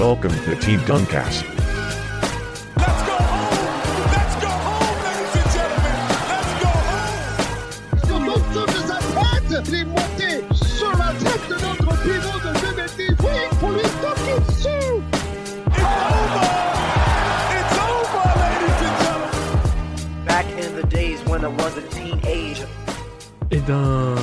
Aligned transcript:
Welcome 0.00 0.32
to 0.32 0.56
Team 0.56 0.80
Duncast. 0.88 1.44
Let's 2.74 3.02
go 3.04 3.16
home! 3.20 3.52
Let's 4.16 4.34
go 4.40 4.48
home, 4.48 4.96
ladies 5.04 5.34
and 5.36 5.48
gentlemen! 5.52 6.00
Let's 6.32 6.52
go 6.62 6.72
home! 6.88 7.20
sur 8.06 8.18
l'autre 8.18 8.64
de 8.64 8.80
sa 8.88 8.96
tête, 8.96 9.68
il 9.68 9.74
est 9.74 9.84
monté 9.84 10.30
sur 10.54 10.90
la 10.96 11.12
tête 11.12 11.44
de 11.50 11.56
notre 11.66 11.90
pivot 12.00 12.38
de 12.40 12.50
Benetti. 12.62 13.08
Oui, 13.20 13.38
pour 13.60 13.70
lui 13.72 13.82
taper 14.00 14.40
dessus. 14.48 15.04
It's 15.68 15.84
over! 15.84 16.48
It's 17.58 17.76
over, 17.84 18.24
ladies 18.40 18.80
and 18.86 18.96
gentlemen! 19.04 20.24
Back 20.24 20.46
in 20.58 20.70
the 20.80 20.86
days 20.88 21.20
when 21.26 21.44
I 21.44 21.48
was 21.48 21.76
a 21.76 21.82
teenager. 21.90 22.68
Eh 23.50 23.60
ben, 23.60 24.14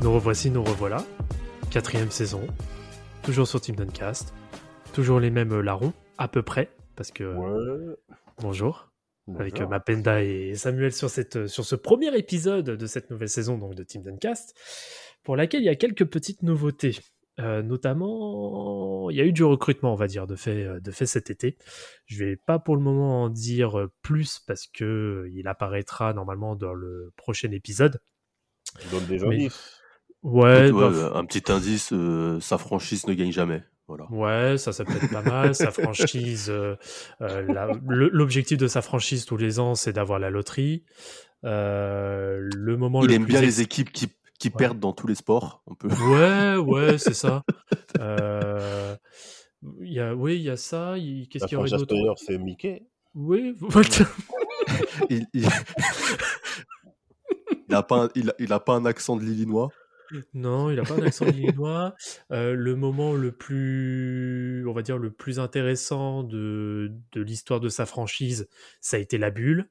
nous 0.00 0.14
revoici, 0.14 0.50
nous 0.50 0.64
revoilà. 0.64 1.04
Quatrième 1.70 2.10
saison. 2.10 2.40
Toujours 3.22 3.46
sur 3.46 3.60
Team 3.60 3.76
Duncast. 3.76 4.32
Toujours 4.92 5.20
les 5.20 5.30
mêmes 5.30 5.52
euh, 5.52 5.62
larrons, 5.62 5.92
à 6.18 6.28
peu 6.28 6.42
près. 6.42 6.70
Parce 6.96 7.10
que. 7.10 7.24
Ouais. 7.24 7.96
Bonjour. 8.38 8.88
Avec 9.38 9.60
euh. 9.60 9.66
Mapenda 9.68 10.22
et 10.24 10.54
Samuel 10.56 10.92
sur, 10.92 11.08
cette, 11.08 11.36
euh, 11.36 11.46
sur 11.46 11.64
ce 11.64 11.76
premier 11.76 12.16
épisode 12.18 12.64
de 12.70 12.86
cette 12.86 13.10
nouvelle 13.10 13.28
saison 13.28 13.58
donc 13.58 13.74
de 13.76 13.84
Team 13.84 14.02
Duncast. 14.02 14.56
Pour 15.22 15.36
laquelle 15.36 15.62
il 15.62 15.66
y 15.66 15.70
a 15.70 15.76
quelques 15.76 16.06
petites 16.06 16.42
nouveautés. 16.42 16.98
Euh, 17.38 17.62
notamment, 17.62 19.08
il 19.10 19.16
y 19.16 19.20
a 19.20 19.24
eu 19.24 19.32
du 19.32 19.44
recrutement, 19.44 19.92
on 19.92 19.96
va 19.96 20.08
dire, 20.08 20.26
de 20.26 20.34
fait, 20.34 20.80
de 20.80 20.90
fait 20.90 21.06
cet 21.06 21.30
été. 21.30 21.56
Je 22.06 22.22
vais 22.24 22.36
pas 22.36 22.58
pour 22.58 22.76
le 22.76 22.82
moment 22.82 23.22
en 23.22 23.28
dire 23.28 23.86
plus 24.02 24.40
parce 24.46 24.66
que 24.66 25.30
il 25.32 25.46
apparaîtra 25.46 26.12
normalement 26.12 26.56
dans 26.56 26.74
le 26.74 27.12
prochain 27.16 27.50
épisode. 27.52 28.00
Donne 28.90 29.06
des 29.06 29.18
Mais- 29.20 29.36
indices. 29.36 29.76
Ouais, 30.22 30.70
Ouais, 30.70 30.90
bah, 30.90 31.12
un 31.14 31.24
petit 31.24 31.50
indice, 31.50 31.94
euh, 31.94 32.38
sa 32.40 32.58
franchise 32.58 33.06
ne 33.06 33.14
gagne 33.14 33.32
jamais. 33.32 33.62
Voilà. 33.90 34.06
Ouais, 34.12 34.56
ça, 34.56 34.72
ça 34.72 34.84
peut 34.84 34.92
être 34.94 35.10
pas 35.10 35.22
mal. 35.22 35.52
Sa 35.52 35.72
franchise, 35.72 36.46
euh, 36.48 36.76
euh, 37.22 37.74
l'objectif 37.88 38.56
de 38.56 38.68
sa 38.68 38.82
franchise 38.82 39.24
tous 39.24 39.36
les 39.36 39.58
ans, 39.58 39.74
c'est 39.74 39.92
d'avoir 39.92 40.20
la 40.20 40.30
loterie. 40.30 40.84
Euh, 41.44 42.48
le 42.54 42.76
moment 42.76 43.02
Il 43.02 43.08
le 43.08 43.14
aime 43.14 43.22
plus 43.24 43.32
bien 43.32 43.42
ex- 43.42 43.56
les 43.56 43.62
équipes 43.62 43.90
qui, 43.90 44.06
qui 44.38 44.46
Ouais. 44.48 44.54
perdent 44.56 44.78
dans 44.78 44.92
tous 44.92 45.08
les 45.08 45.16
sports. 45.16 45.64
On 45.66 45.74
peut... 45.74 45.88
Ouais, 45.88 46.54
ouais, 46.56 46.98
c'est 46.98 47.14
ça. 47.14 47.42
Euh, 47.98 48.94
il 49.82 49.92
y 49.92 49.98
a, 50.00 50.14
oui, 50.14 50.36
il 50.36 50.42
y 50.42 50.50
a 50.50 50.56
ça. 50.56 50.96
il- 50.96 51.28
Qu'est-ce 51.28 51.44
La 51.44 51.48
qu'il 51.48 51.56
y 51.56 51.58
aurait 51.58 51.68
franchise 51.68 51.86
d'autre? 51.88 52.22
C'est 52.24 52.38
Mickey. 52.38 52.86
Oui, 53.16 53.56
il, 55.10 55.26
il... 55.34 55.44
il 57.68 57.74
a 57.74 57.82
pas 57.82 58.04
un, 58.04 58.08
il 58.14 58.30
a, 58.30 58.34
il 58.38 58.52
a 58.52 58.60
pas 58.60 58.74
un 58.74 58.84
accent 58.86 59.16
de 59.16 59.24
l'Illinois. 59.24 59.68
Non, 60.34 60.70
il 60.70 60.76
n'a 60.76 60.82
pas 60.82 60.94
un 60.94 61.02
accent 61.02 61.26
illinois. 61.26 61.94
Euh, 62.32 62.54
le 62.54 62.76
moment 62.76 63.14
le 63.14 63.32
plus, 63.32 64.66
on 64.68 64.72
va 64.72 64.82
dire, 64.82 64.98
le 64.98 65.10
plus 65.10 65.38
intéressant 65.38 66.22
de, 66.22 66.92
de 67.12 67.20
l'histoire 67.22 67.60
de 67.60 67.68
sa 67.68 67.86
franchise, 67.86 68.48
ça 68.80 68.96
a 68.96 69.00
été 69.00 69.18
la 69.18 69.30
bulle. 69.30 69.68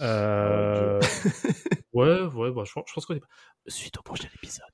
Euh, 0.00 1.00
ouais, 1.92 2.20
ouais, 2.22 2.52
bah, 2.52 2.62
je, 2.66 2.72
pense- 2.72 2.84
je 2.88 2.94
pense 2.94 3.06
qu'on 3.06 3.14
est 3.16 3.22
suite 3.68 3.98
au 3.98 4.02
prochain 4.02 4.28
épisode. 4.36 4.64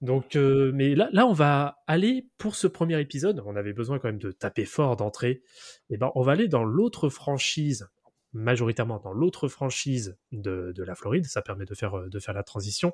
Donc, 0.00 0.36
euh, 0.36 0.70
mais 0.74 0.94
là, 0.94 1.08
là, 1.12 1.26
on 1.26 1.32
va 1.32 1.78
aller 1.86 2.28
pour 2.38 2.54
ce 2.54 2.66
premier 2.66 3.00
épisode. 3.00 3.42
On 3.44 3.56
avait 3.56 3.72
besoin 3.72 3.98
quand 3.98 4.08
même 4.08 4.18
de 4.18 4.30
taper 4.32 4.64
fort 4.64 4.96
d'entrée. 4.96 5.42
Et 5.90 5.96
ben, 5.96 6.10
on 6.14 6.22
va 6.22 6.32
aller 6.32 6.48
dans 6.48 6.64
l'autre 6.64 7.08
franchise, 7.08 7.88
majoritairement 8.32 8.98
dans 8.98 9.12
l'autre 9.12 9.48
franchise 9.48 10.16
de, 10.32 10.72
de 10.74 10.82
la 10.82 10.94
Floride. 10.94 11.26
Ça 11.26 11.42
permet 11.42 11.64
de 11.64 11.74
faire, 11.74 11.98
euh, 11.98 12.08
de 12.08 12.18
faire 12.18 12.34
la 12.34 12.42
transition. 12.42 12.92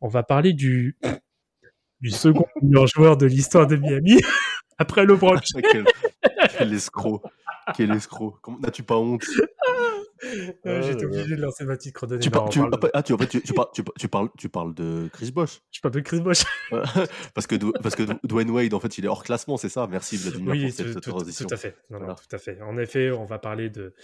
On 0.00 0.08
va 0.08 0.22
parler 0.22 0.52
du, 0.52 0.98
du 2.00 2.10
second 2.10 2.46
meilleur 2.62 2.86
joueur 2.86 3.16
de 3.16 3.26
l'histoire 3.26 3.66
de 3.66 3.76
Miami 3.76 4.20
après 4.78 5.04
LeBron. 5.04 5.36
quel, 5.70 5.84
quel 6.56 6.72
escroc. 6.72 7.22
Quel 7.74 7.90
escroc. 7.92 8.38
N'as-tu 8.60 8.82
pas 8.82 8.96
honte? 8.96 9.24
Euh, 10.66 10.82
J'étais 10.82 11.04
obligé 11.04 11.36
de 11.36 11.40
lancer 11.40 11.64
ma 11.64 11.76
petite 11.76 11.94
chrono. 11.94 12.18
tu, 12.18 12.30
par- 12.30 12.48
tu, 12.48 12.60
ah, 12.92 13.02
tu, 13.02 13.12
en 13.12 13.18
fait, 13.18 13.26
tu, 13.28 13.40
tu, 13.42 13.52
parles, 13.54 13.68
tu, 13.98 14.08
parles, 14.08 14.28
tu 14.36 14.48
parles 14.48 14.74
de 14.74 15.08
Chris 15.12 15.30
Bosh. 15.30 15.60
Je 15.70 15.80
parle 15.80 15.94
de 15.94 16.00
Chris 16.00 16.20
Bosh. 16.20 16.42
parce 17.34 17.46
que, 17.46 17.56
parce 17.80 17.94
que 17.94 18.02
Dwayne 18.26 18.50
Wade, 18.50 18.74
en 18.74 18.80
fait, 18.80 18.98
il 18.98 19.04
est 19.04 19.08
hors 19.08 19.22
classement, 19.24 19.56
c'est 19.56 19.68
ça? 19.68 19.86
Merci 19.90 20.16
Vladimir 20.16 20.50
Oui, 20.52 20.62
pour 20.66 20.72
cette 20.72 20.94
tout, 21.00 21.10
transition. 21.10 21.46
tout 21.46 21.54
à 21.54 21.56
fait. 21.56 21.76
Non, 21.90 21.98
non, 21.98 22.04
Voilà. 22.06 22.14
tout 22.16 22.36
à 22.36 22.38
fait. 22.38 22.60
En 22.62 22.76
effet, 22.78 23.10
on 23.10 23.24
va 23.24 23.38
parler 23.38 23.70
de, 23.70 23.94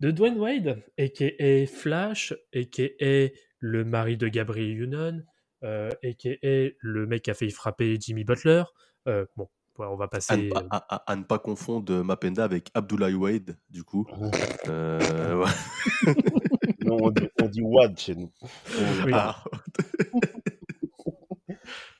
de 0.00 0.10
Dwayne 0.10 0.38
Wade, 0.38 0.82
a.k.a. 0.98 1.66
Flash, 1.66 2.32
a.k.a. 2.54 3.28
le 3.60 3.84
mari 3.84 4.16
de 4.16 4.28
Gabriel 4.28 4.80
Union, 4.82 5.22
euh, 5.64 5.90
a.k.a. 6.04 6.68
le 6.80 7.06
mec 7.06 7.22
qui 7.22 7.30
a 7.30 7.34
failli 7.34 7.50
frapper 7.50 7.96
Jimmy 8.00 8.24
Butler. 8.24 8.62
Euh, 9.06 9.24
bon, 9.36 9.48
ouais, 9.78 9.86
on 9.86 9.96
va 9.96 10.04
À 10.04 10.06
ne, 10.06 10.10
passer... 10.10 10.48
pas, 10.48 10.64
à- 10.70 10.94
à- 10.96 11.12
à 11.12 11.16
ne 11.16 11.22
pas 11.24 11.38
confondre 11.38 12.02
Mapenda 12.02 12.44
avec 12.44 12.70
Abdoulaye 12.74 13.14
Wade, 13.14 13.56
du 13.70 13.84
coup. 13.84 14.06
Euh, 14.68 15.36
ouais. 15.44 16.14
Non, 16.84 16.96
on 17.02 17.10
dit, 17.10 17.28
on 17.42 17.46
dit 17.48 17.60
Wad 17.62 17.98
chez 17.98 18.14
nous. 18.14 18.30
On- 18.42 19.04
Oui. 19.04 19.12
Ah, 19.14 19.44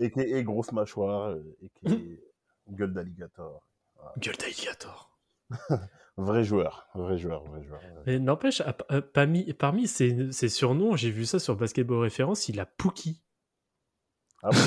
Et 0.01 0.11
qui 0.11 0.21
est 0.21 0.45
grosse 0.45 0.73
mâchoire, 0.73 1.31
euh, 1.31 1.57
et 1.61 1.69
qui 1.71 1.93
est 1.93 2.21
gueule 2.71 2.93
d'alligator. 2.95 3.67
Gueule 4.19 4.37
d'alligator. 4.37 5.19
Vrai 6.17 6.43
joueur, 6.43 6.89
vrai 6.97 7.17
joueur, 7.17 7.45
vrai 7.45 7.63
joueur. 7.63 7.81
Mais 8.07 8.19
n'empêche, 8.19 8.61
parmi, 9.15 9.53
parmi 9.55 9.87
ses, 9.87 10.33
ses 10.33 10.49
surnoms, 10.49 10.97
j'ai 10.97 11.11
vu 11.13 11.25
ça 11.25 11.39
sur 11.39 11.55
Basketball 11.55 11.99
Référence, 12.01 12.49
il 12.49 12.59
a 12.59 12.67
Pookie. 12.67 13.23
Ah 14.43 14.51
bon 14.51 14.59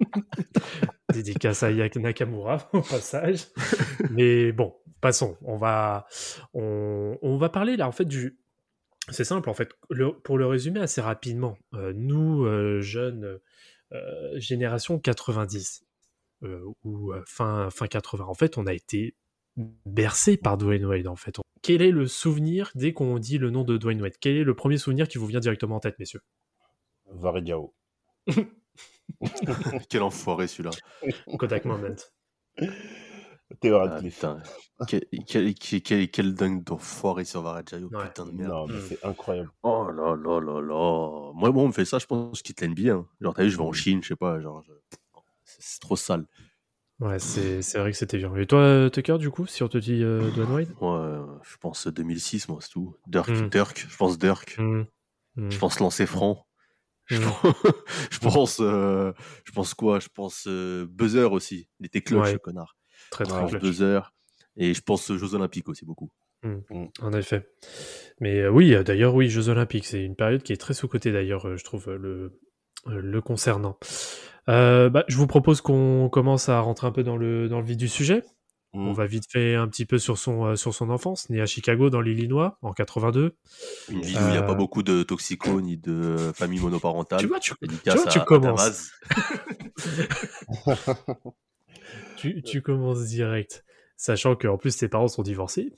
Dédicace 1.12 1.62
à 1.62 1.70
Yak 1.70 1.96
Nakamura 1.96 2.68
au 2.72 2.80
passage. 2.82 3.46
Mais 4.10 4.52
bon, 4.52 4.74
passons. 5.00 5.36
On 5.42 5.56
va, 5.56 6.06
on, 6.54 7.18
on 7.22 7.36
va 7.38 7.48
parler 7.48 7.76
là 7.76 7.88
en 7.88 7.92
fait 7.92 8.04
du. 8.04 8.38
C'est 9.10 9.24
simple 9.24 9.48
en 9.48 9.54
fait. 9.54 9.70
Le- 9.90 10.12
pour 10.12 10.36
le 10.38 10.46
résumer 10.46 10.80
assez 10.80 11.00
rapidement, 11.00 11.56
euh, 11.74 11.92
nous 11.96 12.44
euh, 12.44 12.80
jeunes 12.80 13.38
euh, 13.92 14.38
génération 14.38 14.98
90 14.98 15.84
euh, 16.44 16.60
ou 16.84 17.12
fin 17.26 17.70
fin 17.70 17.86
80, 17.86 18.24
en 18.26 18.34
fait, 18.34 18.58
on 18.58 18.66
a 18.66 18.74
été 18.74 19.16
bercé 19.86 20.36
par 20.36 20.58
Dwayne 20.58 20.84
Wade 20.84 21.06
en 21.08 21.16
fait. 21.16 21.36
Quel 21.62 21.82
est 21.82 21.90
le 21.90 22.06
souvenir 22.06 22.70
dès 22.74 22.92
qu'on 22.92 23.18
dit 23.18 23.38
le 23.38 23.50
nom 23.50 23.64
de 23.64 23.76
Dwayne 23.78 24.00
Wade 24.00 24.14
Quel 24.20 24.36
est 24.36 24.44
le 24.44 24.54
premier 24.54 24.76
souvenir 24.78 25.08
qui 25.08 25.18
vous 25.18 25.26
vient 25.26 25.40
directement 25.40 25.76
en 25.76 25.80
tête, 25.80 25.98
messieurs? 25.98 26.20
Varediao. 27.10 27.74
quel 29.88 30.02
enfoiré 30.02 30.46
celui-là. 30.46 30.70
Kodak 31.38 31.64
Moment. 31.64 31.96
Théo 33.60 33.78
Ah, 33.78 33.98
putain. 34.00 34.42
Quel, 34.86 35.04
quel, 35.26 35.54
quel, 35.54 35.82
quel, 35.82 36.10
quel 36.10 36.34
dingue 36.34 36.62
d'enfoiré 36.64 37.24
sur 37.24 37.40
Varajayo, 37.42 37.88
Ouais. 37.92 38.04
putain 38.06 38.26
de 38.26 38.32
merde. 38.32 38.50
non, 38.50 38.66
mais 38.66 38.74
Mm. 38.74 38.82
c'est 38.88 39.04
incroyable. 39.04 39.50
Oh 39.62 39.88
là 39.90 40.14
là 40.16 40.40
là 40.40 40.60
là. 40.60 41.32
Moi, 41.34 41.50
moi, 41.50 41.62
on 41.62 41.68
me 41.68 41.72
fait 41.72 41.86
ça, 41.86 41.98
je 41.98 42.06
pense 42.06 42.32
que 42.32 42.38
je 42.38 42.42
quitte 42.42 42.60
l'NBA. 42.60 42.92
Hein. 42.92 43.06
Genre, 43.20 43.34
t'as 43.34 43.44
vu, 43.44 43.50
je 43.50 43.56
vais 43.56 43.62
en 43.64 43.72
Chine, 43.72 44.02
je 44.02 44.08
sais 44.08 44.16
pas. 44.16 44.38
Genre, 44.40 44.62
je- 44.62 44.72
c'est 45.44 45.80
trop 45.80 45.96
sale. 45.96 46.26
Ouais, 47.00 47.18
c'est 47.20 47.62
c'est 47.62 47.78
vrai 47.78 47.92
que 47.92 47.96
c'était 47.96 48.18
violent. 48.18 48.36
Et 48.36 48.46
toi, 48.46 48.90
Tucker, 48.90 49.18
du 49.18 49.30
coup, 49.30 49.46
si 49.46 49.62
on 49.62 49.68
te 49.68 49.78
dit 49.78 50.02
euh, 50.02 50.30
Dwayne 50.32 50.50
Wade? 50.52 50.74
Euh, 50.82 51.24
je 51.44 51.56
pense 51.56 51.86
2006, 51.86 52.48
moi, 52.48 52.58
c'est 52.60 52.70
tout. 52.70 52.96
Dirk, 53.06 53.30
Mm. 53.30 53.48
Dirk, 53.48 53.86
je 53.88 53.96
pense 53.96 54.18
Dirk. 54.18 54.56
Hmm. 54.58 54.82
Je 55.36 55.58
pense 55.58 55.78
lancer 55.80 56.06
franc. 56.06 56.44
Je 57.08 57.18
Mm. 57.18 57.22
pense, 57.24 57.54
je 58.10 58.18
pense, 58.20 58.58
euh, 58.60 59.12
je 59.44 59.52
pense 59.52 59.74
quoi? 59.74 59.98
Je 60.00 60.08
pense 60.14 60.44
euh, 60.46 60.86
buzzer 60.88 61.30
aussi. 61.32 61.68
Il 61.80 61.86
était 61.86 62.00
clutch, 62.02 62.22
Ouais. 62.26 62.32
le 62.34 62.38
connard. 62.38 62.76
Très, 63.10 63.24
Je 63.24 63.30
très 63.30 63.46
clutch. 63.48 63.62
buzzer. 63.62 64.00
Et 64.56 64.74
je 64.74 64.80
pense 64.82 65.12
Jeux 65.12 65.34
Olympiques 65.34 65.68
aussi 65.68 65.84
beaucoup. 65.84 66.10
En 67.00 67.12
effet. 67.14 67.48
Mais 68.20 68.40
euh, 68.40 68.48
oui, 68.50 68.74
euh, 68.74 68.82
d'ailleurs, 68.84 69.14
oui, 69.14 69.28
Jeux 69.28 69.48
Olympiques, 69.48 69.86
c'est 69.86 70.02
une 70.04 70.14
période 70.16 70.42
qui 70.42 70.52
est 70.52 70.56
très 70.56 70.74
sous-cotée, 70.74 71.10
d'ailleurs, 71.12 71.46
euh, 71.48 71.56
je 71.56 71.64
trouve, 71.64 71.90
le, 71.90 72.38
le 72.86 73.20
concernant. 73.20 73.78
Euh, 74.48 74.88
bah, 74.88 75.04
je 75.08 75.16
vous 75.16 75.26
propose 75.26 75.60
qu'on 75.60 76.08
commence 76.08 76.48
à 76.48 76.60
rentrer 76.60 76.86
un 76.86 76.92
peu 76.92 77.02
dans 77.02 77.16
le, 77.16 77.48
dans 77.48 77.60
le 77.60 77.66
vif 77.66 77.76
du 77.76 77.88
sujet. 77.88 78.22
On 78.80 78.92
va 78.92 79.06
vite 79.06 79.24
fait 79.30 79.54
un 79.54 79.68
petit 79.68 79.86
peu 79.86 79.98
sur 79.98 80.18
son, 80.18 80.46
euh, 80.46 80.56
sur 80.56 80.74
son 80.74 80.90
enfance, 80.90 81.28
né 81.30 81.40
à 81.40 81.46
Chicago, 81.46 81.90
dans 81.90 82.00
l'Illinois, 82.00 82.58
en 82.62 82.72
82. 82.72 83.36
Une 83.90 84.02
ville 84.02 84.16
où 84.16 84.20
il 84.20 84.26
n'y 84.30 84.36
a 84.36 84.42
Euh, 84.42 84.46
pas 84.46 84.54
beaucoup 84.54 84.82
de 84.82 85.02
toxicos 85.02 85.62
ni 85.62 85.76
de 85.76 86.32
famille 86.34 86.60
monoparentale. 86.60 87.20
Tu 87.20 87.26
vois, 87.26 87.40
tu, 87.40 87.54
tu 87.60 87.90
vois, 87.90 88.06
tu 88.06 88.18
à- 88.18 88.24
commences. 88.24 88.90
Tu, 92.16 92.42
tu 92.42 92.62
commences 92.62 93.04
direct. 93.04 93.64
Sachant 93.96 94.36
qu'en 94.36 94.58
plus, 94.58 94.76
tes 94.76 94.88
parents 94.88 95.08
sont 95.08 95.22
divorcés. 95.22 95.72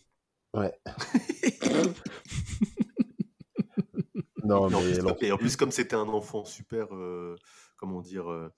Ouais. 0.55 0.73
non, 4.45 4.69
Et 4.71 4.75
en, 4.75 4.81
mais 4.81 5.15
plus, 5.15 5.27
et 5.27 5.33
en 5.33 5.39
plus, 5.39 5.57
comme 5.57 5.71
c'était 5.71 5.97
un 5.97 6.09
enfant 6.09 6.45
super, 6.45 6.95
euh, 6.95 7.37
comment 7.77 8.01
dire, 8.01 8.31
euh, 8.31 8.49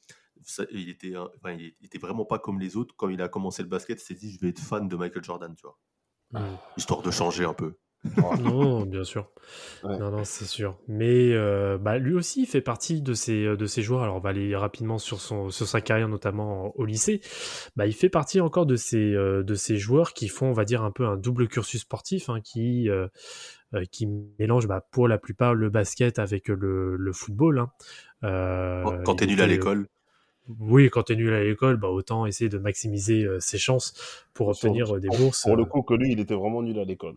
ça- 0.45 0.65
il, 0.71 0.89
était, 0.89 1.15
un- 1.15 1.29
enfin, 1.37 1.53
il 1.53 1.75
était 1.85 1.99
vraiment 1.99 2.25
pas 2.25 2.39
comme 2.39 2.59
les 2.61 2.77
autres. 2.77 2.95
Quand 2.97 3.09
il 3.09 3.21
a 3.23 3.29
commencé 3.29 3.63
le 3.63 3.69
basket, 3.69 4.01
il 4.01 4.05
s'est 4.05 4.15
dit, 4.15 4.31
je 4.33 4.41
vais 4.41 4.49
être 4.51 4.61
fan 4.61 4.89
de 4.89 4.97
Michael 4.97 5.25
Jordan, 5.25 5.55
tu 5.55 5.63
vois. 5.63 5.79
Histoire 6.77 7.03
de 7.03 7.11
changer 7.11 7.45
un 7.45 7.55
peu. 7.55 7.77
Non, 8.41 8.81
bien 8.85 9.05
sûr. 9.05 9.31
Ouais. 9.85 9.97
Non, 9.99 10.11
non, 10.11 10.25
c'est 10.25 10.45
sûr. 10.47 10.77
Mais 10.89 11.33
euh, 11.35 11.79
bah, 11.79 11.99
lui 11.99 12.15
aussi 12.15 12.43
il 12.43 12.47
fait 12.47 12.61
partie 12.61 13.01
de 13.01 13.15
ces, 13.15 13.45
de 13.57 13.67
ces 13.67 13.83
joueurs. 13.83 14.03
Alors, 14.03 14.17
on 14.17 14.21
va 14.21 14.31
aller 14.31 14.57
rapidement 14.57 14.99
sur, 14.99 15.21
son, 15.21 15.51
sur 15.51 15.69
sa 15.69 15.81
carrière, 15.81 16.09
notamment 16.09 16.77
au 16.77 16.85
lycée. 16.85 17.21
Bah, 17.77 17.87
il 17.87 17.93
fait 17.95 18.09
partie 18.09 18.41
encore 18.41 18.67
de 18.67 18.75
ces, 18.75 18.97
euh, 19.15 19.45
de 19.45 19.55
ces 19.55 19.77
joueurs 19.77 20.15
qui 20.15 20.27
font, 20.27 20.47
on 20.47 20.53
va 20.53 20.65
dire, 20.65 20.83
un 20.83 20.91
peu 20.91 21.07
un 21.07 21.17
double 21.17 21.47
cursus 21.47 21.83
sportif, 21.83 22.29
hein, 22.29 22.41
qui, 22.41 22.89
euh, 22.91 23.07
euh, 23.75 23.85
qui 23.85 24.09
mélangent 24.41 24.67
bah, 24.67 24.85
pour 24.91 25.07
la 25.07 25.19
plupart 25.19 25.55
le 25.55 25.71
basket 25.71 26.19
avec 26.19 26.49
le, 26.49 26.97
le 26.97 27.13
football. 27.13 27.61
hein. 27.61 27.71
Euh, 28.25 29.03
Quand- 29.05 29.15
t'es 29.17 29.27
nul 29.27 29.41
à 29.41 29.47
l'école, 29.47 29.87
Oui, 30.59 30.91
quand 30.91 31.05
t'es 31.05 31.17
nul 31.17 31.33
à 31.33 31.43
l'école, 31.45 31.77
bah, 31.77 31.89
autant 31.89 32.27
essayer 32.27 32.51
de 32.51 32.59
maximiser 32.59 33.25
euh, 33.25 33.39
ses 33.41 33.59
chances 33.59 33.95
pour 34.35 34.49
obtenir 34.49 34.95
euh, 34.97 35.01
des 35.01 35.09
bourses. 35.09 35.43
Pour 35.43 35.57
le 35.57 35.63
euh, 35.63 35.67
coup, 35.67 35.83
que 35.83 35.95
lui, 35.95 36.13
il 36.13 36.21
était 36.21 36.35
vraiment 36.35 36.63
nul 36.63 36.79
à 36.79 36.85
l'école. 36.85 37.15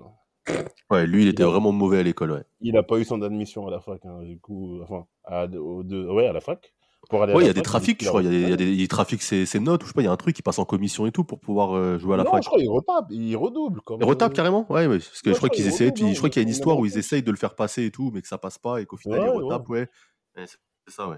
ouais, 0.91 1.07
lui, 1.07 1.23
il 1.23 1.27
était 1.29 1.43
a- 1.43 1.47
vraiment 1.47 1.71
mauvais 1.71 1.99
à 1.99 2.03
l'école, 2.03 2.31
ouais. 2.31 2.43
Il 2.61 2.77
a 2.77 2.83
pas 2.83 2.97
eu 2.99 3.03
son 3.05 3.21
admission 3.21 3.67
à 3.67 3.71
la 3.71 3.79
fac, 3.79 3.99
hein, 4.05 4.21
du 4.23 4.39
coup, 4.39 4.79
enfin, 4.83 5.05
à, 5.23 5.45
au- 5.45 5.83
de- 5.83 6.07
ouais, 6.07 6.27
à 6.27 6.33
la 6.33 6.41
fac. 6.41 6.73
Pour 7.09 7.21
aller 7.21 7.33
à 7.33 7.35
Ouais, 7.35 7.43
il 7.43 7.47
y 7.47 7.49
a 7.49 7.53
des 7.53 7.61
trafics, 7.61 8.03
je 8.03 8.07
crois. 8.09 8.21
Il 8.23 8.25
y 8.25 8.27
a 8.27 8.31
des, 8.31 8.37
il 8.37 8.41
y 8.43 8.45
a 8.45 8.49
ouais. 8.51 8.57
des- 8.57 8.71
il 8.71 8.87
trafique 8.87 9.21
ses, 9.21 9.45
ses 9.45 9.59
notes, 9.59 9.81
ou 9.83 9.85
je 9.85 9.89
sais 9.89 9.93
pas, 9.93 10.01
il 10.01 10.05
y 10.05 10.07
a 10.07 10.11
un 10.11 10.17
truc 10.17 10.35
qui 10.35 10.41
passe 10.41 10.57
en 10.57 10.65
commission 10.65 11.05
et 11.05 11.11
tout 11.11 11.23
pour 11.23 11.39
pouvoir 11.39 11.75
euh, 11.75 11.99
jouer 11.99 12.15
à 12.15 12.17
la 12.17 12.23
non, 12.23 12.31
fac. 12.31 12.43
je 12.43 12.47
crois 12.47 12.59
qu'il 12.59 12.69
retape, 12.69 13.05
il 13.11 13.35
redouble. 13.35 13.81
Comme, 13.81 14.01
Il 14.01 14.05
retape 14.05 14.33
carrément 14.33 14.65
Ouais, 14.71 14.87
ouais, 14.87 14.97
parce 14.99 15.21
que 15.21 15.31
je 15.31 15.37
crois 15.37 15.49
qu'ils 15.49 15.67
essaient, 15.67 15.91
puis 15.91 16.13
je 16.13 16.17
crois 16.17 16.29
qu'il 16.29 16.41
y 16.41 16.45
a 16.45 16.47
une 16.47 16.53
histoire 16.53 16.77
où 16.79 16.85
ils 16.85 16.97
essayent 16.97 17.23
de 17.23 17.31
le 17.31 17.37
faire 17.37 17.55
passer 17.55 17.85
et 17.85 17.91
tout, 17.91 18.11
mais 18.13 18.21
que 18.21 18.27
ça 18.27 18.37
passe 18.37 18.57
pas 18.59 18.81
et 18.81 18.85
qu'au 18.85 18.97
final 18.97 19.21
il 19.23 19.29
retape, 19.29 19.67
ouais. 19.69 19.87
C'est 20.35 20.93
ça, 20.93 21.07
ouais. 21.09 21.17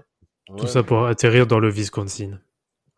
Tout 0.56 0.66
ça 0.66 0.82
pour 0.82 1.06
atterrir 1.06 1.46
dans 1.46 1.58
le 1.58 1.68
Wisconsin, 1.70 2.40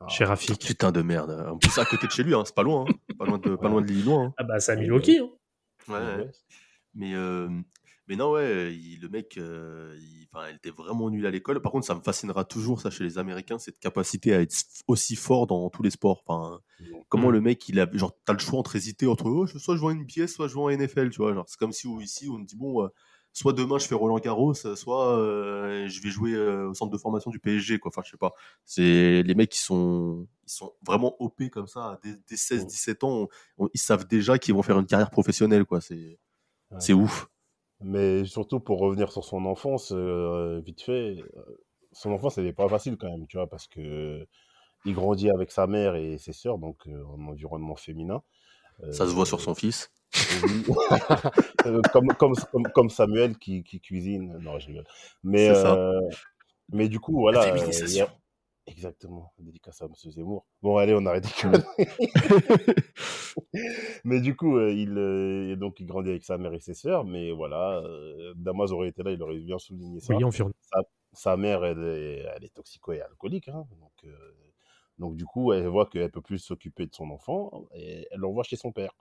Ah, 0.00 0.08
chez 0.08 0.24
Rafik. 0.24 0.64
Putain 0.64 0.92
de 0.92 1.02
merde. 1.02 1.30
En 1.50 1.58
plus, 1.58 1.76
à 1.78 1.84
côté 1.84 2.06
de 2.06 2.12
chez 2.12 2.22
lui, 2.22 2.34
hein, 2.34 2.42
c'est 2.44 2.54
pas 2.54 2.62
loin, 2.62 2.84
hein. 2.88 2.92
pas 3.18 3.24
loin 3.26 3.38
de, 3.38 3.54
pas 3.56 3.68
loin 3.68 3.80
de 3.82 3.86
l'Illinois. 3.86 4.22
hein. 4.24 4.34
Ah 4.38 4.44
bah, 4.44 4.60
c'est 4.60 4.72
à 4.72 4.76
Milwaukee. 4.76 5.18
Hein. 5.18 5.28
Ouais. 5.88 6.30
Mais, 6.94 7.14
euh, 7.14 7.48
mais 8.08 8.16
non, 8.16 8.32
ouais, 8.32 8.74
il- 8.74 9.00
le 9.00 9.08
mec, 9.08 9.36
euh, 9.38 9.96
il, 10.00 10.26
enfin, 10.32 10.48
il 10.50 10.56
était 10.56 10.70
vraiment 10.70 11.08
nul 11.10 11.24
à 11.26 11.30
l'école. 11.30 11.60
Par 11.62 11.70
contre, 11.72 11.86
ça 11.86 11.94
me 11.94 12.00
fascinera 12.00 12.44
toujours, 12.44 12.80
ça, 12.80 12.90
chez 12.90 13.04
les 13.04 13.18
Américains, 13.18 13.58
cette 13.58 13.78
capacité 13.78 14.34
à 14.34 14.40
être 14.40 14.54
aussi 14.88 15.14
fort 15.16 15.46
dans 15.46 15.68
tous 15.70 15.82
les 15.82 15.90
sports. 15.90 16.22
Enfin, 16.26 16.60
comment 17.08 17.28
Mm. 17.28 17.32
le 17.32 17.40
mec, 17.40 17.68
il 17.68 17.78
a, 17.80 17.88
genre, 17.92 18.12
t'as 18.24 18.32
le 18.32 18.38
choix 18.38 18.58
entre 18.58 18.74
hésiter 18.76 19.06
entre, 19.06 19.26
oh, 19.26 19.46
je- 19.46 19.58
soit 19.58 19.76
je 19.76 19.80
vois 19.80 19.92
une 19.92 20.06
pièce, 20.06 20.34
soit 20.34 20.48
je 20.48 20.54
vois 20.54 20.64
en 20.64 20.70
NFL, 20.70 21.10
tu 21.10 21.18
vois. 21.18 21.32
Genre, 21.34 21.44
c'est 21.48 21.58
comme 21.58 21.72
si 21.72 21.88
ici, 22.00 22.28
on 22.30 22.38
dit, 22.38 22.56
bon, 22.56 22.84
euh, 22.84 22.88
soit 23.32 23.52
demain 23.52 23.78
je 23.78 23.86
fais 23.86 23.94
Roland 23.94 24.18
Garros, 24.18 24.54
soit 24.54 25.16
euh, 25.18 25.86
je 25.88 26.02
vais 26.02 26.10
jouer 26.10 26.32
euh, 26.34 26.68
au 26.70 26.74
centre 26.74 26.90
de 26.92 26.98
formation 26.98 27.30
du 27.30 27.38
PSG, 27.38 27.78
quoi. 27.78 27.90
Enfin, 27.90 28.02
je 28.04 28.10
sais 28.10 28.16
pas. 28.16 28.32
C'est 28.64 29.22
les 29.22 29.34
mecs 29.34 29.50
qui 29.50 29.60
sont, 29.60 30.26
ils 30.46 30.52
sont 30.52 30.72
vraiment 30.86 31.16
OP 31.22 31.48
comme 31.50 31.66
ça, 31.68 31.98
dès, 32.02 32.14
dès 32.28 32.36
16, 32.36 32.66
17 32.66 33.04
ans, 33.04 33.28
on- 33.58 33.68
ils 33.74 33.80
savent 33.80 34.06
déjà 34.06 34.38
qu'ils 34.38 34.54
vont 34.54 34.62
faire 34.62 34.78
une 34.78 34.86
carrière 34.86 35.10
professionnelle, 35.10 35.64
quoi. 35.64 35.80
C'est, 35.80 36.18
Ouais. 36.72 36.78
c'est 36.80 36.92
ouf. 36.92 37.28
Mais 37.82 38.24
surtout 38.24 38.60
pour 38.60 38.78
revenir 38.80 39.10
sur 39.12 39.24
son 39.24 39.44
enfance, 39.46 39.92
euh, 39.92 40.60
vite 40.64 40.82
fait, 40.82 41.16
euh, 41.36 41.42
son 41.92 42.12
enfance, 42.12 42.38
elle 42.38 42.44
n'est 42.44 42.52
pas 42.52 42.68
facile 42.68 42.96
quand 42.98 43.08
même, 43.10 43.26
tu 43.26 43.36
vois, 43.38 43.48
parce 43.48 43.66
que 43.68 44.26
il 44.86 44.94
grandit 44.94 45.30
avec 45.30 45.50
sa 45.52 45.66
mère 45.66 45.96
et 45.96 46.18
ses 46.18 46.32
sœurs, 46.32 46.58
donc 46.58 46.86
euh, 46.88 47.04
en 47.04 47.20
environnement 47.28 47.76
féminin. 47.76 48.22
Ça 48.92 49.06
se 49.06 49.12
voit 49.12 49.26
sur 49.26 49.38
Euh, 49.38 49.42
son 49.42 49.54
fils. 49.54 49.90
Euh, 51.66 51.82
comme, 51.92 52.08
comme, 52.18 52.34
comme, 52.50 52.62
comme 52.74 52.90
Samuel 52.90 53.36
qui, 53.36 53.62
qui 53.62 53.80
cuisine. 53.80 54.38
Non, 54.40 54.58
je 54.58 54.68
rigole. 54.68 54.86
Mais, 55.22 55.50
euh, 55.50 56.00
mais 56.72 56.88
du 56.88 56.98
coup, 56.98 57.20
voilà. 57.20 57.46
La 57.46 57.52
euh, 57.52 57.56
féminisation. 57.58 58.06
a- 58.06 58.16
Exactement. 58.66 59.32
Dédicace 59.38 59.82
à 59.82 59.86
M. 59.86 59.92
Zemmour. 59.94 60.46
Bon, 60.62 60.76
allez, 60.78 60.94
on 60.94 61.04
arrête. 61.06 61.26
Mais 64.04 64.20
du 64.20 64.36
coup, 64.36 64.56
euh, 64.58 64.72
il, 64.72 65.56
donc, 65.58 65.80
il 65.80 65.86
grandit 65.86 66.10
avec 66.10 66.24
sa 66.24 66.38
mère 66.38 66.52
et 66.54 66.60
ses 66.60 66.74
sœurs. 66.74 67.04
Mais 67.04 67.32
voilà, 67.32 67.82
Damas 68.36 68.70
aurait 68.70 68.88
été 68.88 69.02
là, 69.02 69.10
il 69.10 69.22
aurait 69.22 69.38
bien 69.38 69.58
souligné 69.58 70.00
ça 70.00 70.14
Oui, 70.14 70.24
sa 71.12 71.36
mère, 71.36 71.64
elle 71.64 71.82
est, 71.84 72.24
elle 72.36 72.44
est 72.44 72.54
toxico 72.54 72.92
et 72.92 73.00
alcoolique. 73.00 73.48
hein. 73.48 73.66
donc, 73.80 74.12
donc, 74.98 75.16
du 75.16 75.24
coup, 75.24 75.52
elle 75.52 75.66
voit 75.66 75.86
qu'elle 75.86 76.10
peut 76.10 76.20
plus 76.22 76.38
s'occuper 76.38 76.86
de 76.86 76.94
son 76.94 77.10
enfant 77.10 77.66
et 77.74 78.06
elle 78.10 78.20
l'envoie 78.20 78.44
chez 78.44 78.56
son 78.56 78.72
père. 78.72 78.92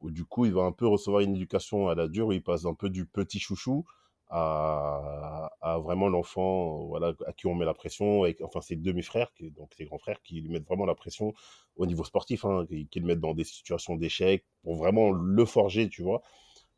Où, 0.00 0.10
du 0.10 0.24
coup, 0.24 0.44
il 0.44 0.52
va 0.52 0.62
un 0.62 0.72
peu 0.72 0.86
recevoir 0.86 1.22
une 1.22 1.34
éducation 1.36 1.88
à 1.88 1.94
la 1.94 2.08
dure 2.08 2.28
où 2.28 2.32
il 2.32 2.42
passe 2.42 2.66
un 2.66 2.74
peu 2.74 2.90
du 2.90 3.06
petit 3.06 3.38
chouchou 3.40 3.84
à, 4.28 5.50
à 5.60 5.78
vraiment 5.78 6.08
l'enfant 6.08 6.82
euh, 6.82 6.86
voilà, 6.86 7.12
à 7.26 7.32
qui 7.32 7.46
on 7.46 7.54
met 7.54 7.64
la 7.64 7.74
pression. 7.74 8.26
Et, 8.26 8.36
enfin, 8.42 8.60
ses 8.60 8.76
demi-frères, 8.76 9.30
donc 9.56 9.72
ses 9.74 9.84
grands 9.84 9.98
frères, 9.98 10.20
qui 10.22 10.40
lui 10.40 10.50
mettent 10.50 10.66
vraiment 10.66 10.86
la 10.86 10.94
pression 10.94 11.32
au 11.76 11.86
niveau 11.86 12.04
sportif, 12.04 12.44
hein, 12.44 12.66
qui, 12.68 12.86
qui 12.88 13.00
le 13.00 13.06
mettent 13.06 13.20
dans 13.20 13.34
des 13.34 13.44
situations 13.44 13.96
d'échec 13.96 14.44
pour 14.62 14.76
vraiment 14.76 15.10
le 15.10 15.44
forger, 15.44 15.88
tu 15.88 16.02
vois. 16.02 16.22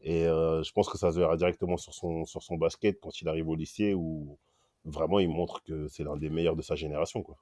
Et 0.00 0.26
euh, 0.26 0.62
je 0.62 0.72
pense 0.72 0.88
que 0.88 0.98
ça 0.98 1.12
se 1.12 1.18
verra 1.18 1.36
directement 1.36 1.76
sur 1.76 1.94
son, 1.94 2.24
sur 2.26 2.42
son 2.42 2.56
basket 2.56 3.00
quand 3.00 3.20
il 3.20 3.28
arrive 3.28 3.48
au 3.48 3.54
lycée 3.54 3.94
où 3.94 4.38
vraiment 4.84 5.18
il 5.20 5.28
montre 5.28 5.62
que 5.62 5.88
c'est 5.88 6.04
l'un 6.04 6.16
des 6.16 6.30
meilleurs 6.30 6.56
de 6.56 6.62
sa 6.62 6.76
génération. 6.76 7.22
Quoi. 7.22 7.36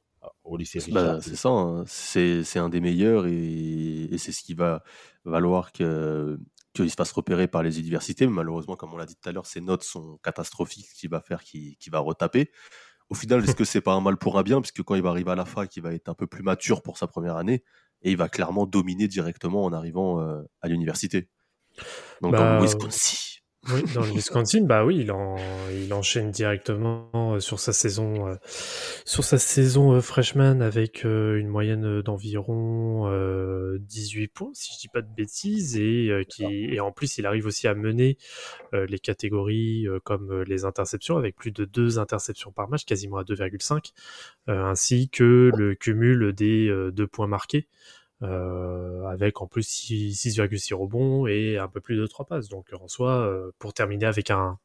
Au 0.44 0.56
lycée 0.56 0.80
Bah, 0.88 1.16
Richard. 1.16 1.22
c'est 1.22 1.36
ça, 1.36 1.48
hein. 1.50 1.84
c'est 1.86 2.44
c'est 2.44 2.58
un 2.58 2.68
des 2.68 2.80
meilleurs 2.80 3.26
et, 3.26 4.04
et 4.12 4.18
c'est 4.18 4.32
ce 4.32 4.42
qui 4.42 4.54
va 4.54 4.82
valoir 5.24 5.72
que 5.72 6.38
qu'il 6.74 6.90
se 6.90 6.96
fasse 6.96 7.12
repérer 7.12 7.46
par 7.48 7.62
les 7.62 7.78
universités. 7.80 8.26
Mais 8.26 8.32
malheureusement, 8.32 8.76
comme 8.76 8.92
on 8.92 8.96
l'a 8.96 9.06
dit 9.06 9.16
tout 9.16 9.28
à 9.28 9.32
l'heure, 9.32 9.46
ses 9.46 9.60
notes 9.60 9.84
sont 9.84 10.18
catastrophiques, 10.22 10.86
ce 10.88 10.94
qui 11.00 11.08
va 11.08 11.20
faire 11.20 11.42
qu'il 11.44 11.76
qu'il 11.76 11.92
va 11.92 11.98
retaper. 12.00 12.50
Au 13.10 13.14
final, 13.14 13.44
est-ce 13.44 13.54
que 13.54 13.64
c'est 13.64 13.82
pas 13.82 13.92
un 13.92 14.00
mal 14.00 14.16
pour 14.16 14.38
un 14.38 14.42
bien, 14.42 14.60
puisque 14.60 14.82
quand 14.82 14.94
il 14.94 15.02
va 15.02 15.10
arriver 15.10 15.30
à 15.30 15.34
la 15.34 15.44
fac, 15.44 15.74
il 15.76 15.82
va 15.82 15.92
être 15.94 16.08
un 16.08 16.14
peu 16.14 16.26
plus 16.26 16.42
mature 16.42 16.82
pour 16.82 16.96
sa 16.98 17.06
première 17.06 17.36
année 17.36 17.62
et 18.02 18.10
il 18.12 18.16
va 18.16 18.28
clairement 18.28 18.66
dominer 18.66 19.08
directement 19.08 19.64
en 19.64 19.72
arrivant 19.72 20.20
euh, 20.20 20.42
à 20.62 20.68
l'université. 20.68 21.28
Donc 22.22 22.32
Bah, 22.32 22.58
en 22.58 22.62
Wisconsin. 22.62 23.33
Oui, 23.72 23.82
dans 23.94 24.02
le 24.02 24.10
Wisconsin, 24.10 24.64
bah 24.64 24.84
oui, 24.84 24.98
il, 24.98 25.10
en, 25.10 25.36
il 25.72 25.92
enchaîne 25.94 26.30
directement 26.30 27.08
euh, 27.14 27.40
sur 27.40 27.58
sa 27.58 27.72
saison, 27.72 28.28
euh, 28.28 28.34
sur 29.06 29.24
sa 29.24 29.38
saison 29.38 29.94
euh, 29.94 30.00
freshman 30.02 30.60
avec 30.60 31.06
euh, 31.06 31.38
une 31.38 31.48
moyenne 31.48 32.02
d'environ 32.02 33.08
euh, 33.08 33.78
18 33.80 34.28
points, 34.28 34.50
si 34.52 34.74
je 34.74 34.80
dis 34.80 34.88
pas 34.88 35.00
de 35.00 35.08
bêtises, 35.14 35.78
et 35.78 36.10
euh, 36.10 36.24
qui 36.24 36.44
et 36.44 36.80
en 36.80 36.92
plus 36.92 37.16
il 37.16 37.24
arrive 37.24 37.46
aussi 37.46 37.66
à 37.66 37.74
mener 37.74 38.18
euh, 38.74 38.84
les 38.86 38.98
catégories 38.98 39.88
euh, 39.88 39.98
comme 40.04 40.30
euh, 40.30 40.44
les 40.44 40.66
interceptions 40.66 41.16
avec 41.16 41.34
plus 41.34 41.50
de 41.50 41.64
deux 41.64 41.98
interceptions 41.98 42.52
par 42.52 42.68
match, 42.68 42.84
quasiment 42.84 43.16
à 43.16 43.24
2,5, 43.24 43.92
euh, 44.50 44.64
ainsi 44.64 45.08
que 45.08 45.50
le 45.56 45.74
cumul 45.74 46.34
des 46.34 46.68
euh, 46.68 46.90
deux 46.90 47.06
points 47.06 47.28
marqués. 47.28 47.66
Euh, 48.24 49.06
avec 49.06 49.42
en 49.42 49.46
plus 49.46 49.66
6 49.66 50.12
6,6 50.14 50.74
rebonds 50.74 51.26
et 51.26 51.58
un 51.58 51.68
peu 51.68 51.80
plus 51.80 51.96
de 51.96 52.06
3 52.06 52.26
passes. 52.26 52.48
Donc 52.48 52.70
en 52.78 52.88
soi, 52.88 53.10
euh, 53.10 53.52
pour 53.58 53.74
terminer 53.74 54.06
avec 54.06 54.30
un, 54.30 54.58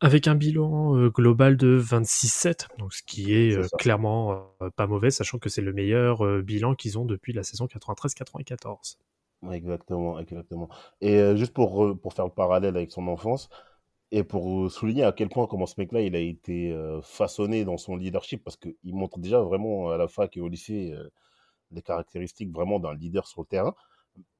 avec 0.00 0.28
un 0.28 0.34
bilan 0.34 0.96
euh, 0.96 1.08
global 1.08 1.56
de 1.56 1.80
26-7, 1.80 2.68
donc 2.78 2.92
ce 2.92 3.02
qui 3.02 3.34
est, 3.34 3.58
clairement 3.78 4.54
pas 4.76 4.86
mauvais, 4.86 5.10
sachant 5.10 5.38
que 5.38 5.48
c'est 5.48 5.62
le 5.62 5.72
meilleur 5.72 6.42
bilan 6.42 6.74
qu'ils 6.74 6.98
ont 6.98 7.04
depuis 7.04 7.32
la 7.32 7.42
saison 7.42 7.66
93-94. 7.66 8.96
Ouais, 9.42 9.56
Exactement, 9.56 10.18
exactement. 10.18 10.68
Et 11.00 11.36
juste 11.36 11.52
pour, 11.52 11.98
pour 12.00 12.12
faire 12.12 12.26
le 12.26 12.32
parallèle 12.32 12.76
avec 12.76 12.90
son 12.90 13.08
enfance, 13.08 13.48
et 14.10 14.22
pour 14.22 14.70
souligner 14.70 15.04
à 15.04 15.12
quel 15.12 15.28
point 15.28 15.46
comment 15.46 15.66
ce 15.66 15.74
mec-là, 15.78 16.02
il 16.02 16.14
a 16.14 16.20
été 16.20 16.76
façonné 17.02 17.64
dans 17.64 17.78
son 17.78 17.96
leadership, 17.96 18.44
parce 18.44 18.56
qu'il 18.56 18.74
montre 18.84 19.18
déjà 19.18 19.40
vraiment 19.40 19.90
à 19.90 19.96
la 19.96 20.08
fac 20.08 20.36
et 20.36 20.40
au 20.40 20.48
lycée 20.48 20.94
euh, 21.74 21.76
des 21.76 21.82
caractéristiques 21.82 22.52
vraiment 22.52 22.78
d'un 22.78 22.94
leader 22.94 23.26
sur 23.26 23.42
le 23.42 23.46
terrain. 23.46 23.74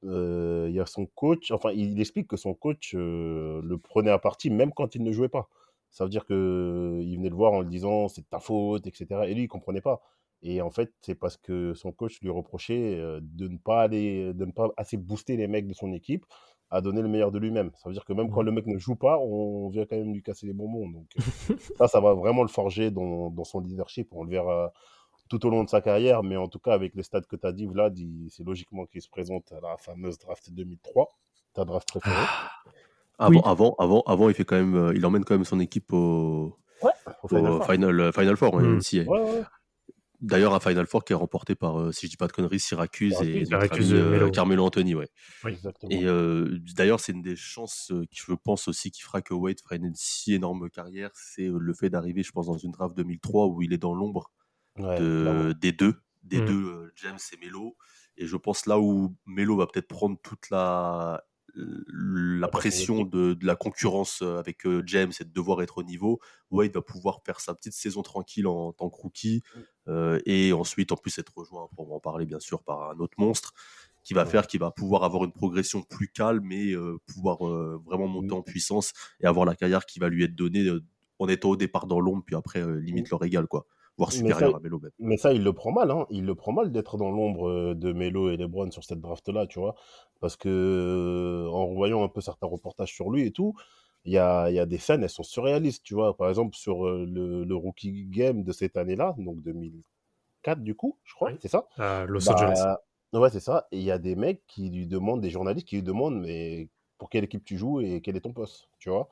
Euh, 0.05 0.67
il 0.69 0.75
y 0.75 0.79
a 0.79 0.85
son 0.85 1.05
coach, 1.05 1.51
enfin, 1.51 1.71
il 1.71 1.99
explique 1.99 2.27
que 2.27 2.37
son 2.37 2.53
coach 2.53 2.93
euh, 2.95 3.61
le 3.63 3.77
prenait 3.77 4.11
à 4.11 4.19
partie 4.19 4.49
même 4.49 4.71
quand 4.73 4.95
il 4.95 5.03
ne 5.03 5.11
jouait 5.11 5.29
pas. 5.29 5.49
Ça 5.91 6.03
veut 6.03 6.09
dire 6.09 6.25
que 6.25 6.99
il 7.03 7.17
venait 7.17 7.29
le 7.29 7.35
voir 7.35 7.53
en 7.53 7.61
lui 7.61 7.69
disant 7.69 8.07
c'est 8.07 8.21
de 8.21 8.27
ta 8.27 8.39
faute, 8.39 8.87
etc. 8.87 9.21
Et 9.27 9.33
lui, 9.33 9.43
il 9.43 9.47
comprenait 9.47 9.81
pas. 9.81 10.01
Et 10.41 10.61
en 10.61 10.69
fait, 10.69 10.93
c'est 11.01 11.15
parce 11.15 11.37
que 11.37 11.73
son 11.73 11.91
coach 11.91 12.19
lui 12.21 12.29
reprochait 12.29 12.99
euh, 12.99 13.19
de 13.21 13.47
ne 13.47 13.57
pas 13.57 13.81
aller, 13.81 14.33
de 14.33 14.45
ne 14.45 14.51
pas 14.51 14.69
assez 14.77 14.97
booster 14.97 15.37
les 15.37 15.47
mecs 15.47 15.67
de 15.67 15.73
son 15.73 15.91
équipe 15.93 16.25
à 16.69 16.81
donner 16.81 17.01
le 17.01 17.07
meilleur 17.07 17.31
de 17.31 17.39
lui-même. 17.39 17.71
Ça 17.75 17.89
veut 17.89 17.93
dire 17.93 18.05
que 18.05 18.13
même 18.13 18.29
quand 18.29 18.41
le 18.41 18.51
mec 18.51 18.67
ne 18.67 18.77
joue 18.77 18.95
pas, 18.95 19.17
on 19.19 19.69
vient 19.69 19.85
quand 19.85 19.95
même 19.95 20.13
lui 20.13 20.21
casser 20.21 20.45
les 20.47 20.53
bonbons. 20.53 20.89
Donc 20.89 21.07
euh, 21.49 21.55
ça, 21.77 21.87
ça 21.87 21.99
va 21.99 22.13
vraiment 22.13 22.43
le 22.43 22.49
forger 22.49 22.91
dans, 22.91 23.29
dans 23.29 23.43
son 23.43 23.59
leadership. 23.61 24.09
On 24.11 24.23
le 24.23 24.29
verra 24.31 24.73
tout 25.29 25.45
au 25.45 25.49
long 25.49 25.63
de 25.63 25.69
sa 25.69 25.81
carrière, 25.81 26.23
mais 26.23 26.37
en 26.37 26.47
tout 26.47 26.59
cas, 26.59 26.73
avec 26.73 26.93
les 26.95 27.03
stats 27.03 27.21
que 27.21 27.35
tu 27.35 27.45
as 27.47 27.51
dit, 27.51 27.65
Vlad, 27.65 27.97
c'est 28.29 28.43
logiquement 28.43 28.85
qu'il 28.85 29.01
se 29.01 29.09
présente 29.09 29.51
à 29.51 29.59
la 29.61 29.77
fameuse 29.77 30.17
draft 30.19 30.51
2003, 30.51 31.17
ta 31.53 31.65
draft 31.65 31.87
préférée. 31.87 32.15
Avant, 33.17 33.29
Oui. 33.31 33.41
avant, 33.45 33.75
avant, 33.79 34.01
avant, 34.05 34.29
il 34.29 34.35
fait 34.35 34.45
quand 34.45 34.57
même, 34.57 34.75
euh, 34.75 34.93
il 34.95 35.05
emmène 35.05 35.23
quand 35.23 35.35
même 35.35 35.45
son 35.45 35.59
équipe 35.59 35.93
au, 35.93 36.57
Au 36.81 36.89
au 37.23 37.27
Final 37.27 37.45
Four. 37.57 37.65
final, 37.71 38.13
Final 38.13 38.37
Four, 38.37 38.53
ouais, 38.55 38.63
Mm. 38.63 38.77
NCAA. 38.77 39.03
Ouais, 39.11 39.21
ouais. 39.21 39.43
D'ailleurs, 40.21 40.53
un 40.53 40.59
Final 40.59 40.85
Four 40.87 41.03
qui 41.03 41.13
est 41.13 41.15
remporté 41.15 41.55
par, 41.55 41.79
euh, 41.79 41.91
si 41.91 42.05
je 42.07 42.11
dis 42.11 42.17
pas 42.17 42.27
de 42.27 42.31
conneries, 42.31 42.59
Syracuse, 42.59 43.13
et 43.13 43.45
Syracuse, 43.45 43.49
notre 43.51 43.63
Syracuse, 43.65 43.91
ami, 43.93 44.01
euh, 44.01 44.05
euh, 44.05 44.09
Melo. 44.11 44.31
Carmelo 44.31 44.63
Anthony, 44.65 44.95
ouais. 44.95 45.07
Exactement. 45.45 45.89
Et 45.91 46.05
euh, 46.05 46.57
d'ailleurs, 46.75 46.99
c'est 46.99 47.11
une 47.11 47.21
des 47.21 47.35
chances 47.35 47.91
euh, 47.91 48.05
qui, 48.11 48.21
je 48.25 48.33
pense 48.33 48.67
aussi, 48.67 48.91
qui 48.91 49.01
fera 49.01 49.21
que 49.21 49.33
Wade 49.33 49.59
fera 49.61 49.75
une 49.75 49.91
si 49.95 50.33
énorme 50.33 50.69
carrière, 50.69 51.11
c'est 51.13 51.47
euh, 51.47 51.57
le 51.59 51.73
fait 51.73 51.89
d'arriver, 51.89 52.23
je 52.23 52.31
pense, 52.31 52.47
dans 52.47 52.57
une 52.57 52.71
draft 52.71 52.95
2003 52.97 53.47
où 53.47 53.61
il 53.61 53.71
est 53.73 53.77
dans 53.77 53.93
l'ombre 53.93 54.31
Ouais, 54.77 54.97
de, 54.97 55.15
clairement. 55.21 55.55
des 55.59 55.71
deux, 55.71 55.95
des 56.23 56.41
Mm. 56.41 56.45
deux 56.45 56.65
euh, 56.67 56.91
James 56.95 57.17
et 57.33 57.37
Melo. 57.45 57.75
Et 58.17 58.27
je 58.27 58.37
pense 58.37 58.65
là 58.65 58.79
où 58.79 59.15
Melo 59.25 59.57
va 59.57 59.67
peut-être 59.67 59.87
prendre 59.87 60.17
toute 60.23 60.49
la, 60.49 61.23
la 61.53 62.47
pression 62.47 63.03
de, 63.03 63.33
de 63.33 63.45
la 63.45 63.55
concurrence 63.55 64.21
euh, 64.21 64.37
avec 64.37 64.65
euh, 64.65 64.83
James 64.85 65.11
et 65.19 65.23
de 65.23 65.31
devoir 65.31 65.61
être 65.61 65.77
au 65.79 65.83
niveau, 65.83 66.19
Wade 66.51 66.73
va 66.73 66.81
pouvoir 66.81 67.21
faire 67.25 67.39
sa 67.39 67.53
petite 67.53 67.73
saison 67.73 68.01
tranquille 68.01 68.47
en 68.47 68.73
tant 68.73 68.89
que 68.89 68.95
rookie 68.97 69.41
euh, 69.87 70.19
et 70.25 70.53
ensuite 70.53 70.91
en 70.91 70.97
plus 70.97 71.17
être 71.19 71.33
rejoint, 71.37 71.69
pour 71.75 71.93
en 71.93 71.99
parler 71.99 72.25
bien 72.25 72.39
sûr, 72.39 72.63
par 72.63 72.89
un 72.91 72.97
autre 72.99 73.15
monstre 73.17 73.53
qui 74.03 74.13
va 74.13 74.25
Ouais. 74.25 74.31
faire 74.31 74.47
qu'il 74.47 74.59
va 74.59 74.71
pouvoir 74.71 75.03
avoir 75.03 75.23
une 75.23 75.31
progression 75.33 75.81
plus 75.83 76.07
calme 76.09 76.51
et 76.51 76.73
euh, 76.73 76.97
pouvoir 77.05 77.47
euh, 77.47 77.81
vraiment 77.85 78.07
monter 78.07 78.33
en 78.33 78.41
puissance 78.43 78.93
et 79.21 79.25
avoir 79.25 79.45
la 79.45 79.55
carrière 79.55 79.85
qui 79.85 79.99
va 79.99 80.09
lui 80.09 80.23
être 80.23 80.35
donnée 80.35 80.65
euh, 80.67 80.83
en 81.19 81.27
étant 81.27 81.49
au 81.51 81.55
départ 81.55 81.87
dans 81.87 81.99
l'ombre 81.99 82.23
puis 82.25 82.35
après 82.35 82.61
euh, 82.61 82.79
limite 82.79 83.09
leur 83.09 83.23
égal 83.23 83.47
quoi 83.47 83.65
voire 83.97 84.09
Mais 84.11 84.17
supérieur 84.17 84.51
ça- 84.51 84.57
à 84.57 84.59
Melo 84.59 84.79
même. 84.79 84.91
Mais 84.99 85.17
ça, 85.17 85.33
il 85.33 85.43
le 85.43 85.53
prend 85.53 85.71
mal, 85.71 85.91
hein. 85.91 86.05
Il 86.09 86.25
le 86.25 86.35
prend 86.35 86.51
mal 86.51 86.71
d'être 86.71 86.97
dans 86.97 87.11
l'ombre 87.11 87.49
euh, 87.49 87.73
de 87.75 87.93
Melo 87.93 88.29
et 88.29 88.37
LeBron 88.37 88.71
sur 88.71 88.83
cette 88.83 88.99
draft-là, 89.01 89.47
tu 89.47 89.59
vois. 89.59 89.75
Parce 90.21 90.35
que, 90.35 90.49
euh, 90.49 91.49
en 91.49 91.73
voyant 91.73 92.03
un 92.03 92.07
peu 92.09 92.21
certains 92.21 92.47
reportages 92.47 92.93
sur 92.93 93.09
lui 93.11 93.23
et 93.23 93.31
tout, 93.31 93.53
il 94.05 94.13
y 94.13 94.17
a, 94.17 94.49
il 94.49 94.55
y 94.55 94.59
a 94.59 94.65
des 94.65 94.77
scènes, 94.77 95.03
elles 95.03 95.09
sont 95.09 95.23
surréalistes, 95.23 95.83
tu 95.83 95.93
vois. 95.95 96.15
Par 96.17 96.29
exemple, 96.29 96.55
sur 96.55 96.85
euh, 96.85 97.05
le, 97.07 97.43
le 97.43 97.55
rookie 97.55 98.05
game 98.05 98.43
de 98.43 98.51
cette 98.51 98.77
année-là, 98.77 99.15
donc 99.17 99.41
2004, 99.41 100.61
du 100.61 100.75
coup, 100.75 100.97
je 101.03 101.13
crois, 101.15 101.31
Oui. 101.31 101.37
c'est 101.41 101.47
ça 101.47 101.67
à 101.77 102.05
Los 102.05 102.25
Bah, 102.25 102.33
Angeles. 102.35 102.75
Ouais, 103.13 103.29
c'est 103.29 103.39
ça. 103.39 103.67
Et 103.71 103.77
il 103.77 103.83
y 103.83 103.91
a 103.91 103.97
des 103.97 104.15
mecs 104.15 104.45
qui 104.47 104.69
lui 104.69 104.87
demandent, 104.87 105.21
des 105.21 105.29
journalistes 105.29 105.67
qui 105.67 105.75
lui 105.77 105.83
demandent, 105.83 106.19
mais 106.21 106.67
pour 106.97 107.09
quelle 107.09 107.23
équipe 107.23 107.45
tu 107.45 107.57
joues 107.57 107.79
et 107.81 108.01
quel 108.01 108.15
est 108.17 108.21
ton 108.21 108.33
poste, 108.33 108.67
tu 108.79 108.89
vois 108.89 109.09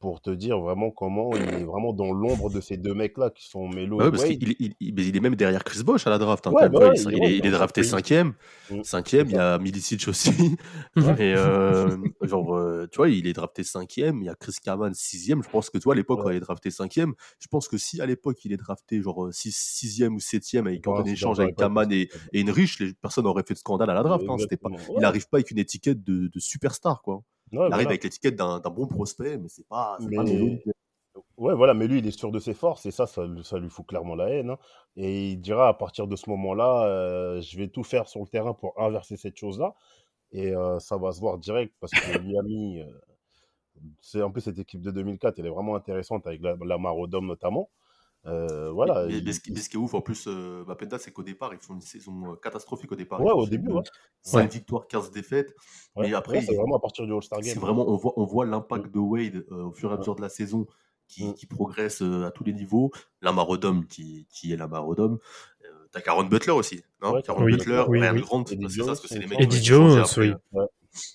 Pour 0.00 0.22
te 0.22 0.30
dire 0.30 0.58
vraiment 0.58 0.90
comment 0.90 1.30
il 1.36 1.42
est 1.60 1.64
vraiment 1.64 1.92
dans 1.92 2.10
l'ombre 2.12 2.48
de 2.48 2.62
ces 2.62 2.78
deux 2.78 2.94
mecs-là 2.94 3.28
qui 3.28 3.46
sont 3.46 3.68
Melo 3.68 3.98
Bah 3.98 4.04
ouais, 4.04 4.08
et 4.08 4.10
parce 4.12 4.22
Wade. 4.22 4.38
il, 4.40 4.74
il- 4.80 4.98
il 4.98 5.16
est 5.16 5.20
même 5.20 5.34
derrière 5.36 5.62
Chris 5.62 5.82
Bosh 5.84 6.06
à 6.06 6.10
la 6.10 6.16
draft. 6.16 6.46
hein, 6.46 6.52
Ouais, 6.52 6.70
bah 6.70 6.78
ouais, 6.78 6.94
il, 6.96 7.44
est 7.46 7.50
drafté 7.50 7.82
son 7.82 7.96
pays. 7.98 8.00
cinquième. 8.00 8.32
Mm. 8.70 8.82
Cinquième, 8.82 9.26
C'est 9.26 9.32
il 9.32 9.36
y 9.36 9.38
a 9.38 9.58
Milicic 9.58 10.08
aussi. 10.08 10.56
Et 10.96 11.34
euh, 11.36 11.98
genre, 12.22 12.56
euh, 12.56 12.86
tu 12.90 12.96
vois, 12.96 13.10
il 13.10 13.26
est 13.26 13.34
drafté 13.34 13.62
cinquième. 13.62 14.22
Il 14.22 14.24
y 14.24 14.28
a 14.30 14.34
Chris 14.34 14.54
Kaman 14.64 14.94
sixième. 14.94 15.42
Je 15.42 15.50
pense 15.50 15.68
que 15.68 15.76
toi, 15.76 15.92
à 15.92 15.96
l'époque, 15.96 16.20
quand 16.22 16.30
il 16.30 16.36
est 16.36 16.40
drafté 16.40 16.70
cinquième, 16.70 17.12
je 17.38 17.48
pense 17.48 17.68
que 17.68 17.76
si 17.76 18.00
à 18.00 18.06
l'époque 18.06 18.42
il 18.46 18.52
est 18.54 18.56
drafté 18.56 19.02
genre 19.02 19.26
euh, 19.26 19.32
six, 19.32 19.54
sixième 19.54 20.14
ou 20.14 20.20
septième 20.20 20.66
avec 20.66 20.86
Ouais, 20.86 20.94
en 20.94 21.04
c'est 21.04 21.10
échange 21.12 21.40
avec 21.40 21.56
Kaman 21.56 21.92
et, 21.92 22.08
et 22.32 22.40
une 22.40 22.50
riche, 22.50 22.78
les 22.80 22.94
personnes 22.94 23.26
auraient 23.26 23.44
fait 23.46 23.52
de 23.54 23.58
scandale 23.58 23.90
à 23.90 23.94
la 23.94 24.02
draft. 24.02 24.24
hein, 24.26 24.36
pas, 24.62 24.70
il 24.96 25.00
n'arrive 25.02 25.28
pas 25.28 25.36
avec 25.36 25.50
une 25.50 25.58
étiquette 25.58 26.02
de, 26.02 26.28
de 26.28 26.40
superstar, 26.40 27.02
quoi. 27.02 27.22
Il 27.52 27.58
arrive 27.58 27.70
voilà. 27.72 27.88
avec 27.88 28.04
l'étiquette 28.04 28.36
d'un 28.36 28.60
bon 28.60 28.86
prospect, 28.86 29.38
mais 29.38 29.48
c'est 29.48 29.66
pas, 29.66 29.96
pas. 30.16 30.22
Ouais, 31.36 31.54
voilà, 31.54 31.74
mais 31.74 31.86
lui, 31.88 31.98
il 31.98 32.06
est 32.06 32.10
sûr 32.16 32.30
de 32.30 32.38
ses 32.38 32.54
forces 32.54 32.86
et 32.86 32.90
ça, 32.90 33.06
ça, 33.06 33.26
lui- 33.26 33.42
ça 33.44 33.58
lui 33.58 33.68
fout 33.70 33.86
clairement 33.86 34.14
la 34.14 34.28
haine. 34.30 34.50
hein. 34.50 34.58
Et 34.96 35.30
il 35.32 35.40
dira 35.40 35.68
à 35.68 35.74
partir 35.74 36.06
de 36.06 36.14
ce 36.14 36.28
moment-là, 36.30 36.84
euh, 36.86 37.40
je 37.40 37.56
vais 37.58 37.68
tout 37.68 37.82
faire 37.82 38.08
sur 38.08 38.20
le 38.20 38.26
terrain 38.26 38.52
pour 38.54 38.78
inverser 38.80 39.16
cette 39.16 39.36
chose-là. 39.36 39.74
Et 40.32 40.54
euh, 40.54 40.78
ça 40.78 40.96
va 40.98 41.12
se 41.12 41.20
voir 41.20 41.38
direct 41.38 41.74
parce 41.80 41.92
que 41.92 42.18
Miami, 42.20 42.80
euh, 42.80 42.86
c'est 44.00 44.20
un 44.22 44.30
peu 44.30 44.40
cette 44.40 44.58
équipe 44.58 44.82
de 44.82 44.90
2004, 44.90 45.38
elle 45.38 45.46
est 45.46 45.50
vraiment 45.50 45.74
intéressante 45.74 46.26
avec 46.26 46.40
la, 46.42 46.56
la 46.64 46.78
Marodome 46.78 47.26
notamment. 47.26 47.68
Euh, 48.26 48.70
voilà. 48.70 49.06
mais, 49.06 49.32
ce, 49.32 49.40
qui, 49.40 49.50
mais 49.52 49.60
ce 49.60 49.68
qui 49.70 49.76
est 49.76 49.78
ouf 49.80 49.94
en 49.94 50.02
plus, 50.02 50.24
euh, 50.26 50.62
bah, 50.66 50.74
Penta, 50.74 50.98
c'est 50.98 51.10
qu'au 51.10 51.22
départ, 51.22 51.54
ils 51.54 51.58
font 51.58 51.74
une 51.74 51.80
saison 51.80 52.32
euh, 52.32 52.36
catastrophique 52.36 52.92
au 52.92 52.96
départ. 52.96 53.20
Ouais, 53.20 53.32
au 53.32 53.46
début, 53.46 53.72
ouais. 53.72 53.82
5 54.22 54.38
Ouais. 54.38 54.46
victoires, 54.48 54.86
15 54.86 55.10
défaites. 55.10 55.54
Ouais. 55.96 56.08
Mais 56.08 56.14
après, 56.14 56.38
Ouais, 56.38 56.44
c'est 56.46 56.54
vraiment 56.54 56.76
à 56.76 56.80
partir 56.80 57.06
du 57.06 57.12
All-Star 57.14 57.38
C'est 57.42 57.54
Game. 57.54 57.58
vraiment, 57.62 57.88
on 57.88 57.96
voit, 57.96 58.12
on 58.16 58.24
voit 58.26 58.44
l'impact 58.44 58.92
de 58.92 58.98
Wade 58.98 59.46
euh, 59.50 59.64
au 59.64 59.72
fur 59.72 59.90
et 59.90 59.94
à 59.94 59.96
mesure 59.96 60.16
de 60.16 60.20
la 60.22 60.28
saison 60.28 60.66
qui, 61.08 61.28
Mm. 61.28 61.34
qui 61.34 61.46
progresse 61.46 62.02
euh, 62.02 62.24
à 62.26 62.30
tous 62.30 62.44
les 62.44 62.52
niveaux. 62.52 62.90
Lamar 63.22 63.48
Odom 63.48 63.84
qui, 63.88 64.26
qui 64.30 64.52
est 64.52 64.56
Lamar 64.56 64.86
Odom. 64.86 65.18
Euh, 65.64 65.68
T'as 65.90 66.00
Caron 66.02 66.24
Butler 66.24 66.52
aussi, 66.52 66.84
non? 67.02 67.14
Ouais, 67.14 67.22
Caron 67.22 67.42
Oui, 67.42 67.52
Butler, 67.56 67.84
oui, 67.88 68.00
Ryan 68.00 68.14
oui. 68.14 68.20
Grant, 68.20 68.44
que 68.44 68.50
ça, 68.68 68.84
parce 68.86 69.00
que 69.00 69.08
c'est 69.08 69.14
les 69.18 69.22
Jones, 69.22 69.30
mecs 69.30 69.40
Eddie 69.40 69.64
Jones, 69.64 70.04
oui. 70.18 70.32
hein. 70.54 70.66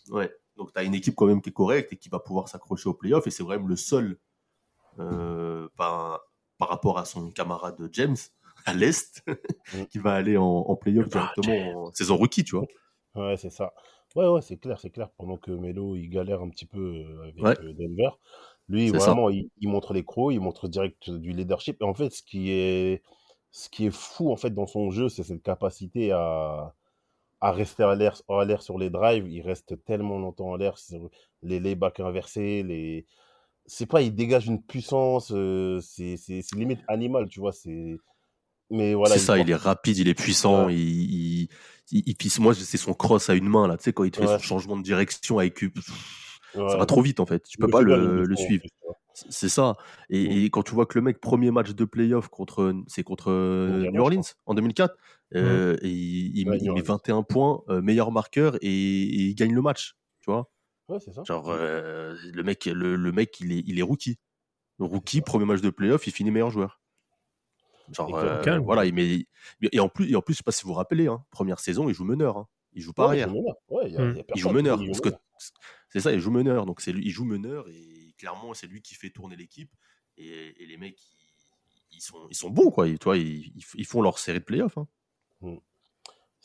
Ouais. 0.09 0.35
Donc 0.57 0.73
t'as 0.73 0.83
une 0.83 0.95
équipe 0.95 1.15
quand 1.15 1.27
même 1.27 1.41
qui 1.41 1.49
est 1.49 1.53
correcte 1.53 1.93
et 1.93 1.97
qui 1.97 2.09
va 2.09 2.19
pouvoir 2.19 2.47
s'accrocher 2.49 2.89
au 2.89 2.93
playoff 2.93 3.27
et 3.27 3.29
c'est 3.31 3.43
vraiment 3.43 3.67
le 3.67 3.75
seul 3.75 4.17
euh, 4.99 5.67
par, 5.77 6.21
par 6.57 6.69
rapport 6.69 6.97
à 6.97 7.05
son 7.05 7.31
camarade 7.31 7.77
James 7.91 8.15
à 8.65 8.73
l'Est 8.73 9.23
Mm. 9.73 9.85
qui 9.91 9.99
va 9.99 10.13
aller 10.13 10.37
en, 10.37 10.43
en 10.45 10.75
playoff 10.75 11.07
Ah, 11.07 11.31
directement 11.35 11.85
en 11.87 11.91
saison 11.93 12.17
rookie, 12.17 12.43
tu 12.43 12.55
vois. 12.55 12.65
Ouais, 13.15 13.37
c'est 13.37 13.49
ça. 13.49 13.73
Ouais, 14.15 14.27
ouais, 14.27 14.41
c'est 14.41 14.57
clair, 14.57 14.79
c'est 14.79 14.89
clair. 14.91 15.09
Pendant 15.17 15.37
que 15.37 15.51
Melo, 15.51 15.95
il 15.95 16.09
galère 16.09 16.41
un 16.41 16.49
petit 16.49 16.65
peu 16.65 16.79
euh, 16.79 17.23
avec 17.23 17.41
Ouais. 17.41 17.59
euh, 17.59 17.73
Denver, 17.73 18.09
lui, 18.69 18.89
vraiment, 18.89 19.29
il, 19.29 19.49
il 19.59 19.69
montre 19.69 19.93
les 19.93 20.03
crocs, 20.05 20.33
il 20.33 20.39
montre 20.39 20.67
direct 20.67 21.09
du 21.09 21.31
leadership. 21.33 21.81
Et 21.81 21.85
en 21.85 21.93
fait, 21.93 22.09
ce 22.11 22.23
qui 22.23 22.51
est, 22.51 23.03
ce 23.51 23.69
qui 23.69 23.85
est 23.87 23.91
fou, 23.93 24.31
en 24.31 24.35
fait, 24.37 24.51
dans 24.51 24.67
son 24.67 24.89
jeu, 24.91 25.09
c'est 25.09 25.23
cette 25.23 25.43
capacité 25.43 26.11
à, 26.13 26.73
à 27.41 27.51
rester 27.51 27.83
à 27.83 27.93
l'air, 27.95 28.21
à 28.29 28.45
l'air 28.45 28.61
sur 28.63 28.77
les 28.77 28.89
drives. 28.89 29.27
Il 29.27 29.41
reste 29.41 29.83
tellement 29.85 30.17
longtemps 30.19 30.49
en 30.51 30.55
l'air, 30.55 30.77
sur 30.77 31.09
les 31.43 31.59
laybacks 31.59 31.99
inversés, 31.99 32.63
les... 32.63 33.05
C'est 33.67 33.85
pas, 33.87 34.01
il 34.01 34.13
dégage 34.13 34.45
une 34.47 34.61
puissance, 34.61 35.31
euh, 35.33 35.79
c'est 35.81 36.17
limite 36.55 36.79
animal, 36.87 37.27
tu 37.27 37.39
vois, 37.39 37.51
c'est... 37.51 37.97
Mais 38.71 38.93
voilà, 38.95 39.13
c'est 39.15 39.19
ça, 39.25 39.37
il 39.37 39.49
est 39.49 39.55
rapide, 39.55 39.97
il 39.97 40.07
est 40.07 40.13
puissant, 40.15 40.65
Ouais. 40.67 40.75
il, 40.75 40.79
il, 41.43 41.49
il, 41.91 42.03
il 42.07 42.15
pisse- 42.15 42.39
moi 42.39 42.53
c'est 42.55 42.77
son 42.77 42.93
cross 42.95 43.29
à 43.29 43.35
une 43.35 43.47
main 43.47 43.67
là, 43.67 43.77
tu 43.77 43.83
sais 43.83 43.93
quand 43.93 44.03
il 44.05 44.11
te 44.11 44.17
fait 44.19 44.25
Ouais. 44.27 44.33
son 44.39 44.43
changement 44.43 44.75
de 44.75 44.81
direction 44.81 45.37
avec 45.39 45.53
pff, 45.59 45.71
ça 46.53 46.63
Ouais. 46.63 46.77
va 46.77 46.85
trop 46.87 47.01
vite 47.03 47.19
en 47.19 47.25
fait, 47.27 47.43
tu 47.43 47.57
peux 47.59 47.67
pas 47.67 47.81
le, 47.81 48.25
suivre. 48.35 48.63
C'est 49.13 49.49
ça. 49.49 49.75
Et, 50.09 50.27
Mm. 50.27 50.31
et 50.45 50.49
quand 50.49 50.63
tu 50.63 50.73
vois 50.73 50.85
que 50.85 50.97
le 50.97 51.03
mec 51.03 51.21
premier 51.21 51.49
match 51.51 51.71
de 51.73 51.85
playoff 51.85 52.27
contre 52.27 52.73
c'est 52.87 53.03
contre 53.03 53.31
euh, 53.31 53.89
New 53.91 54.01
Orleans 54.01 54.21
en 54.45 54.53
2004 54.55 54.93
euh, 55.35 55.77
et 55.81 55.89
il, 55.89 56.45
Ouais, 56.49 56.51
met- 56.55 56.57
il 56.57 56.65
New 56.65 56.73
met 56.73 56.81
Orleans. 56.81 56.97
21 57.05 57.23
points, 57.23 57.61
euh, 57.69 57.81
meilleur 57.81 58.11
marqueur 58.11 58.55
et, 58.61 58.67
et 58.67 59.21
il 59.29 59.35
gagne 59.35 59.53
le 59.53 59.61
match, 59.61 59.95
tu 60.21 60.31
vois. 60.31 60.49
Ouais, 60.87 60.99
c'est 60.99 61.13
ça. 61.13 61.23
Genre 61.23 61.49
euh, 61.49 62.15
le 62.33 62.43
mec 62.43 62.65
le, 62.65 62.95
le 62.95 63.11
mec 63.11 63.39
il 63.39 63.51
est 63.51 63.63
il 63.65 63.79
est 63.79 63.83
rookie. 63.83 64.19
Le 64.77 64.85
rookie 64.85 65.21
premier 65.21 65.45
match 65.45 65.61
de 65.61 65.69
playoff, 65.69 66.05
il 66.07 66.11
finit 66.13 66.31
meilleur 66.31 66.51
joueur. 66.51 66.81
Genre 67.91 68.15
euh, 68.17 68.59
voilà, 68.59 68.85
il 68.85 68.93
met 68.93 69.27
et 69.71 69.79
en 69.79 69.89
plus 69.89 70.09
et 70.11 70.15
en 70.15 70.21
plus 70.21 70.33
je 70.33 70.37
sais 70.39 70.43
pas 70.43 70.51
si 70.51 70.63
vous 70.63 70.69
vous 70.69 70.73
rappelez 70.75 71.07
hein, 71.07 71.23
première 71.31 71.59
saison, 71.59 71.87
il 71.89 71.93
joue 71.95 72.03
meneur 72.05 72.37
hein. 72.37 72.47
Il 72.73 72.81
joue 72.81 72.91
pas 72.93 73.03
Ouais, 73.07 73.21
arrière. 73.21 73.29
il 74.35 74.41
joue 74.41 74.49
meneur. 74.49 74.77
Ouais, 74.79 74.83
il 74.85 74.93
joue 74.93 75.01
parce 75.01 75.15
que 75.15 75.21
c'est 75.89 76.01
ça, 76.01 76.11
il 76.11 76.19
joue 76.19 76.31
meneur. 76.31 76.65
Donc 76.65 76.81
c'est 76.81 76.91
lui, 76.91 77.05
il 77.05 77.11
joue 77.11 77.23
meneur 77.25 77.69
et 77.69 78.13
clairement 78.17 78.53
c'est 78.53 78.67
lui 78.67 78.81
qui 78.81 78.95
fait 78.95 79.09
tourner 79.11 79.35
l'équipe 79.37 79.71
et, 80.17 80.61
et 80.61 80.65
les 80.65 80.75
mecs 80.77 80.99
ils, 80.99 81.97
ils 81.97 82.01
sont 82.01 82.27
ils 82.29 82.35
sont 82.35 82.49
bons 82.49 82.71
quoi. 82.71 82.87
Ils, 82.89 82.99
tu 82.99 83.05
vois, 83.05 83.17
ils, 83.17 83.53
ils- 83.75 83.85
font 83.85 84.01
leur 84.01 84.19
série 84.19 84.39
de 84.39 84.43
playoffs. 84.43 84.77
Hein. 84.77 84.87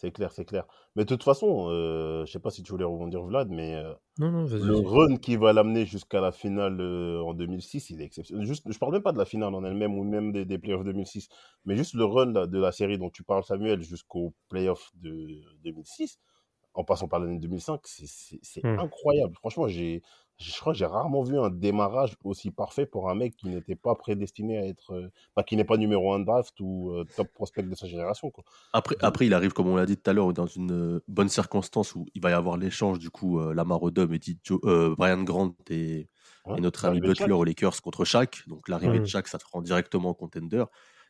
C'est 0.00 0.12
clair, 0.12 0.32
c'est 0.32 0.46
clair. 0.46 0.64
Mais 0.96 1.04
de 1.04 1.08
toute 1.08 1.22
façon, 1.22 1.68
euh, 1.68 2.24
je 2.24 2.32
sais 2.32 2.38
pas 2.38 2.48
si 2.48 2.62
tu 2.62 2.72
voulais 2.72 2.86
rebondir, 2.86 3.22
Vlad, 3.22 3.50
mais 3.50 3.74
euh, 3.74 3.92
Non, 4.18 4.30
non, 4.30 4.44
vas-y. 4.46 4.62
le 4.62 4.76
run 4.76 5.16
qui 5.18 5.36
va 5.36 5.52
l'amener 5.52 5.84
jusqu'à 5.84 6.22
la 6.22 6.32
finale 6.32 6.80
euh, 6.80 7.20
en 7.22 7.34
2006, 7.34 7.90
il 7.90 8.00
est 8.00 8.06
exceptionnel. 8.06 8.46
Juste, 8.46 8.64
je 8.72 8.78
parle 8.78 8.92
même 8.92 9.02
pas 9.02 9.12
de 9.12 9.18
la 9.18 9.26
finale 9.26 9.54
en 9.54 9.62
elle-même 9.62 9.98
ou 9.98 10.04
même 10.04 10.32
des, 10.32 10.46
des 10.46 10.56
playoffs 10.58 10.84
2006, 10.84 11.28
mais 11.66 11.76
juste 11.76 11.92
le 11.92 12.06
run 12.06 12.32
là, 12.32 12.46
de 12.46 12.58
la 12.58 12.72
série 12.72 12.96
dont 12.96 13.10
tu 13.10 13.24
parles, 13.24 13.44
Samuel, 13.44 13.82
jusqu'au 13.82 14.32
playoff 14.48 14.90
de 14.94 15.42
2006, 15.64 16.18
en 16.74 16.84
passant 16.84 17.08
par 17.08 17.18
l'année 17.20 17.38
2005, 17.38 17.80
c'est- 17.84 18.64
Hmm. 18.64 18.78
incroyable. 18.78 19.34
Franchement, 19.36 19.66
j'ai, 19.68 20.02
je 20.38 20.58
crois 20.60 20.72
que 20.72 20.78
j'ai 20.78 20.86
rarement 20.86 21.22
vu 21.22 21.38
un 21.38 21.50
démarrage 21.50 22.14
aussi 22.24 22.50
parfait 22.50 22.86
pour 22.86 23.10
un 23.10 23.14
mec 23.14 23.36
qui 23.36 23.48
n'était 23.48 23.74
pas 23.76 23.94
prédestiné 23.94 24.56
à 24.58 24.66
être, 24.66 24.92
euh, 24.94 25.10
enfin, 25.34 25.44
qui 25.44 25.56
n'est 25.56 25.64
pas 25.64 25.76
numéro 25.76 26.12
un 26.14 26.20
draft 26.20 26.54
ou 26.60 26.90
euh, 26.92 27.04
top 27.16 27.28
prospect 27.34 27.62
de 27.64 27.74
sa 27.74 27.86
génération, 27.86 28.30
quoi. 28.30 28.44
Après, 28.72 28.96
après, 29.00 29.26
il 29.26 29.34
arrive, 29.34 29.52
comme 29.52 29.66
on 29.68 29.76
l'a 29.76 29.84
dit 29.86 29.96
tout 29.96 30.08
à 30.08 30.12
l'heure, 30.12 30.32
dans 30.32 30.46
une 30.46 30.72
euh, 30.72 31.00
bonne 31.08 31.28
circonstance 31.28 31.94
où 31.94 32.06
il 32.14 32.22
va 32.22 32.30
y 32.30 32.34
avoir 32.34 32.56
l'échange, 32.56 32.98
du 32.98 33.10
coup, 33.10 33.40
euh, 33.40 33.52
Lamar 33.52 33.82
Odom 33.82 34.12
et 34.12 34.18
dit 34.18 34.38
Joe- 34.44 34.60
euh, 34.64 34.94
Brian 34.96 35.22
Grant 35.22 35.54
et, 35.68 36.08
Hein, 36.46 36.56
et 36.56 36.60
notre 36.62 36.86
ami 36.86 37.00
Butler 37.00 37.32
aux 37.32 37.44
Lakers 37.44 37.82
contre 37.82 38.04
Shaq. 38.06 38.44
Donc 38.46 38.68
l'arrivée 38.70 38.98
de 39.00 39.04
Shaq, 39.04 39.28
ça 39.28 39.36
te 39.38 39.44
rend 39.52 39.60
directement 39.60 40.14
contender. 40.14 40.64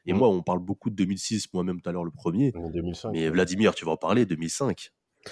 Et 0.07 0.13
Mm. 0.13 0.17
moi, 0.17 0.29
on 0.29 0.43
parle 0.43 0.59
beaucoup 0.59 0.91
de 0.91 0.97
2006, 0.97 1.53
moi-même 1.53 1.81
tout 1.81 1.89
à 1.89 1.93
l'heure 1.93 2.05
le 2.05 2.11
premier. 2.11 2.53
En 2.57 2.69
2005. 2.71 3.13
Mais 3.13 3.25
ouais. 3.25 3.31
Vladimir, 3.31 3.75
tu 3.75 3.85
vas 3.85 3.93
en 3.93 3.97
parler, 3.97 4.27
2005. 4.27 4.91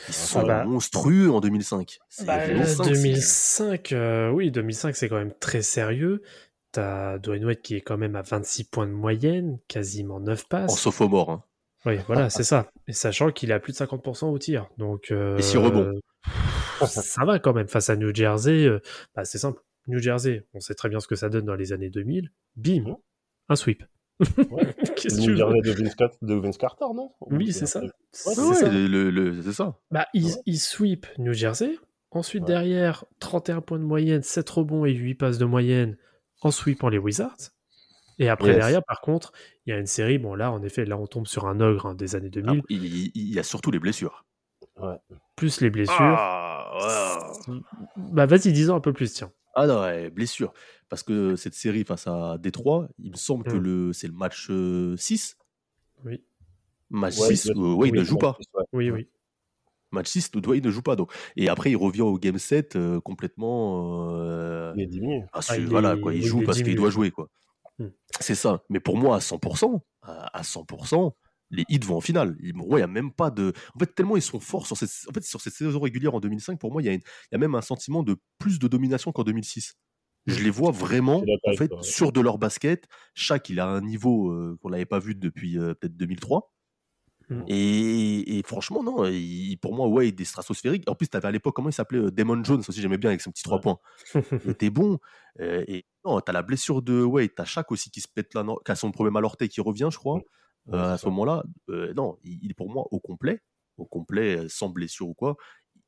Ils 0.09 0.15
sont 0.15 0.47
bah. 0.47 0.65
monstrueux 0.65 1.31
en 1.31 1.41
2005. 1.41 1.99
C'est 2.09 2.27
Bah, 2.27 2.47
2005, 2.47 2.85
c'est- 2.85 2.91
2005, 2.93 3.93
euh, 3.93 4.31
oui, 4.31 4.51
2005, 4.51 4.95
c'est 4.97 5.09
quand 5.09 5.17
même 5.19 5.33
très 5.41 5.63
sérieux. 5.63 6.23
T'as 6.73 7.19
Dwayne 7.19 7.45
Wade 7.47 7.63
qui 7.63 7.77
est 7.77 7.81
quand 7.81 7.97
même 7.97 8.15
à 8.17 8.23
26 8.23 8.65
points 8.65 8.87
de 8.87 8.93
moyenne, 8.93 9.59
quasiment 9.69 10.21
9 10.21 10.45
En 10.45 10.49
passes. 10.49 10.79
sophomore. 10.79 11.31
Hein. 11.31 11.45
Oui, 11.87 11.99
voilà, 12.07 12.29
c'est 12.29 12.43
ça. 12.45 12.71
Et 12.87 12.93
sachant 12.93 13.31
qu'il 13.31 13.51
est 13.51 13.55
à 13.55 13.61
plus 13.61 13.73
de 13.73 13.79
50% 13.79 14.31
au 14.31 14.39
tir. 14.39 14.69
Donc, 14.77 15.11
euh, 15.11 15.39
Et 15.39 15.43
six 15.43 15.57
rebonds. 15.57 15.99
ça 16.87 17.25
va 17.25 17.39
quand 17.39 17.55
même. 17.55 17.69
Face 17.69 17.89
à 17.89 17.97
New 17.97 18.15
Jersey, 18.15 18.67
euh, 18.67 18.81
bah, 19.15 19.25
c'est 19.25 19.39
simple. 19.39 19.63
New 19.87 19.99
Jersey, 20.01 20.45
on 20.53 20.61
sait 20.61 20.75
très 20.75 20.91
bien 20.91 21.01
ce 21.01 21.07
que 21.09 21.17
ça 21.17 21.31
donne 21.31 21.47
dans 21.47 21.55
les 21.55 21.73
années 21.73 21.89
2000. 21.89 22.31
Bim, 22.57 22.97
un 23.49 23.57
sweep. 23.57 23.83
Ouais. 24.51 24.75
De 25.05 25.71
Vince, 25.73 25.95
Car- 25.95 26.11
de 26.23 26.35
Vince 26.35 26.59
Carter, 26.59 26.85
non 26.95 27.13
Oui, 27.21 27.53
c'est 27.53 27.67
ça. 27.67 27.81
Ouais, 27.81 27.91
C'est 28.13 28.39
Ouais, 28.41 28.55
ça. 28.55 28.69
le- 28.69 28.87
le- 28.87 29.11
le- 29.11 29.43
c'est 29.43 29.53
ça. 29.53 29.79
Bah, 29.91 30.07
ils, 30.15 30.31
ils 30.47 30.59
sweep 30.59 31.07
New 31.19 31.33
Jersey. 31.33 31.79
Ensuite, 32.11 32.43
Ouais. 32.43 32.49
derrière, 32.49 33.05
31 33.21 33.61
points 33.61 33.79
de 33.79 33.85
moyenne, 33.85 34.23
7 34.23 34.49
rebonds 34.51 34.85
et 34.87 34.93
8 34.93 35.15
passes 35.15 35.39
de 35.39 35.45
moyenne 35.45 35.97
en 36.43 36.51
sweepant 36.51 36.89
les 36.89 36.99
Wizards. 36.99 37.37
Et 38.19 38.29
après, 38.29 38.49
Yes. 38.49 38.57
derrière, 38.57 38.83
par 38.85 39.01
contre, 39.01 39.33
il 39.67 39.71
y 39.71 39.73
a 39.73 39.79
une 39.79 39.87
série. 39.87 40.19
Bon, 40.19 40.35
là, 40.35 40.51
en 40.51 40.63
effet, 40.63 40.85
là, 40.85 40.97
on 40.99 41.07
tombe 41.07 41.27
sur 41.27 41.47
un 41.47 41.61
ogre 41.61 41.87
hein, 41.87 41.95
des 41.95 42.17
années 42.17 42.31
2000, 42.31 42.61
Ah, 42.63 42.67
il, 42.71 42.85
il- 42.85 43.13
il 43.15 43.35
y 43.35 43.39
a 43.39 43.43
surtout 43.45 43.71
les 43.71 43.79
blessures. 43.79 44.25
Ouais. 44.81 44.97
plus 45.37 45.61
les 45.61 45.71
blessures. 45.71 45.95
Ah, 46.01 46.73
ouais. 47.49 47.55
Bah, 47.97 48.27
vas-y, 48.27 48.53
disons 48.53 48.75
un 48.77 48.81
peu 48.81 48.93
plus, 48.93 49.13
tiens. 49.13 49.31
Ah 49.55 49.67
non, 49.67 49.81
ouais, 49.83 50.11
blessure. 50.11 50.53
Parce 50.89 51.03
que 51.03 51.37
cette 51.37 51.55
série 51.55 51.85
face 51.85 52.07
à 52.07 52.39
Détroit, 52.39 52.89
il 52.99 53.11
me 53.11 53.17
semble 53.17 53.45
que 53.45 53.57
Mm. 53.57 53.63
le, 53.63 53.93
c'est 53.93 54.07
le 54.09 54.15
match 54.15 54.49
euh, 54.51 54.97
6. 54.97 55.37
Oui, 56.05 56.23
Match 56.91 57.19
Ouais, 57.19 57.29
6, 57.37 57.45
il 57.47 57.55
doit- 57.55 57.69
euh, 57.71 57.75
oui, 57.75 57.93
ne 57.93 58.03
joue 58.03 58.17
pas. 58.17 58.37
Ouais. 58.55 58.65
oui, 58.73 58.91
oui. 58.91 59.09
Match 59.91 60.09
6, 60.09 60.31
Wade 60.47 60.65
ne 60.65 60.71
joue 60.71 60.83
pas. 60.83 60.97
Donc. 60.97 61.13
Et 61.37 61.49
après, 61.49 61.71
il 61.71 61.77
revient 61.77 62.03
au 62.03 62.19
game 62.19 62.39
7 62.39 62.77
euh, 62.77 63.01
complètement. 63.01 64.11
euh, 64.15 64.73
Il 64.77 64.83
est 64.83 64.87
diminué. 64.87 65.23
ah, 65.25 65.29
Ah, 65.35 65.43
c'est- 65.43 65.59
il 65.61 65.67
voilà, 65.67 65.95
est- 65.95 66.01
quoi, 66.01 66.15
il 66.15 66.23
joue 66.23 66.41
il 66.41 66.45
parce 66.47 66.63
qu'il 66.63 66.77
doit 66.77 66.91
jouer. 66.91 67.11
quoi. 67.11 67.29
Mm. 67.79 67.87
C'est 68.21 68.35
ça. 68.35 68.63
Mais 68.71 68.81
pour 68.81 68.97
moi, 68.97 69.17
à 69.17 69.21
100%, 69.21 69.83
à 70.03 70.39
à 70.39 70.43
100%, 70.43 71.15
les 71.51 71.65
Heat 71.71 71.85
vont 71.85 71.97
en 71.97 72.01
finale. 72.01 72.37
Il 72.41 72.49
il 72.57 72.75
n'y 72.75 72.83
a 72.83 72.87
même 72.87 73.13
pas 73.13 73.31
de. 73.31 73.53
En 73.75 73.79
fait, 73.79 73.95
tellement 73.95 74.17
ils 74.17 74.23
sont 74.23 74.41
forts 74.41 74.67
sur 74.67 74.77
cette, 74.77 74.91
en 75.09 75.13
fait, 75.13 75.25
sur 75.25 75.41
cette 75.41 75.55
saison 75.55 75.81
régulière 75.81 76.15
en 76.15 76.21
2005, 76.21 76.59
pour 76.59 76.71
moi, 76.73 76.83
il 76.83 76.87
y, 76.87 76.89
a 76.89 76.93
une- 76.93 77.01
il 77.01 77.33
y 77.33 77.37
a 77.37 77.39
même 77.39 77.55
un 77.55 77.63
sentiment 77.63 78.03
de 78.03 78.17
plus 78.39 78.59
de 78.59 78.69
domination 78.69 79.13
qu'en 79.13 79.25
2006. 79.25 79.75
Je 80.29 80.43
les 80.45 80.51
vois 80.51 80.71
vraiment, 80.71 81.25
en 81.45 81.53
fait, 81.57 81.69
toi, 81.69 82.11
de 82.11 82.21
leur 82.21 82.39
basket. 82.39 82.85
Chaque, 83.15 83.49
il 83.51 83.61
a 83.61 83.67
un 83.67 83.81
niveau 83.81 84.31
euh, 84.31 84.59
qu'on 84.63 84.71
n'avait 84.71 84.87
pas 84.87 84.99
vu 84.99 85.15
depuis 85.15 85.59
euh, 85.59 85.75
peut-être 85.75 85.97
2003. 85.97 86.53
Mm. 87.31 87.43
Et, 87.49 88.39
et 88.39 88.43
franchement, 88.43 88.83
non, 88.83 89.05
il- 89.07 89.57
pour 89.59 89.75
moi, 89.75 89.87
ouais, 89.89 90.09
il 90.09 90.21
est 90.21 90.25
stratosphérique. 90.25 90.89
En 90.89 90.95
plus, 90.95 91.09
tu 91.09 91.17
avais 91.17 91.29
à 91.29 91.31
l'époque, 91.31 91.55
comment 91.55 91.69
il 91.69 91.75
s'appelait 91.75 91.99
euh, 91.99 92.11
Damon 92.11 92.43
Jones 92.43 92.63
aussi, 92.67 92.81
j'aimais 92.81 92.97
bien 92.99 93.11
avec 93.11 93.21
son 93.21 93.31
petit 93.31 93.43
3 93.43 93.57
Ouais. 93.59 93.63
points. 93.63 93.79
Il 94.45 94.51
était 94.51 94.71
bon. 94.71 94.99
Euh, 95.41 95.63
et 95.69 95.85
non, 96.05 96.21
t'as 96.21 96.33
la 96.33 96.43
blessure 96.43 96.81
de 96.83 97.03
Wade, 97.03 97.31
t'as 97.37 97.45
Shaq 97.45 97.71
aussi 97.71 97.91
qui 97.91 98.01
se 98.01 98.09
pète 98.09 98.35
là, 98.35 98.45
qui 98.65 98.73
a 98.73 98.75
son 98.75 98.91
problème 98.93 99.17
à 99.17 99.21
l'orteil 99.21 99.49
qui 99.49 99.61
revient, 99.61 99.89
je 99.93 99.99
crois, 99.99 100.17
euh, 100.73 100.73
c'est 100.73 100.77
à 100.79 100.99
ce 100.99 101.07
moment-là. 101.07 101.43
Euh, 101.69 101.93
non, 101.95 102.19
il, 102.25 102.39
il 102.43 102.51
est 102.51 102.55
pour 102.55 102.71
moi 102.71 102.87
au 102.91 102.99
complet, 102.99 103.41
au 103.77 103.85
complet, 103.85 104.47
sans 104.49 104.69
blessure 104.71 105.09
ou 105.09 105.15
quoi. 105.15 105.37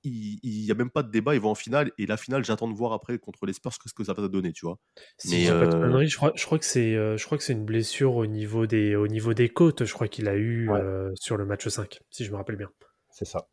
Il 0.02 0.38
n'y 0.42 0.70
a 0.70 0.74
même 0.74 0.90
pas 0.90 1.02
de 1.02 1.10
débat, 1.10 1.34
il 1.34 1.40
va 1.40 1.48
en 1.48 1.54
finale. 1.54 1.92
Et 1.98 2.06
la 2.06 2.16
finale, 2.16 2.44
j'attends 2.44 2.68
de 2.68 2.74
voir 2.74 2.92
après 2.92 3.18
contre 3.18 3.44
les 3.46 3.52
Spurs 3.52 3.72
ce 3.72 3.92
que 3.92 4.04
ça 4.04 4.14
va 4.14 4.28
donner, 4.28 4.52
tu 4.52 4.64
vois. 4.64 4.78
Si 5.18 5.30
Mais, 5.30 5.48
pas 5.48 5.66
de 5.66 5.76
euh, 5.76 5.80
conneries, 5.80 6.08
je 6.08 6.16
crois, 6.16 6.32
je 6.34 6.44
crois 6.46 6.58
que 6.58 6.64
c'est, 6.64 6.94
euh, 6.94 7.16
je 7.16 7.26
crois 7.26 7.36
que 7.36 7.44
c'est 7.44 7.52
une 7.52 7.64
blessure 7.64 8.16
au 8.16 8.26
niveau 8.26 8.66
des, 8.66 8.96
au 8.96 9.08
niveau 9.08 9.34
des 9.34 9.48
côtes. 9.48 9.84
Je 9.84 9.92
crois 9.92 10.08
qu'il 10.08 10.28
a 10.28 10.36
eu 10.36 10.68
Ouais. 10.70 10.80
euh, 10.80 11.10
sur 11.16 11.36
le 11.36 11.44
match 11.44 11.68
5, 11.68 12.00
si 12.10 12.24
je 12.24 12.30
me 12.30 12.36
rappelle 12.36 12.56
bien. 12.56 12.70
C'est 13.10 13.26
ça. 13.26 13.48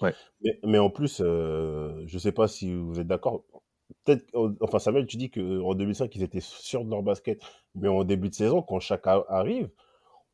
Ouais. 0.00 0.14
Mais, 0.42 0.58
mais 0.64 0.78
en 0.78 0.90
plus, 0.90 1.20
euh, 1.24 2.02
je 2.06 2.18
sais 2.18 2.32
pas 2.32 2.48
si 2.48 2.74
vous 2.74 3.00
êtes 3.00 3.06
d'accord. 3.06 3.44
Peut-être, 4.04 4.24
enfin 4.60 4.78
Samuel, 4.78 5.06
tu 5.06 5.16
dis 5.16 5.30
qu'en 5.30 5.74
2005, 5.74 6.14
ils 6.16 6.22
étaient 6.22 6.40
sûrs 6.40 6.84
de 6.84 6.90
leur 6.90 7.02
basket. 7.02 7.40
Mais 7.74 7.88
en 7.88 8.04
début 8.04 8.28
de 8.28 8.34
saison, 8.34 8.62
quand 8.62 8.78
a- 8.90 9.24
arrive, 9.28 9.68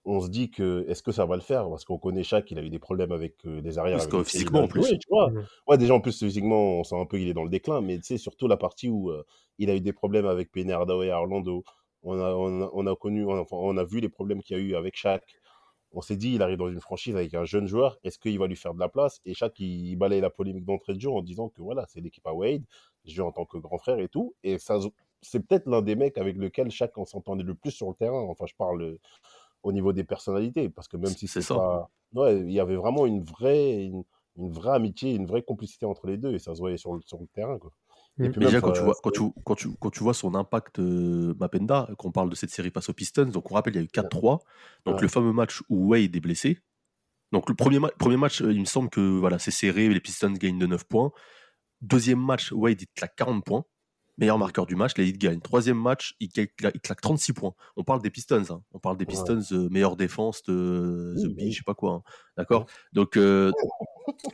on 0.05 0.21
se 0.21 0.29
dit 0.29 0.51
que 0.51 0.85
est-ce 0.89 1.03
que 1.03 1.13
ça 1.13 1.27
va 1.27 1.37
le 1.37 1.43
faire? 1.43 1.69
Parce 1.69 1.85
qu'on 1.85 1.99
connaît 1.99 2.23
Shaq, 2.23 2.51
il 2.51 2.59
a 2.59 2.63
eu 2.63 2.71
des 2.71 2.79
problèmes 2.79 3.13
avec 3.13 3.45
euh, 3.47 3.61
des 3.61 3.79
arrières. 3.79 3.99
Parce 3.99 4.09
que 4.09 4.23
physiquement, 4.25 4.63
en 4.63 4.69
plus. 4.69 4.83
joué, 4.83 4.99
tu 4.99 5.09
vois. 5.11 5.31
Ouais, 5.67 5.79
déjà 5.79 5.95
en 5.95 6.01
plus 6.01 6.19
physiquement, 6.19 6.81
on 6.81 6.85
sent 6.85 6.99
un 6.99 7.07
peu 7.07 7.19
qu'il 7.19 7.29
est 7.29 7.35
dans 7.35 7.45
le 7.45 7.51
déclin, 7.51 7.81
mais 7.81 7.99
tu 7.99 8.05
sais, 8.05 8.19
surtout 8.19 8.49
la 8.49 8.57
partie 8.57 8.89
où 8.89 9.11
euh, 9.11 9.25
il 9.59 9.69
a 9.71 9.77
eu 9.77 9.81
des 9.81 9.93
problèmes 9.93 10.27
avec 10.27 10.51
Penny 10.51 10.73
Hardaway 10.73 11.11
à 11.11 11.21
Orlando. 11.21 11.65
On 12.03 12.19
a, 12.19 12.33
on 12.33 12.63
a, 12.63 12.71
on 12.73 12.87
a 12.87 12.97
connu, 12.97 13.27
on 13.27 13.35
a, 13.35 13.41
enfin, 13.41 13.57
on 13.59 13.77
a 13.77 13.85
vu 13.85 14.01
les 14.01 14.09
problèmes 14.09 14.43
qu'il 14.43 14.57
y 14.57 14.61
a 14.61 14.63
eu 14.63 14.75
avec 14.75 14.97
Shaq. 14.97 15.23
On 15.93 16.01
s'est 16.01 16.17
dit, 16.17 16.35
il 16.35 16.43
arrive 16.43 16.57
dans 16.57 16.71
une 16.71 16.81
franchise 16.81 17.17
avec 17.17 17.35
un 17.35 17.45
jeune 17.45 17.67
joueur, 17.67 17.99
est-ce 18.05 18.19
qu'il 18.19 18.39
va 18.39 18.47
lui 18.47 18.57
faire 18.57 18.75
de 18.75 18.81
la 18.81 18.89
place? 18.89 19.21
Et 19.25 19.35
Shaq, 19.35 19.59
il, 19.59 19.89
il 19.91 19.97
balaye 19.97 20.21
la 20.21 20.31
polémique 20.31 20.65
d'entrée 20.65 20.95
de 20.95 21.01
jeu 21.01 21.11
en 21.11 21.21
disant 21.21 21.49
que 21.49 21.61
voilà, 21.61 21.85
c'est 21.89 22.01
l'équipe 22.01 22.27
à 22.27 22.33
Wade, 22.33 22.63
je 23.05 23.13
joue 23.13 23.25
en 23.25 23.33
tant 23.33 23.45
que 23.45 23.59
grand 23.59 23.77
frère 23.77 23.99
et 23.99 24.09
tout. 24.09 24.35
Et 24.45 24.59
ça, 24.59 24.79
c'est 25.21 25.41
peut-être 25.47 25.67
l'un 25.67 25.83
des 25.83 25.97
mecs 25.97 26.17
avec 26.17 26.37
lequel 26.37 26.71
Shaq 26.71 26.97
on 26.97 27.05
s'entendait 27.05 27.43
le 27.43 27.55
plus 27.55 27.73
sur 27.73 27.89
le 27.89 27.95
terrain. 27.95 28.21
Enfin, 28.21 28.47
je 28.47 28.55
parle 28.57 28.83
euh, 28.83 29.01
au 29.63 29.73
niveau 29.73 29.93
des 29.93 30.05
personnalités, 30.05 30.69
parce 30.69 30.89
que 30.89 30.97
même 30.97 31.11
si 31.11 31.27
C'est 31.29 31.43
ça. 31.43 31.55
pas, 31.55 31.91
ouais, 32.15 32.41
il 32.41 32.51
y 32.53 32.61
avait 32.61 32.77
vraiment 32.77 33.07
une 33.07 33.23
vraie, 33.23 33.85
une, 33.85 34.05
une 34.37 34.51
vraie 34.53 34.75
amitié, 34.75 35.15
une 35.15 35.27
vraie 35.27 35.43
complicité 35.43 35.87
entre 35.87 36.07
les 36.07 36.17
deux, 36.17 36.35
et 36.35 36.39
ça 36.39 36.55
se 36.55 36.61
voyait 36.61 36.77
sur 36.79 36.95
le, 36.95 37.01
sur 37.05 37.19
le 37.19 37.27
terrain, 37.29 37.59
quoi. 37.59 37.73
Et 38.19 38.29
Mm. 38.29 38.33
puis 38.33 38.41
Mais 38.41 38.47
même, 38.47 38.47
déjà, 38.47 38.61
quand 38.61 38.73
tu, 38.73 38.83
vois, 38.83 38.97
quand, 39.03 39.11
tu, 39.11 39.23
quand, 39.45 39.55
tu, 39.55 39.69
quand 39.81 39.91
tu 39.91 40.03
vois 40.03 40.15
son 40.15 40.35
impact, 40.35 40.79
euh, 40.79 41.35
Mapenda, 41.39 41.89
qu'on 41.99 42.11
parle 42.13 42.29
de 42.31 42.35
cette 42.35 42.51
série 42.51 42.71
face 42.71 42.89
aux 42.89 42.93
Pistons, 42.95 43.27
donc 43.27 43.51
on 43.51 43.55
rappelle, 43.55 43.75
il 43.75 43.77
y 43.77 43.81
a 43.81 43.85
eu 43.85 43.89
4-3. 43.89 44.41
Donc 44.85 44.97
Ouais. 44.97 45.03
le 45.03 45.09
fameux 45.09 45.33
match 45.33 45.63
où 45.69 45.89
Wade 45.91 46.15
est 46.17 46.21
blessé. 46.21 46.59
Donc 47.33 47.49
le 47.49 47.55
premier, 47.55 47.79
ma- 47.79 47.89
premier 47.91 48.17
match, 48.17 48.43
euh, 48.43 48.53
il 48.53 48.61
me 48.61 48.65
semble 48.65 48.91
que 48.91 49.01
voilà, 49.01 49.39
c'est 49.39 49.51
serré, 49.53 49.89
les 49.89 50.01
Pistons 50.01 50.33
gagnent 50.33 50.59
de 50.59 50.67
9 50.67 50.85
points. 50.85 51.13
Deuxième 51.81 52.21
match, 52.21 52.53
Wade 52.53 52.83
il 52.83 52.87
claque 52.89 53.15
40 53.17 53.45
points. 53.45 53.65
Meilleur 54.19 54.39
marqueur 54.39 54.67
du 54.67 54.77
match, 54.77 54.93
les 54.99 55.09
Heat 55.09 55.19
gagnent. 55.19 55.41
Troisième 55.41 55.81
match, 55.81 56.15
il 56.21 56.29
claque, 56.31 56.53
il 56.75 56.81
claque 56.81 57.01
36 57.01 57.33
points. 57.33 57.55
On 57.77 57.85
parle 57.85 58.03
des 58.03 58.11
Pistons, 58.11 58.43
hein. 58.51 58.63
on 58.73 58.79
parle 58.79 58.97
des 58.99 59.05
Ouais. 59.05 59.11
Pistons, 59.11 59.41
euh, 59.53 59.69
meilleure 59.71 59.97
défense 59.97 60.43
de 60.43 61.15
The 61.23 61.27
Bee, 61.29 61.53
je 61.53 61.59
sais 61.59 61.65
pas 61.65 61.75
quoi. 61.75 61.93
hein. 61.95 62.03
D'accord? 62.37 62.67
Donc 62.93 63.17
euh, 63.17 63.51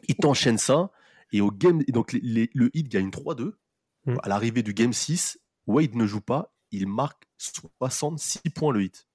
il 0.09 0.17
t'enchaîne 0.17 0.59
ça. 0.59 0.91
Et 1.33 1.41
au 1.41 1.51
game, 1.51 1.83
et 1.87 1.93
donc 1.93 2.13
les- 2.13 2.21
les- 2.23 2.51
le 2.55 2.71
Heat 2.77 2.89
gagne 2.89 3.11
3-2. 3.11 3.59
Mm. 4.07 4.17
À 4.23 4.29
l'arrivée 4.29 4.63
du 4.63 4.75
game 4.75 4.93
6, 4.93 5.39
Wade 5.67 5.95
ne 5.95 6.07
joue 6.07 6.21
pas, 6.21 6.55
il 6.73 6.87
marque 6.89 7.25
66 7.39 8.41
points 8.51 8.73
le 8.73 8.83
Heat. 8.85 9.07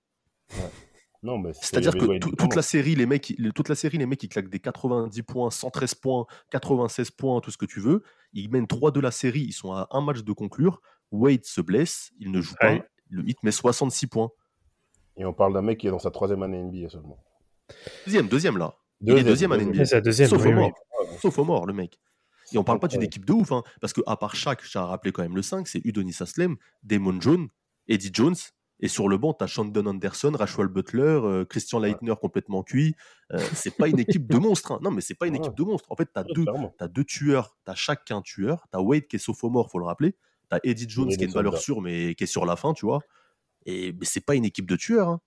Non, 1.24 1.38
mais 1.38 1.54
c'est- 1.54 1.66
C'est-à-dire 1.66 1.94
que 1.94 2.18
tout- 2.20 2.36
toute 2.36 2.56
la 2.56 2.62
série, 2.62 2.96
les 2.96 3.06
mecs, 3.06 3.30
ils- 3.30 3.54
toute 3.54 3.70
la 3.70 3.76
série, 3.76 3.98
les 3.98 4.06
mecs, 4.06 4.22
ils 4.24 4.30
claquent 4.30 4.50
des 4.50 4.60
90 4.60 5.24
points, 5.24 5.50
113 5.52 5.94
points, 5.96 6.26
96 6.50 7.12
points, 7.12 7.40
tout 7.42 7.52
ce 7.52 7.58
que 7.58 7.66
tu 7.66 7.80
veux. 7.80 8.04
Ils 8.34 8.50
mènent 8.50 8.68
3 8.68 8.92
de 8.92 9.00
la 9.00 9.12
série, 9.12 9.42
ils 9.42 9.54
sont 9.54 9.72
à 9.74 9.88
un 9.92 10.02
match 10.02 10.24
de 10.24 10.34
conclure. 10.34 10.82
Wade 11.12 11.46
se 11.46 11.62
blesse, 11.62 12.12
il 12.20 12.32
ne 12.32 12.42
joue 12.42 12.56
Ouais. 12.62 12.80
pas. 12.80 12.86
Le 13.10 13.28
hit 13.30 13.38
met 13.44 13.52
66 13.52 14.08
points. 14.08 14.30
Et 15.18 15.26
on 15.26 15.34
parle 15.34 15.54
d'un 15.54 15.62
mec 15.62 15.80
qui 15.80 15.88
est 15.88 15.92
dans 15.92 16.00
sa 16.00 16.12
troisième 16.12 16.42
année 16.44 16.58
NBA 16.60 16.90
seulement. 16.90 17.22
Deuxième, 18.06 18.28
deuxième 18.28 18.58
là. 18.58 18.76
Il 19.02 19.12
est 19.18 19.24
deuxième 19.24 19.52
à 19.52 19.58
NBA. 19.58 20.02
Deuxième. 20.02 20.30
Sauf 20.30 20.42
oui, 20.44 20.54
au 20.54 20.56
oui. 20.56 20.60
mort. 20.62 20.72
Sauf 21.20 21.38
au 21.40 21.44
mort, 21.44 21.66
le 21.66 21.74
mec. 21.74 22.00
Et 22.54 22.58
on 22.58 22.64
parle 22.64 22.80
pas 22.80 22.88
d'une 22.88 23.02
équipe 23.04 23.26
de 23.26 23.34
ouf, 23.34 23.52
hein, 23.52 23.64
parce 23.80 23.94
que 23.94 24.02
à 24.06 24.18
part 24.18 24.36
chaque, 24.36 24.64
j'ai 24.66 24.78
rappelé 24.80 25.12
quand 25.12 25.22
même 25.24 25.36
le 25.36 25.42
5, 25.42 25.68
c'est 25.68 25.82
Udonis 25.86 26.18
Aslem, 26.20 26.58
Damon 26.84 27.20
Jones, 27.22 27.48
Eddie 27.88 28.10
Jones, 28.14 28.36
et 28.82 28.88
sur 28.88 29.08
le 29.08 29.18
banc, 29.18 29.34
t'as 29.34 29.48
Shandon 29.48 29.86
Anderson, 29.86 30.32
Rachel 30.34 30.68
Butler, 30.68 31.02
euh, 31.04 31.46
Christian 31.46 31.80
Leitner 31.80 32.14
complètement 32.20 32.64
cuit. 32.64 32.96
Euh, 33.32 33.38
c'est 33.54 33.78
pas 33.78 33.88
une 33.88 34.00
équipe 34.00 34.28
de 34.28 34.38
monstres. 34.38 34.72
hein. 34.74 34.80
Non, 34.82 34.92
mais 34.92 35.02
c'est 35.02 35.14
pas 35.16 35.28
une 35.28 35.34
Ouais. 35.34 35.40
équipe 35.40 35.56
de 35.56 35.64
monstres. 35.64 35.92
En 35.92 35.96
fait, 35.96 36.10
deux, 36.34 36.44
clairement. 36.44 36.74
t'as 36.78 36.88
deux 36.88 37.04
tueurs, 37.06 37.56
t'as 37.64 37.76
chacun 37.76 38.22
tueur, 38.22 38.66
t'as 38.72 38.80
Wade 38.80 39.08
qui 39.08 39.16
est 39.18 39.20
sophomore, 39.20 39.70
faut 39.72 39.80
le 39.80 39.86
rappeler, 39.86 40.16
t'as 40.50 40.60
Eddie 40.64 40.90
Jones 40.90 41.10
qui 41.10 41.24
est 41.24 41.28
une 41.28 41.34
valeur 41.34 41.58
sûre, 41.58 41.82
mais 41.82 42.16
qui 42.16 42.24
est 42.26 42.28
sur 42.28 42.46
la 42.46 42.56
fin, 42.56 42.74
tu 42.74 42.86
vois. 42.86 43.00
Et 43.66 43.94
mais 43.94 44.06
c'est 44.06 44.26
pas 44.26 44.36
une 44.36 44.46
équipe 44.46 44.70
de 44.70 44.76
tueurs. 44.76 45.08
hein. 45.08 45.22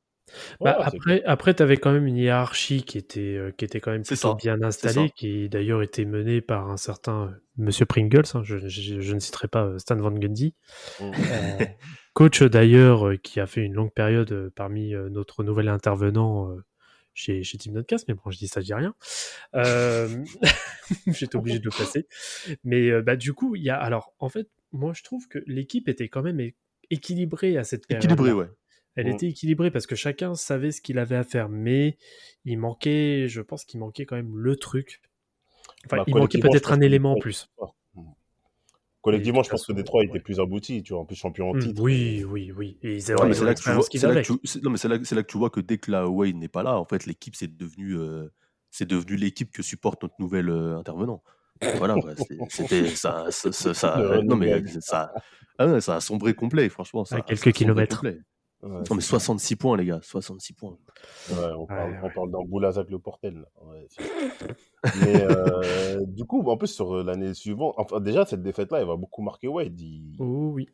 Bah, 0.58 0.78
Ouais, 0.78 0.84
après, 0.86 1.22
après 1.24 1.54
tu 1.54 1.62
avais 1.62 1.76
quand 1.76 1.92
même 1.92 2.06
une 2.06 2.16
hiérarchie 2.16 2.82
qui 2.82 2.96
était, 2.96 3.20
euh, 3.36 3.50
qui 3.50 3.66
était 3.66 3.80
quand 3.80 3.90
même 3.92 4.04
plutôt 4.04 4.34
bien 4.34 4.60
installée, 4.62 5.10
qui 5.14 5.50
d'ailleurs 5.50 5.82
était 5.82 6.06
menée 6.06 6.40
par 6.40 6.70
un 6.70 6.78
certain 6.78 7.24
euh, 7.26 7.30
Monsieur 7.58 7.84
Pringles, 7.84 8.22
hein, 8.32 8.40
je, 8.42 8.56
je- 8.66 9.00
je 9.00 9.14
ne 9.14 9.18
citerai 9.20 9.48
pas 9.48 9.78
Stan 9.78 9.96
Van 9.96 10.10
Gundy, 10.12 10.54
Mm. 10.98 11.10
euh, 12.14 12.24
coach 12.24 12.42
d'ailleurs 12.42 13.08
euh, 13.08 13.16
qui 13.16 13.40
a 13.40 13.46
fait 13.46 13.62
une 13.62 13.74
longue 13.74 13.92
période 13.92 14.32
euh, 14.32 14.50
parmi 14.54 14.94
euh, 14.94 15.08
notre 15.08 15.44
nouvel 15.44 15.68
intervenant 15.68 16.50
euh, 16.50 16.64
chez, 17.12 17.42
chez 17.44 17.58
Team 17.58 17.74
Notcast, 17.74 18.06
mais 18.08 18.14
bon, 18.14 18.30
je 18.30 18.38
dis 18.38 18.48
ça, 18.48 18.60
je 18.60 18.66
dis 18.66 18.74
rien. 18.74 18.94
Euh, 19.54 20.08
J'étais 21.06 21.36
obligé 21.36 21.58
de 21.60 21.64
le 21.64 21.70
placer. 21.70 22.06
Mais 22.64 22.90
euh, 22.90 23.02
bah, 23.02 23.16
du 23.16 23.32
coup, 23.32 23.54
il 23.56 23.62
y 23.62 23.70
a. 23.70 23.76
Alors, 23.76 24.12
en 24.18 24.28
fait, 24.28 24.48
moi, 24.72 24.92
je 24.94 25.02
trouve 25.02 25.28
que 25.28 25.38
l'équipe 25.46 25.88
était 25.88 26.08
quand 26.08 26.22
même 26.22 26.40
équilibrée 26.90 27.56
à 27.56 27.64
cette 27.64 27.86
période. 27.86 28.04
Équilibré, 28.04 28.32
ouais. 28.32 28.48
Elle 28.96 29.06
Mm. 29.06 29.14
était 29.14 29.26
équilibrée 29.28 29.70
parce 29.70 29.86
que 29.86 29.96
chacun 29.96 30.34
savait 30.34 30.70
ce 30.72 30.80
qu'il 30.80 30.98
avait 30.98 31.16
à 31.16 31.24
faire, 31.24 31.48
mais 31.48 31.96
il 32.44 32.58
manquait, 32.58 33.26
je 33.28 33.40
pense 33.40 33.64
qu'il 33.64 33.80
manquait 33.80 34.06
quand 34.06 34.16
même 34.16 34.36
le 34.36 34.56
truc. 34.56 35.00
Enfin, 35.86 35.98
Bah, 35.98 36.04
il 36.06 36.14
manquait 36.16 36.38
peut-être 36.38 36.72
un 36.72 36.80
élément 36.80 37.12
en 37.12 37.18
plus. 37.18 37.48
Collectivement, 39.04 39.42
je 39.42 39.50
pense 39.50 39.66
que 39.66 39.72
Détroit 39.74 40.00
ouais. 40.00 40.06
était 40.06 40.18
plus 40.18 40.40
abouti, 40.40 40.82
tu 40.82 40.94
vois, 40.94 41.02
en 41.02 41.04
plus 41.04 41.14
champion 41.14 41.50
en 41.50 41.54
Mm, 41.54 41.58
titre. 41.58 41.82
Oui, 41.82 42.24
oui, 42.24 42.52
oui. 42.56 42.78
Et 42.82 42.94
ils 42.96 43.12
avaient 43.12 43.34
c'est 43.34 43.44
là 43.44 43.54
que 43.54 43.60
tu 43.60 43.70
vois, 43.70 43.84
que 43.84 44.22
tu- 44.22 44.32
c'est- 44.44 44.62
non, 44.64 44.70
mais 44.70 44.78
c'est 44.78 44.88
là, 44.88 44.96
c'est 45.04 45.14
là 45.14 45.22
que 45.22 45.30
tu 45.30 45.36
vois 45.36 45.50
que 45.50 45.60
dès 45.60 45.76
que 45.76 45.90
la 45.90 46.08
Wayne 46.08 46.38
n'est 46.38 46.48
pas 46.48 46.62
là, 46.62 46.78
en 46.78 46.86
fait, 46.86 47.04
l'équipe 47.04 47.36
c'est 47.36 47.54
devenu, 47.54 47.98
euh, 47.98 48.30
c'est 48.70 48.88
devenu 48.88 49.16
l'équipe 49.16 49.52
que 49.52 49.62
supporte 49.62 50.02
notre 50.02 50.14
nouvel 50.18 50.48
euh, 50.48 50.78
intervenant. 50.78 51.22
Voilà, 51.76 51.96
ouais, 51.96 52.14
c'était 52.48 52.86
ça, 52.96 53.26
ça, 53.28 53.52
ça- 53.52 53.74
ça- 53.74 53.96
non 54.24 54.36
mais 54.36 54.64
ça, 54.80 55.12
ah 55.58 55.80
ça 55.82 55.96
a 55.96 56.00
sombré 56.00 56.32
complet, 56.34 56.70
franchement. 56.70 57.04
Ça, 57.04 57.16
À 57.16 57.20
quelques 57.20 57.38
ça 57.40 57.50
a 57.50 57.52
sombré 57.52 57.52
kilomètres. 57.52 57.96
complet. 57.96 58.18
Ouais, 58.64 58.70
Non 58.70 58.94
mais 58.96 59.00
c'est 59.02 59.10
ça. 59.10 59.18
66 59.20 59.56
points 59.56 59.76
les 59.76 59.84
gars, 59.84 60.00
66 60.02 60.52
points. 60.54 60.76
Ouais, 61.30 61.36
on 61.58 61.66
parle, 61.66 61.90
Ouais, 61.92 61.98
on 62.00 62.06
ouais. 62.06 62.12
parle 62.14 62.30
d'un 62.30 62.42
Boulazac 62.44 62.88
le 62.90 62.98
Portel. 62.98 63.44
Mais 65.02 65.22
euh, 65.22 66.04
du 66.06 66.24
coup, 66.24 66.42
en 66.48 66.56
plus, 66.56 66.68
sur 66.68 67.02
l'année 67.04 67.34
suivante, 67.34 67.74
enfin, 67.78 68.00
déjà, 68.00 68.24
cette 68.26 68.42
défaite-là, 68.42 68.80
elle 68.80 68.86
va 68.86 68.96
beaucoup 68.96 69.22
marquer 69.22 69.48
Wade. 69.48 69.80
Il, 69.80 70.16
Oh 70.18 70.50
oui. 70.54 70.68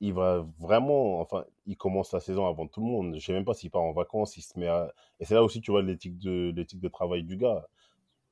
il 0.00 0.12
va 0.14 0.46
vraiment, 0.58 1.20
enfin, 1.20 1.44
il 1.66 1.76
commence 1.76 2.12
la 2.12 2.20
saison 2.20 2.46
avant 2.46 2.66
tout 2.66 2.80
le 2.80 2.86
monde. 2.86 3.14
Je 3.18 3.24
sais 3.24 3.32
même 3.32 3.44
pas 3.44 3.54
s'il 3.54 3.70
part 3.70 3.82
en 3.82 3.92
vacances, 3.92 4.36
il 4.36 4.42
se 4.42 4.58
met 4.58 4.68
à... 4.68 4.92
Et 5.20 5.24
c'est 5.24 5.34
là 5.34 5.42
aussi, 5.44 5.60
tu 5.60 5.70
vois, 5.70 5.82
l'éthique 5.82 6.18
de, 6.18 6.52
l'éthique 6.54 6.80
de 6.80 6.88
travail 6.88 7.22
du 7.24 7.36
gars. 7.36 7.66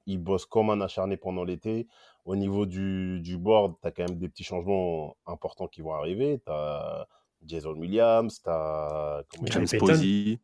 Il 0.07 0.19
bosse 0.19 0.47
comme 0.47 0.71
un 0.71 0.81
acharné 0.81 1.17
pendant 1.17 1.45
l'été. 1.45 1.87
Au 2.25 2.35
niveau 2.35 2.67
du, 2.67 3.21
du 3.21 3.37
board, 3.39 3.75
tu 3.81 3.89
as 3.89 3.91
quand 3.93 4.09
même 4.09 4.19
des 4.19 4.29
petits 4.29 4.45
changements 4.45 5.17
importants 5.27 5.69
qui 5.69 5.81
vont 5.83 5.95
arriver. 5.95 6.41
Tu 6.45 6.51
as 6.53 7.07
Jason 7.45 7.73
Williams, 7.77 8.41
tu 8.43 8.51
as... 8.51 9.23
James. 9.45 9.67
Posey, 9.79 10.39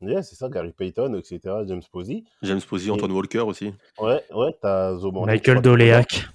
Yeah, 0.00 0.22
c'est 0.22 0.36
ça, 0.36 0.48
Gary 0.48 0.72
Payton, 0.72 1.14
etc., 1.14 1.40
James 1.66 1.82
Posey. 1.90 2.22
James 2.42 2.60
Posey, 2.68 2.88
Antoine 2.90 3.10
Walker 3.10 3.40
aussi. 3.40 3.74
Ouais, 3.98 4.22
ouais, 4.32 4.52
tu 4.60 4.66
as 4.68 4.96
The 4.96 5.02
Morning. 5.02 5.26
Michael 5.26 5.60
Doléac. 5.60 6.28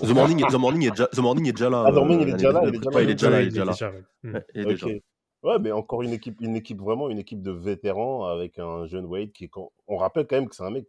The 0.00 0.08
Morning, 0.08 0.42
est- 0.42 0.50
The 0.50 0.54
Morning 0.54 0.86
est 0.86 0.90
déjà, 0.90 1.06
The 1.08 1.18
Morning 1.18 1.48
est 1.48 1.52
déjà 1.52 1.68
là. 1.68 1.84
Ah, 1.86 1.90
The 1.92 1.96
Morning, 1.96 2.20
euh, 2.20 2.22
il 2.22 2.28
est 2.30 2.32
déjà 2.32 2.52
là, 2.52 2.62
il 2.64 2.74
est 2.74 2.78
déjà 2.78 2.90
là. 2.90 3.02
il 3.02 3.10
est 3.10 3.14
déjà 3.14 3.30
là, 3.30 3.40
il 3.42 3.46
est 3.46 4.64
déjà 4.64 4.86
là. 4.86 4.94
ouais. 5.42 5.58
Mais 5.60 5.70
encore 5.72 6.00
une 6.00 6.12
équipe, 6.14 6.40
une 6.40 6.56
équipe 6.56 6.80
vraiment 6.80 7.10
une 7.10 7.18
équipe 7.18 7.42
de 7.42 7.50
vétérans 7.50 8.24
avec 8.24 8.58
un 8.58 8.86
jeune 8.86 9.04
Wade 9.04 9.32
qui, 9.32 9.50
on 9.86 9.96
rappelle 9.98 10.26
quand 10.26 10.36
même 10.36 10.48
que 10.48 10.56
c'est 10.56 10.64
un 10.64 10.70
mec. 10.70 10.86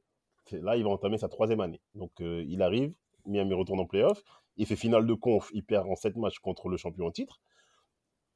Là, 0.51 0.78
il 0.78 0.84
va 0.86 0.91
entamer 0.91 1.17
sa 1.17 1.28
troisième 1.28 1.60
année. 1.60 1.82
Donc, 1.95 2.12
euh, 2.21 2.45
il 2.47 2.62
arrive, 2.62 2.93
Miami 3.25 3.56
retourne 3.56 3.82
en 3.82 3.86
playoff, 3.86 4.23
il 4.56 4.65
fait 4.65 4.78
finale 4.78 5.06
de 5.06 5.13
conf, 5.15 5.49
il 5.54 5.65
perd 5.65 5.86
en 5.89 5.95
sept 5.95 6.15
matchs 6.15 6.39
contre 6.39 6.69
le 6.69 6.78
champion 6.78 7.08
en 7.08 7.12
titre. 7.12 7.41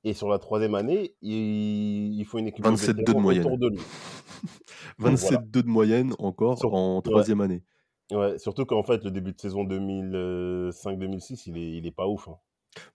Et 0.03 0.13
sur 0.13 0.29
la 0.29 0.39
troisième 0.39 0.75
année, 0.75 1.15
il, 1.21 2.23
faut 2.25 2.37
une 2.39 2.47
équipe 2.47 2.63
27 2.63 2.95
de 2.95 2.99
vétérans 3.01 3.19
moyenne. 3.19 3.45
autour 3.45 3.57
de 3.57 3.67
lui. 3.69 3.79
27-2 4.99 5.63
de 5.63 5.67
moyenne 5.67 6.13
encore 6.19 6.57
Sur- 6.57 6.73
en 6.73 6.97
ouais. 6.97 7.01
troisième 7.01 7.41
année. 7.41 7.63
Ouais, 8.11 8.39
surtout 8.39 8.65
qu'en 8.65 8.83
fait, 8.83 9.03
le 9.03 9.11
début 9.11 9.33
de 9.33 9.39
saison 9.39 9.63
2005-2006, 9.65 11.43
il 11.47 11.57
est, 11.57 11.71
il 11.77 11.85
est 11.85 11.91
pas 11.91 12.07
ouf. 12.07 12.27
hein. 12.27 12.37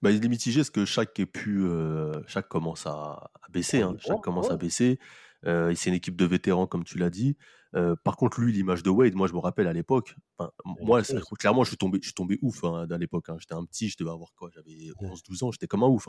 Bah, 0.02 0.10
il 0.10 0.24
est 0.24 0.28
mitigé 0.28 0.60
parce 0.60 0.70
que 0.70 0.84
chaque 0.84 1.18
est 1.20 1.26
plus, 1.26 1.68
euh, 1.68 2.12
chaque 2.26 2.48
commence 2.48 2.86
à, 2.86 3.30
à 3.42 3.48
baisser. 3.50 3.82
Hein. 3.82 3.96
Chaque 3.98 4.20
commence 4.20 4.50
à 4.50 4.56
baisser. 4.56 4.98
Euh, 5.46 5.74
c'est 5.74 5.90
une 5.90 5.96
équipe 5.96 6.16
de 6.16 6.24
vétérans, 6.24 6.66
comme 6.66 6.84
tu 6.84 6.96
l'as 6.98 7.10
dit. 7.10 7.36
Euh, 7.74 7.96
par 8.02 8.16
contre, 8.16 8.40
lui, 8.40 8.52
l'image 8.52 8.82
de 8.82 8.90
Wade, 8.90 9.14
moi, 9.14 9.26
je 9.26 9.34
me 9.34 9.40
rappelle 9.40 9.66
à 9.66 9.72
l'époque. 9.72 10.14
enfin, 10.38 10.50
Moi, 10.80 11.02
clairement, 11.38 11.64
je 11.64 11.68
suis 11.70 11.76
tombé, 11.76 11.98
je 12.00 12.06
suis 12.06 12.14
tombé 12.14 12.38
ouf 12.40 12.64
hein, 12.64 12.86
à 12.88 12.98
l'époque. 12.98 13.26
J'étais 13.38 13.54
un 13.54 13.64
petit, 13.64 13.88
je 13.88 13.96
devais 13.98 14.10
avoir 14.10 14.32
quoi? 14.36 14.48
J'avais 14.54 14.90
11-12 15.00 15.44
ans, 15.44 15.50
j'étais 15.50 15.66
comme 15.66 15.82
un 15.82 15.88
ouf. 15.88 16.08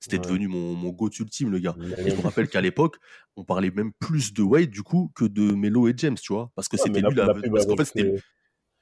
C'était 0.00 0.18
Ouais. 0.18 0.26
devenu 0.26 0.48
mon, 0.48 0.74
mon 0.74 0.90
goat 0.90 1.10
ultime, 1.18 1.50
le 1.50 1.58
gars. 1.58 1.74
Et 1.98 2.10
je 2.10 2.16
me 2.16 2.20
rappelle 2.22 2.48
qu'à 2.48 2.60
l'époque, 2.60 2.96
on 3.36 3.44
parlait 3.44 3.70
même 3.70 3.92
plus 3.98 4.32
de 4.34 4.42
Wade, 4.42 4.70
du 4.70 4.82
coup, 4.82 5.10
que 5.14 5.24
de 5.24 5.52
Melo 5.52 5.88
et 5.88 5.94
James, 5.96 6.16
tu 6.20 6.32
vois. 6.32 6.50
Parce 6.54 6.68
que 6.68 6.76
Ouais, 6.76 6.82
c'était 6.84 7.00
lui, 7.00 7.14
la- 7.14 7.26
parce 7.26 7.66
qu'en 7.66 7.76
fait, 7.76 7.84
c'était 7.86 8.14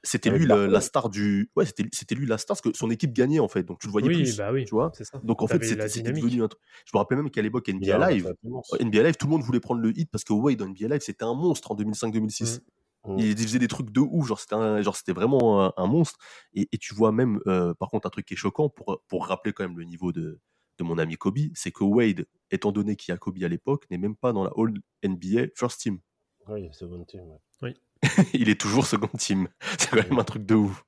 c'était 0.03 0.29
lui 0.29 0.45
la, 0.45 0.81
star 0.81 1.09
du. 1.09 1.49
Ouais, 1.55 1.65
c'était 1.65 2.13
lui 2.13 2.27
la 2.27 2.37
star, 2.37 2.55
parce 2.55 2.61
que 2.61 2.77
son 2.77 2.91
équipe 2.91 3.11
gagnait, 3.11 3.39
en 3.39 3.47
fait. 3.47 3.63
Donc 3.63 3.79
tu 3.79 3.87
le 3.87 3.91
voyais 3.91 4.07
Oui, 4.07 4.17
plus. 4.17 4.37
bah 4.37 4.51
oui, 4.53 4.65
Tu 4.65 4.75
vois 4.75 4.91
ça. 4.93 5.19
donc 5.23 5.41
en 5.41 5.47
fait, 5.47 5.63
c'était 5.63 6.11
devenu 6.11 6.43
un 6.43 6.47
truc. 6.47 6.61
Je 6.85 6.91
me 6.93 6.99
rappelle 6.99 7.17
même 7.17 7.31
qu'à 7.31 7.41
l'époque, 7.41 7.67
NBA 7.69 8.09
Live, 8.11 8.33
NBA 8.79 9.01
Live, 9.03 9.15
tout 9.15 9.25
le 9.25 9.31
monde 9.31 9.41
voulait 9.41 9.59
prendre 9.59 9.81
le 9.81 9.97
hit 9.97 10.09
parce 10.11 10.23
que 10.23 10.33
Wade 10.33 10.57
dans 10.57 10.67
NBA 10.67 10.89
Live, 10.89 11.01
c'était 11.01 11.23
un 11.25 11.33
monstre 11.33 11.71
en 11.71 11.75
2005-2006. 11.75 12.59
Mm. 13.07 13.17
Il 13.19 13.37
faisait 13.37 13.59
des 13.59 13.67
trucs 13.67 13.91
de 13.91 13.99
ouf, 13.99 14.27
genre 14.27 14.39
c'était 14.39 14.83
genre 14.83 14.95
c'était 14.95 15.13
vraiment 15.13 15.63
un, 15.65 15.73
un 15.77 15.87
monstre. 15.87 16.17
Et, 16.53 16.67
et 16.71 16.77
tu 16.77 16.93
vois 16.93 17.11
même, 17.11 17.39
euh, 17.47 17.73
par 17.75 17.89
contre, 17.89 18.05
un 18.07 18.09
truc 18.11 18.25
qui 18.27 18.33
est 18.33 18.37
choquant 18.37 18.69
pour, 18.69 19.01
pour 19.07 19.25
rappeler 19.27 19.53
quand 19.53 19.63
même 19.63 19.77
le 19.77 19.85
niveau 19.85 20.11
de, 20.11 20.39
de 20.77 20.83
mon 20.83 20.97
ami 20.97 21.15
Kobe, 21.15 21.39
c'est 21.53 21.71
que 21.71 21.83
Wade, 21.83 22.25
étant 22.51 22.71
donné 22.71 22.95
qu'il 22.95 23.11
y 23.11 23.15
a 23.15 23.17
Kobe 23.17 23.37
à 23.43 23.47
l'époque, 23.47 23.85
n'est 23.89 23.97
même 23.97 24.15
pas 24.15 24.33
dans 24.33 24.43
la 24.43 24.51
All 24.57 24.73
NBA 25.03 25.47
First 25.55 25.81
Team. 25.81 25.99
Oui, 26.47 26.69
c'est 26.73 26.85
bon 26.85 27.03
team. 27.05 27.23
ouais. 27.61 27.73
il 28.33 28.49
est 28.49 28.59
toujours 28.59 28.85
second 28.85 29.09
team. 29.17 29.47
C'est 29.79 29.89
quand 29.89 30.09
même 30.09 30.19
un 30.19 30.23
truc 30.23 30.45
de 30.45 30.53
ouf. 30.53 30.85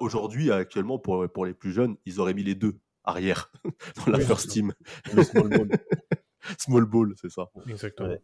Aujourd'hui, 0.00 0.50
actuellement, 0.50 0.98
pour, 0.98 1.26
pour 1.32 1.46
les 1.46 1.54
plus 1.54 1.72
jeunes, 1.72 1.96
ils 2.04 2.20
auraient 2.20 2.34
mis 2.34 2.42
les 2.42 2.54
deux 2.54 2.78
arrière 3.04 3.50
dans 4.06 4.12
la 4.12 4.18
Oui, 4.18 4.24
first 4.24 4.50
team. 4.50 4.74
Le 5.14 5.22
small 5.22 5.48
ball. 5.48 5.68
Small 6.58 6.84
ball, 6.84 7.14
c'est 7.20 7.30
ça. 7.30 7.50
Exactement. 7.68 8.10
Ouais. 8.10 8.20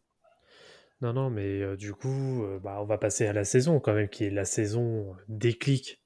Non, 1.00 1.14
non, 1.14 1.30
mais 1.30 1.62
euh, 1.62 1.76
du 1.76 1.94
coup, 1.94 2.44
euh, 2.44 2.58
bah, 2.58 2.78
on 2.80 2.84
va 2.84 2.98
passer 2.98 3.26
à 3.26 3.32
la 3.32 3.44
saison 3.44 3.80
quand 3.80 3.94
même, 3.94 4.08
qui 4.08 4.24
est 4.24 4.30
la 4.30 4.44
saison 4.44 5.16
déclic 5.28 6.02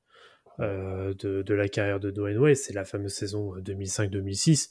euh, 0.60 1.14
de, 1.14 1.42
de 1.42 1.54
la 1.54 1.68
carrière 1.68 2.00
de 2.00 2.10
Dwayne 2.10 2.38
Wade. 2.38 2.56
C'est 2.56 2.72
la 2.72 2.84
fameuse 2.84 3.12
saison 3.14 3.54
euh, 3.56 3.60
2005-2006. 3.60 4.70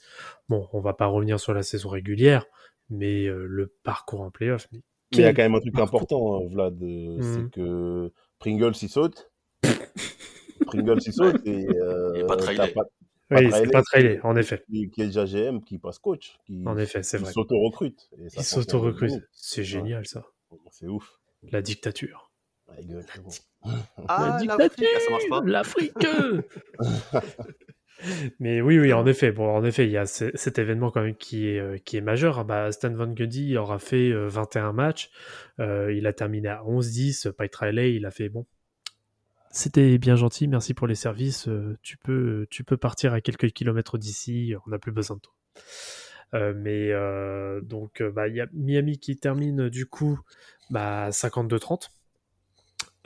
Bon, 0.49 0.67
on 0.73 0.79
va 0.79 0.93
pas 0.93 1.07
revenir 1.07 1.39
sur 1.39 1.53
la 1.53 1.63
saison 1.63 1.89
régulière, 1.89 2.45
mais 2.89 3.25
euh, 3.25 3.45
le 3.47 3.67
parcours 3.83 4.21
en 4.21 4.31
playoff. 4.31 4.67
Mais 4.71 4.79
Mais 5.11 5.17
il 5.19 5.21
y 5.21 5.25
a 5.25 5.33
quand 5.33 5.43
même 5.43 5.55
un 5.55 5.59
truc 5.59 5.77
important, 5.79 6.35
hein, 6.41 6.47
Vlad, 6.49 6.81
euh, 6.81 7.17
Mhm. 7.17 7.21
c'est 7.21 7.51
que 7.51 8.11
Pringles 8.39 8.73
il 8.81 8.89
saute. 8.89 9.29
Pringles 10.65 10.99
il 11.05 11.13
saute 11.13 11.45
et 11.45 11.67
euh, 11.77 12.13
Et 12.15 12.25
pas 12.25 12.37
Trailé. 12.37 12.73
pas- 12.73 12.83
Oui, 13.31 13.49
Pas 13.49 13.57
c'est 13.57 13.71
pas 13.71 13.81
trailé, 13.81 14.19
en 14.23 14.35
effet. 14.35 14.63
qui, 14.69 14.89
qui 14.91 15.01
est 15.01 15.05
déjà 15.07 15.25
GM, 15.25 15.61
qui 15.63 15.79
passe 15.79 15.97
coach, 15.97 16.37
qui, 16.45 16.61
En 16.67 16.77
effet, 16.77 17.01
c'est 17.03 17.17
qui 17.17 17.23
vrai. 17.23 17.31
s'auto-recrute. 17.33 18.09
Fonctionne 18.11 18.43
s'auto-recrute. 18.43 19.09
vraiment. 19.11 19.25
C'est 19.31 19.63
génial, 19.63 20.05
ça. 20.05 20.25
C'est 20.71 20.87
ouf. 20.87 21.19
La 21.51 21.61
dictature. 21.61 22.31
Ouais, 22.75 22.81
exactement. 22.81 23.29
Ah, 24.07 24.37
La 24.45 24.57
l'Afrique, 24.57 24.85
ah. 25.31 25.41
L'Afrique 25.45 25.93
Mais 28.39 28.61
oui, 28.61 28.79
oui, 28.79 28.91
en 28.91 29.05
effet. 29.05 29.31
Bon, 29.31 29.47
en 29.49 29.63
effet, 29.63 29.85
il 29.85 29.91
y 29.91 29.97
a 29.97 30.05
ce- 30.05 30.31
cet 30.35 30.59
événement 30.59 30.91
quand 30.91 31.01
même 31.01 31.15
qui 31.15 31.47
est, 31.47 31.59
euh, 31.59 31.77
qui 31.77 31.95
est 31.95 32.01
majeur. 32.01 32.39
Ah 32.39 32.43
Bah, 32.43 32.71
Stan 32.71 32.91
Van 32.93 33.07
Gundy 33.07 33.55
aura 33.57 33.79
fait 33.79 34.09
euh, 34.11 34.27
21 34.27 34.73
matchs. 34.73 35.09
Euh, 35.59 35.93
il 35.93 36.05
a 36.07 36.11
terminé 36.13 36.49
à 36.49 36.63
11-10. 36.63 37.31
Pite 37.31 37.55
Riley, 37.55 37.93
il 37.95 38.05
a 38.05 38.11
fait 38.11 38.27
bon. 38.29 38.45
C'était 39.51 39.97
bien 39.99 40.15
gentil, 40.15 40.47
merci 40.47 40.73
pour 40.73 40.87
les 40.87 40.95
services. 40.95 41.47
euh, 41.47 41.77
tu, 41.83 41.97
peux, 41.97 42.47
tu 42.49 42.63
peux 42.63 42.75
partir 42.75 43.13
à 43.13 43.21
quelques 43.21 43.51
kilomètres 43.51 43.97
d'ici, 43.99 44.55
on 44.65 44.69
n'a 44.71 44.79
plus 44.79 44.91
besoin 44.91 45.17
de 45.17 45.21
toi. 45.21 45.33
Euh, 46.33 46.53
mais 46.57 46.91
euh, 46.91 47.61
donc, 47.61 48.01
euh, 48.01 48.09
bah, 48.11 48.27
il 48.27 48.35
y 48.35 48.41
a 48.41 48.47
Miami 48.53 48.97
qui 48.97 49.15
termine 49.17 49.69
du 49.69 49.85
coup 49.85 50.19
bah, 50.71 51.09
52-30. 51.11 51.89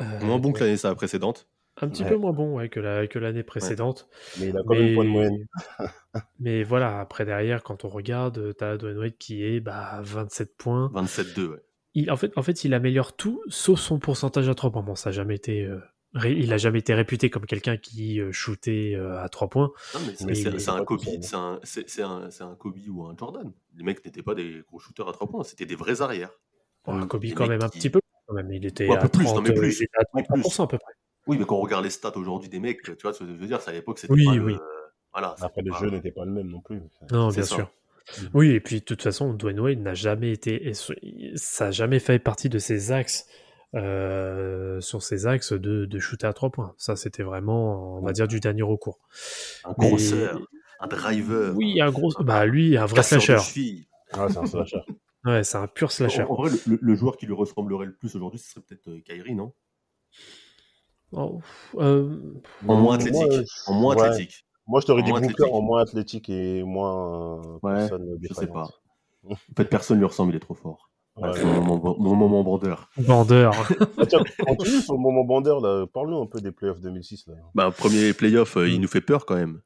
Euh, 0.02 0.20
Moins 0.22 0.38
bon 0.40 0.52
que 0.52 0.64
l'année 0.64 0.78
précédente. 0.96 1.48
un 1.80 1.88
petit 1.90 2.04
Ouais. 2.04 2.10
peu 2.10 2.16
moins 2.18 2.34
bon 2.34 2.56
ouais, 2.58 2.70
que 2.70 2.80
la- 2.80 3.06
que 3.08 3.20
l'année 3.20 3.44
précédente. 3.44 4.08
Mais 4.40 4.48
il 4.50 4.58
a 4.58 4.62
quand 4.66 4.74
même 4.76 4.94
point 4.96 5.04
de 5.06 5.10
moyenne. 5.10 5.46
mais 6.40 6.64
voilà, 6.64 7.00
après 7.00 7.26
derrière, 7.26 7.64
quand 7.64 7.86
on 7.86 7.90
regarde, 7.90 8.56
t'as 8.58 8.78
Dwayne 8.78 8.98
Wade 8.98 9.18
qui 9.18 9.44
est 9.44 9.60
bah, 9.60 9.78
à 9.92 10.02
27 10.02 10.56
points. 10.58 10.92
27-2, 10.94 11.48
ouais. 11.52 11.58
Il, 11.94 12.12
en, 12.12 12.16
fait, 12.18 12.32
en 12.38 12.42
fait, 12.44 12.64
il 12.64 12.74
améliore 12.74 13.16
tout 13.16 13.42
sauf 13.48 13.80
son 13.80 13.98
pourcentage 14.00 14.48
à 14.50 14.56
3 14.56 14.72
points. 14.72 14.84
Bon, 14.84 14.96
ça 14.96 15.10
a 15.10 15.12
jamais 15.12 15.36
été, 15.36 15.64
euh, 15.66 15.80
ré- 16.14 16.34
il 16.38 16.54
a 16.54 16.58
jamais 16.58 16.80
été 16.80 16.94
réputé 16.94 17.30
comme 17.32 17.46
quelqu'un 17.48 17.78
qui 17.78 18.22
euh, 18.22 18.32
shootait 18.32 18.94
euh, 18.96 19.20
à 19.20 19.30
3 19.30 19.50
points. 19.50 19.72
Non, 19.96 20.00
mais 20.06 20.34
c'est- 20.34 20.70
un 20.70 20.84
Kobe, 20.84 21.00
c'est 21.22 21.36
un, 21.36 21.60
un, 22.06 22.30
c'est 22.30 22.44
un 22.44 22.56
Kobe 22.56 22.78
ou 22.90 23.04
un 23.06 23.16
Jordan. 23.18 23.52
Les 23.76 23.84
mecs 23.84 24.04
n'étaient 24.06 24.22
pas 24.24 24.36
des 24.36 24.62
gros 24.68 24.78
shooters 24.80 25.08
à 25.08 25.12
3 25.14 25.28
points, 25.28 25.44
c'était 25.44 25.66
des 25.66 25.76
vrais 25.76 26.02
arrières. 26.02 26.32
Bon. 26.86 27.06
Kobe 27.08 27.26
quand 27.36 27.48
même 27.48 27.64
un 27.64 27.70
petit 27.70 27.90
peu. 27.90 28.00
Quand 28.28 28.34
même. 28.36 28.52
Il 28.52 28.66
était 28.66 28.88
Ouais, 28.88 28.96
un 28.96 29.00
à 29.00 29.02
peu 29.04 29.10
plus, 29.10 29.24
30, 29.26 29.36
non, 29.38 29.42
mais 29.42 29.54
plus. 29.54 29.80
il 29.80 29.84
était 29.84 29.98
à 29.98 30.04
Oui, 30.14 30.24
plus. 30.24 30.42
33% 30.42 30.64
à 30.64 30.68
peu 30.68 30.78
près. 30.78 30.94
Oui, 31.28 31.38
mais 31.40 31.46
quand 31.46 31.58
on 31.58 31.62
regarde 31.62 31.84
les 31.84 31.90
stats 31.90 32.16
aujourd'hui 32.16 32.50
des 32.50 32.60
mecs, 32.60 32.82
tu 32.84 32.96
vois 33.04 33.14
ce 33.14 33.20
que 33.20 33.26
je 33.26 33.32
veux 33.34 33.48
dire, 33.48 33.62
c'est 33.62 33.72
à 33.72 33.74
l'époque, 33.74 34.00
c'était 34.00 34.14
Oui, 34.14 34.26
pas 34.26 34.36
le- 34.36 34.44
oui. 34.46 34.56
Voilà, 35.14 35.30
Après, 35.30 35.48
c'était 35.50 35.62
le 35.64 35.72
pas- 35.72 35.80
jeu 35.80 35.90
n'était 35.90 36.12
pas 36.12 36.26
le 36.26 36.32
même 36.32 36.48
non 36.48 36.62
plus. 36.62 36.82
Non, 37.12 37.30
bien 37.30 37.44
ça. 37.44 37.56
sûr. 37.56 37.72
Oui, 38.34 38.52
et 38.52 38.60
puis 38.62 38.80
de 38.80 38.86
toute 38.86 39.02
façon, 39.02 39.34
Dwayne 39.34 39.60
Wade 39.60 39.80
n'a 39.80 39.94
jamais 39.94 40.32
été, 40.32 40.72
ça 41.36 41.66
n'a 41.66 41.72
jamais 41.72 42.00
fait 42.00 42.20
partie 42.20 42.48
de 42.48 42.60
ses 42.60 42.92
axes, 42.94 43.28
euh, 43.76 44.80
sur 44.80 45.04
ses 45.04 45.28
axes 45.28 45.52
de, 45.54 45.86
de 45.86 46.00
shooter 46.00 46.28
à 46.28 46.34
trois 46.34 46.50
points. 46.50 46.74
Ça, 46.78 46.96
c'était 46.96 47.24
vraiment, 47.24 47.98
on 47.98 48.02
va 48.02 48.14
dire, 48.14 48.28
du 48.28 48.40
dernier 48.40 48.62
recours. 48.64 49.00
Un 49.66 49.74
Mais- 49.78 49.90
grosseur, 49.90 50.40
un 50.80 50.88
driver. 50.88 51.54
Oui, 51.56 51.82
un 51.82 51.92
gros, 51.92 52.12
bah 52.22 52.46
lui, 52.46 52.78
un 52.78 52.86
vrai 52.86 53.04
slasher. 53.04 53.38
Ah, 54.14 54.28
c'est 54.30 54.38
un 54.38 54.46
slasher. 54.46 54.80
Ouais, 55.28 55.44
c'est 55.44 55.58
un 55.58 55.68
pur 55.68 55.92
slasher. 55.92 56.24
En, 56.24 56.32
en 56.32 56.36
vrai, 56.36 56.52
le, 56.66 56.80
le 56.82 56.96
joueur 56.96 57.18
qui 57.18 57.26
lui 57.28 57.34
ressemblerait 57.36 57.86
le 57.86 57.94
plus 57.96 58.16
aujourd'hui, 58.16 58.40
ce 58.40 58.50
serait 58.52 58.62
peut-être 58.62 58.88
euh, 58.88 59.00
Kyrie, 59.02 59.36
non? 59.36 59.54
Oh, 61.12 61.42
euh, 61.76 62.18
En 62.68 62.76
moins 62.76 62.82
Moi, 62.82 62.96
athlétique. 62.96 63.32
euh, 63.32 63.44
en 63.68 63.74
moins 63.74 63.96
ouais. 63.96 64.08
athlétique. 64.08 64.46
Moi, 64.68 64.82
je 64.82 64.86
t'aurais 64.88 65.04
dit 65.04 65.12
Booker 65.12 65.26
athlétique. 65.28 65.54
en 65.54 65.62
moins 65.62 65.82
athlétique 65.82 66.30
et 66.30 66.64
moins 66.64 67.40
euh, 67.40 67.60
Ouais, 67.64 67.74
personne 67.76 68.06
je 68.22 68.28
sais 68.34 68.42
défaillante. 68.46 68.82
En 69.30 69.36
fait, 69.56 69.66
personne 69.66 69.98
lui 70.00 70.06
ressemble, 70.06 70.34
il 70.34 70.36
est 70.38 70.42
trop 70.42 70.54
fort. 70.54 70.90
Ouais. 71.16 71.32
C'est 71.34 71.46
mon 71.46 71.62
moment, 71.64 71.96
mon 72.00 72.16
moment 72.16 72.44
bandeur. 72.44 72.90
bandeur. 72.98 73.54
Ah, 73.98 74.06
tiens, 74.06 74.20
continue 74.46 74.82
sur 74.82 74.94
le 74.94 75.00
moment 75.00 75.24
bandeur, 75.24 75.60
là. 75.62 75.88
Parle-nous 75.88 76.22
un 76.22 76.26
peu 76.28 76.40
des 76.42 76.52
playoffs 76.52 76.80
2006, 76.82 77.26
là. 77.28 77.34
Bah, 77.56 77.72
premier 77.72 78.14
playoff, 78.14 78.58
euh, 78.58 78.68
il 78.70 78.78
Mm. 78.78 78.82
nous 78.82 78.88
fait 78.88 79.02
peur 79.02 79.26
quand 79.26 79.36
même. 79.36 79.62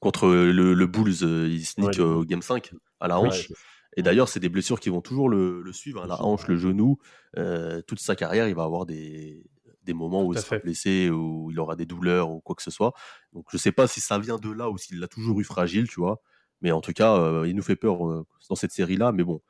Contre 0.00 0.26
le, 0.28 0.74
le 0.74 0.86
Bulls, 0.86 1.14
euh, 1.22 1.48
il 1.48 1.64
sneak 1.64 1.88
Ouais, 1.88 2.00
euh, 2.00 2.16
au 2.16 2.24
Game 2.24 2.42
5 2.42 2.72
à 3.00 3.08
la 3.08 3.18
Ouais, 3.20 3.28
hanche. 3.28 3.48
Et 3.96 4.02
d'ailleurs, 4.02 4.28
c'est 4.28 4.40
des 4.40 4.48
blessures 4.50 4.78
qui 4.80 4.90
vont 4.90 5.00
toujours 5.00 5.28
le, 5.28 5.62
le 5.62 5.72
suivre. 5.72 6.02
hein, 6.02 6.06
la 6.06 6.22
hanche, 6.22 6.46
le 6.48 6.56
genou. 6.56 6.98
Euh, 7.38 7.80
toute 7.82 7.98
sa 8.00 8.14
carrière, 8.14 8.46
il 8.48 8.54
va 8.54 8.64
avoir 8.64 8.84
des, 8.86 9.42
des 9.82 9.94
moments 9.94 10.22
où 10.24 10.32
il 10.32 10.36
sera 10.42 10.56
fait. 10.58 10.64
blessé, 10.64 11.10
où 11.10 11.50
il 11.50 11.58
aura 11.58 11.76
des 11.76 11.86
douleurs 11.86 12.30
ou 12.30 12.40
quoi 12.40 12.54
que 12.54 12.62
ce 12.62 12.70
soit. 12.70 12.92
Donc, 13.32 13.46
je 13.50 13.56
sais 13.56 13.72
pas 13.72 13.86
si 13.86 14.00
ça 14.00 14.18
vient 14.18 14.36
de 14.38 14.50
là 14.50 14.68
ou 14.70 14.76
s'il 14.78 14.98
l'a 15.00 15.08
toujours 15.08 15.40
eu 15.40 15.44
fragile, 15.44 15.88
tu 15.88 16.00
vois. 16.00 16.20
Mais 16.60 16.72
en 16.72 16.80
tout 16.80 16.92
cas, 16.92 17.16
euh, 17.16 17.48
il 17.48 17.56
nous 17.56 17.62
fait 17.62 17.76
peur 17.76 18.06
euh, 18.08 18.26
dans 18.50 18.54
cette 18.54 18.72
série-là. 18.72 19.12
Mais 19.12 19.24
bon, 19.24 19.40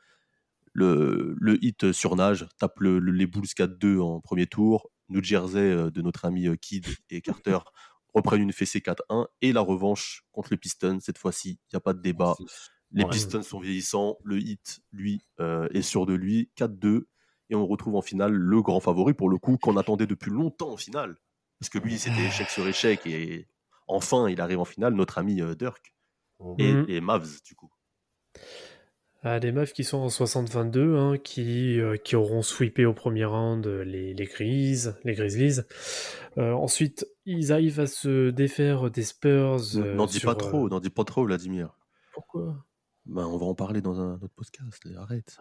le, 0.72 1.34
le 1.38 1.64
hit 1.64 1.92
surnage 1.92 2.46
tape 2.58 2.78
le, 2.80 2.98
le- 2.98 3.12
les 3.12 3.26
Bulls 3.26 3.46
4-2 3.56 3.98
en 4.00 4.20
premier 4.20 4.46
tour. 4.46 4.90
New 5.08 5.22
Jersey 5.22 5.90
de 5.92 6.02
notre 6.02 6.24
ami 6.24 6.48
Kidd 6.58 6.86
et 7.10 7.20
Carter 7.20 7.58
reprennent 8.14 8.42
une 8.42 8.52
fessée 8.52 8.80
4-1 8.80 9.26
et 9.40 9.52
la 9.52 9.60
revanche 9.60 10.24
contre 10.32 10.48
les 10.50 10.56
Pistons. 10.56 10.98
Cette 11.00 11.18
fois-ci, 11.18 11.50
il 11.50 11.74
n'y 11.74 11.76
a 11.76 11.80
pas 11.80 11.92
de 11.92 12.00
débat. 12.00 12.34
Les 12.92 13.04
Ouais. 13.04 13.10
Pistons 13.10 13.42
sont 13.42 13.60
vieillissants. 13.60 14.16
Le 14.24 14.38
hit, 14.38 14.80
lui, 14.92 15.20
euh, 15.40 15.68
est 15.72 15.82
sûr 15.82 16.06
de 16.06 16.14
lui. 16.14 16.50
4-2. 16.56 17.08
Et 17.50 17.54
on 17.54 17.66
retrouve 17.66 17.94
en 17.96 18.02
finale 18.02 18.32
le 18.32 18.62
grand 18.62 18.80
favori, 18.80 19.14
pour 19.14 19.28
le 19.28 19.38
coup, 19.38 19.56
qu'on 19.58 19.76
attendait 19.76 20.06
depuis 20.06 20.30
longtemps 20.30 20.70
en 20.72 20.76
finale. 20.76 21.16
Parce 21.60 21.68
que 21.70 21.78
lui, 21.78 21.98
c'était 21.98 22.22
échec 22.26 22.48
sur 22.50 22.66
échec. 22.66 23.06
Et 23.06 23.46
enfin, 23.86 24.28
il 24.28 24.40
arrive 24.40 24.58
en 24.60 24.64
finale, 24.64 24.94
notre 24.94 25.18
ami 25.18 25.40
euh, 25.42 25.54
Dirk. 25.54 25.94
Et 26.58 26.72
Mhm. 26.72 26.84
les 26.86 27.00
Mavs, 27.00 27.40
du 27.44 27.54
coup. 27.54 27.70
Ah, 29.22 29.40
des 29.40 29.50
meufs 29.50 29.72
qui 29.72 29.82
sont 29.82 29.98
en 29.98 30.08
60-22, 30.08 30.96
hein, 30.96 31.18
qui, 31.18 31.80
euh, 31.80 31.96
qui 31.96 32.14
auront 32.14 32.42
sweepé 32.42 32.84
au 32.86 32.92
premier 32.94 33.24
round 33.24 33.66
les, 33.66 34.14
les, 34.14 34.28
les 35.04 35.14
Grizzlies. 35.14 35.60
Euh, 36.38 36.52
ensuite, 36.52 37.06
ils 37.24 37.52
arrivent 37.52 37.80
à 37.80 37.86
se 37.86 38.30
défaire 38.30 38.88
des 38.90 39.02
Spurs. 39.02 39.76
euh, 39.76 39.94
N'en 39.94 40.06
dis 40.06 40.18
sur, 40.20 40.28
pas 40.30 40.36
trop, 40.36 40.68
n'en 40.68 40.78
dis 40.78 40.90
pas 40.90 41.04
trop, 41.04 41.24
Vladimir. 41.24 41.76
Pourquoi? 42.12 42.64
Ben, 43.06 43.24
on 43.24 43.36
va 43.36 43.46
en 43.46 43.54
parler 43.54 43.80
dans 43.80 44.00
un 44.00 44.14
autre 44.14 44.34
podcast. 44.34 44.82
Arrête. 44.98 45.36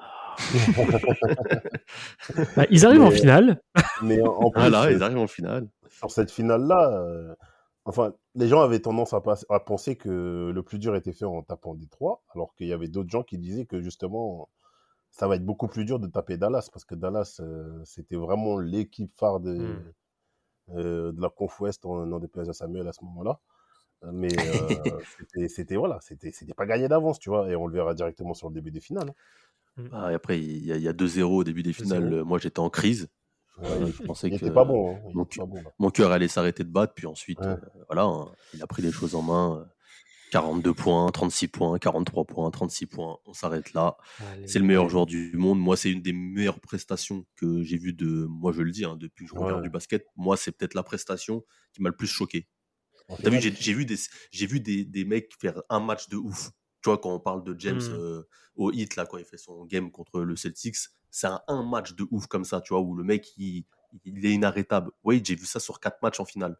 bah, 2.55 2.65
Ils 2.69 2.85
arrivent 2.85 3.01
en 3.01 3.09
Mais- 3.09 3.15
finale. 3.17 3.61
Mais 4.03 4.21
en, 4.21 4.27
en 4.27 4.49
plus, 4.51 4.59
Voilà, 4.61 4.83
euh, 4.83 4.91
ils 4.91 5.03
arrivent 5.03 5.17
en 5.17 5.27
finale. 5.27 5.67
sur 5.89 6.11
cette 6.11 6.31
finale-là, 6.31 6.91
euh, 6.91 7.33
enfin, 7.85 8.13
les 8.35 8.47
gens 8.47 8.61
avaient 8.61 8.79
tendance 8.79 9.13
à, 9.13 9.21
pas- 9.21 9.39
à 9.49 9.59
penser 9.59 9.95
que 9.95 10.51
le 10.53 10.63
plus 10.63 10.79
dur 10.79 10.95
était 10.95 11.13
fait 11.13 11.25
en 11.25 11.41
tapant 11.41 11.73
Détroit, 11.73 12.21
alors 12.33 12.53
qu'il 12.55 12.67
y 12.67 12.73
avait 12.73 12.87
d'autres 12.87 13.09
gens 13.09 13.23
qui 13.23 13.37
disaient 13.37 13.65
que 13.65 13.81
justement, 13.81 14.49
ça 15.09 15.27
va 15.27 15.35
être 15.35 15.45
beaucoup 15.45 15.67
plus 15.67 15.85
dur 15.85 15.99
de 15.99 16.07
taper 16.07 16.37
Dallas, 16.37 16.69
parce 16.71 16.85
que 16.85 16.93
Dallas, 16.95 17.37
euh, 17.39 17.81
c'était 17.83 18.17
vraiment 18.17 18.59
l'équipe 18.59 19.11
phare 19.17 19.39
de, 19.39 19.53
Mm. 19.53 19.93
euh, 20.77 21.11
de 21.13 21.21
la 21.21 21.29
Conf 21.29 21.59
Ouest, 21.61 21.85
en 21.85 22.11
en 22.11 22.19
déplaise 22.19 22.49
à 22.49 22.53
Samuel 22.53 22.87
à 22.87 22.93
ce 22.93 23.03
moment-là. 23.05 23.39
Euh, 24.05 24.11
Mais 24.13 24.27
euh, 24.39 25.47
c'était- 25.47 25.75
voilà, 25.75 25.99
c'était 26.01 26.31
c'était 26.31 26.53
pas 26.53 26.65
gagné 26.65 26.87
d'avance, 26.87 27.19
tu 27.19 27.29
vois, 27.29 27.49
et 27.49 27.55
on 27.55 27.67
le 27.67 27.73
verra 27.73 27.93
directement 27.93 28.33
sur 28.33 28.49
le 28.49 28.53
début 28.55 28.71
des 28.71 28.81
finales. 28.81 29.09
hein. 29.77 29.83
Ah, 29.91 30.11
et 30.11 30.15
après, 30.15 30.39
il 30.39 30.65
y 30.65 30.71
a, 30.71 30.77
il 30.77 30.81
y 30.83 30.87
a 30.87 30.93
2-0 30.93 31.37
au 31.37 31.43
début 31.43 31.63
des 31.63 31.73
finales. 31.73 32.09
2-0. 32.09 32.13
Euh, 32.19 32.23
Moi, 32.23 32.39
j'étais 32.39 32.59
en 32.59 32.69
crise. 32.69 33.09
Ouais, 33.57 33.67
Euh, 33.69 33.87
je 33.87 34.03
pensais 34.03 34.27
il 34.27 34.31
que 34.31 34.45
était 34.45 34.51
pas 34.53 34.65
bon, 34.65 34.95
hein, 34.95 34.99
mon, 35.13 35.23
était 35.23 35.39
pas 35.39 35.45
bon 35.45 35.55
là. 35.61 35.71
mon 35.79 35.89
cœur 35.89 36.11
allait 36.11 36.27
s'arrêter 36.27 36.63
de 36.63 36.69
battre. 36.69 36.93
Puis 36.93 37.07
ensuite, 37.07 37.39
Ouais. 37.39 37.47
euh, 37.47 37.57
voilà, 37.87 38.03
hein, 38.03 38.27
il 38.53 38.61
a 38.61 38.67
pris 38.67 38.81
les 38.81 38.91
choses 38.91 39.15
en 39.15 39.21
main. 39.21 39.59
euh, 39.61 39.65
42 40.31 40.73
points, 40.73 41.09
36 41.11 41.47
points, 41.47 41.77
43 41.79 42.25
points, 42.25 42.49
36 42.51 42.87
points. 42.87 43.17
On 43.25 43.33
s'arrête 43.33 43.73
là. 43.73 43.95
C'est 44.45 44.59
le 44.59 44.65
meilleur 44.65 44.89
joueur 44.89 45.05
du 45.05 45.31
monde. 45.37 45.59
Moi, 45.59 45.77
c'est 45.77 45.89
une 45.91 46.01
des 46.01 46.11
meilleures 46.13 46.59
prestations 46.59 47.25
que 47.37 47.61
j'ai 47.63 47.77
vues 47.77 47.93
de. 47.93 48.25
Moi, 48.25 48.51
je 48.51 48.61
le 48.61 48.71
dis, 48.71 48.83
hein, 48.83 48.97
depuis 48.99 49.25
que 49.25 49.31
je 49.33 49.35
regarde 49.39 49.57
Ouais. 49.57 49.63
du 49.63 49.69
basket. 49.69 50.05
Moi, 50.17 50.35
c'est 50.35 50.51
peut-être 50.51 50.73
la 50.73 50.83
prestation 50.83 51.45
qui 51.71 51.81
m'a 51.81 51.89
le 51.89 51.95
plus 51.95 52.07
choqué. 52.07 52.47
T'as 53.23 53.29
vu, 53.29 53.39
j'ai 53.41 53.73
vu, 53.73 53.85
des, 53.85 53.95
j'ai 54.31 54.45
vu 54.45 54.59
des, 54.59 54.83
des 54.85 55.05
mecs 55.05 55.33
faire 55.39 55.61
un 55.69 55.79
match 55.79 56.09
de 56.09 56.17
ouf. 56.17 56.51
Tu 56.81 56.89
vois, 56.89 56.97
quand 56.97 57.13
on 57.13 57.19
parle 57.19 57.43
de 57.43 57.55
James 57.59 57.77
Mm. 57.77 57.93
euh, 57.93 58.23
au 58.55 58.71
hit, 58.71 58.95
là, 58.95 59.05
quand 59.05 59.17
il 59.17 59.25
fait 59.25 59.37
son 59.37 59.65
game 59.65 59.91
contre 59.91 60.21
le 60.21 60.35
Celtics, 60.35 60.77
c'est 61.11 61.27
un, 61.27 61.41
un 61.47 61.63
match 61.63 61.93
de 61.93 62.05
ouf 62.11 62.27
comme 62.27 62.45
ça, 62.45 62.61
tu 62.61 62.73
vois, 62.73 62.81
où 62.81 62.95
le 62.95 63.03
mec, 63.03 63.33
il, 63.37 63.65
il 64.03 64.25
est 64.25 64.31
inarrêtable. 64.31 64.91
Oui, 65.03 65.21
j'ai 65.25 65.35
vu 65.35 65.45
ça 65.45 65.59
sur 65.59 65.79
quatre 65.79 66.01
matchs 66.01 66.19
en 66.19 66.25
finale. 66.25 66.57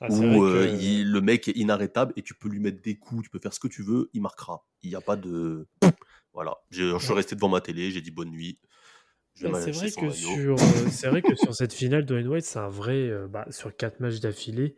Ah, 0.00 0.08
où 0.10 0.44
euh, 0.44 0.66
que- 0.66 0.82
il- 0.82 1.10
le 1.10 1.20
mec 1.20 1.48
est 1.48 1.56
inarrêtable 1.56 2.12
et 2.16 2.22
tu 2.22 2.34
peux 2.34 2.48
lui 2.48 2.60
mettre 2.60 2.82
des 2.82 2.96
coups, 2.96 3.24
tu 3.24 3.30
peux 3.30 3.38
faire 3.38 3.52
ce 3.54 3.60
que 3.60 3.68
tu 3.68 3.82
veux, 3.82 4.10
il 4.12 4.20
marquera. 4.22 4.66
Il 4.82 4.90
n'y 4.90 4.96
a 4.96 5.00
pas 5.00 5.16
de. 5.16 5.66
Voilà. 6.32 6.56
Je, 6.70 6.98
je 6.98 7.04
suis 7.04 7.12
resté 7.14 7.34
devant 7.34 7.48
ma 7.48 7.60
télé, 7.60 7.90
j'ai 7.90 8.00
dit 8.00 8.10
bonne 8.10 8.30
nuit. 8.30 8.58
Bah, 9.42 9.54
c'est 9.60 9.70
vrai 9.70 9.90
que 9.90 10.10
sur 10.12 10.54
euh, 10.54 10.88
c'est 10.90 11.08
vrai 11.08 11.22
que 11.22 11.34
sur 11.34 11.54
cette 11.54 11.72
finale 11.72 12.04
Dwayne 12.04 12.28
White 12.28 12.44
c'est 12.44 12.58
un 12.58 12.68
vrai 12.68 13.08
euh, 13.08 13.26
bah, 13.26 13.46
sur 13.50 13.74
quatre 13.74 14.00
matchs 14.00 14.20
d'affilée 14.20 14.76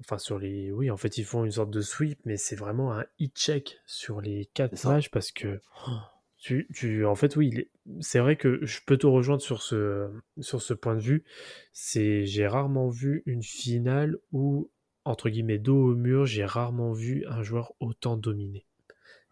enfin 0.00 0.18
sur 0.18 0.38
les 0.38 0.70
oui 0.70 0.90
en 0.90 0.96
fait 0.96 1.18
ils 1.18 1.24
font 1.24 1.44
une 1.44 1.50
sorte 1.50 1.70
de 1.70 1.80
sweep 1.80 2.18
mais 2.24 2.36
c'est 2.36 2.56
vraiment 2.56 2.92
un 2.92 3.04
hit 3.18 3.36
check 3.36 3.78
sur 3.86 4.20
les 4.20 4.46
quatre 4.54 4.84
matchs 4.86 5.10
parce 5.10 5.32
que 5.32 5.60
oh, 5.88 5.92
tu, 6.38 6.68
tu 6.74 7.04
en 7.04 7.14
fait 7.14 7.36
oui 7.36 7.68
c'est 8.00 8.18
vrai 8.18 8.36
que 8.36 8.64
je 8.64 8.80
peux 8.84 8.96
te 8.96 9.06
rejoindre 9.06 9.42
sur 9.42 9.62
ce 9.62 10.10
sur 10.40 10.62
ce 10.62 10.74
point 10.74 10.94
de 10.94 11.00
vue 11.00 11.24
c'est 11.72 12.24
j'ai 12.26 12.46
rarement 12.46 12.88
vu 12.88 13.22
une 13.26 13.42
finale 13.42 14.16
où 14.32 14.70
entre 15.04 15.28
guillemets 15.28 15.58
dos 15.58 15.90
au 15.90 15.94
mur 15.94 16.26
j'ai 16.26 16.44
rarement 16.44 16.92
vu 16.92 17.24
un 17.28 17.42
joueur 17.42 17.72
autant 17.80 18.16
dominer 18.16 18.66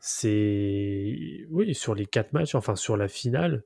c'est 0.01 1.47
oui 1.51 1.75
sur 1.75 1.95
les 1.95 2.07
quatre 2.07 2.33
matchs 2.33 2.55
enfin 2.55 2.77
sur 2.77 2.97
la 2.97 3.09
finale 3.09 3.65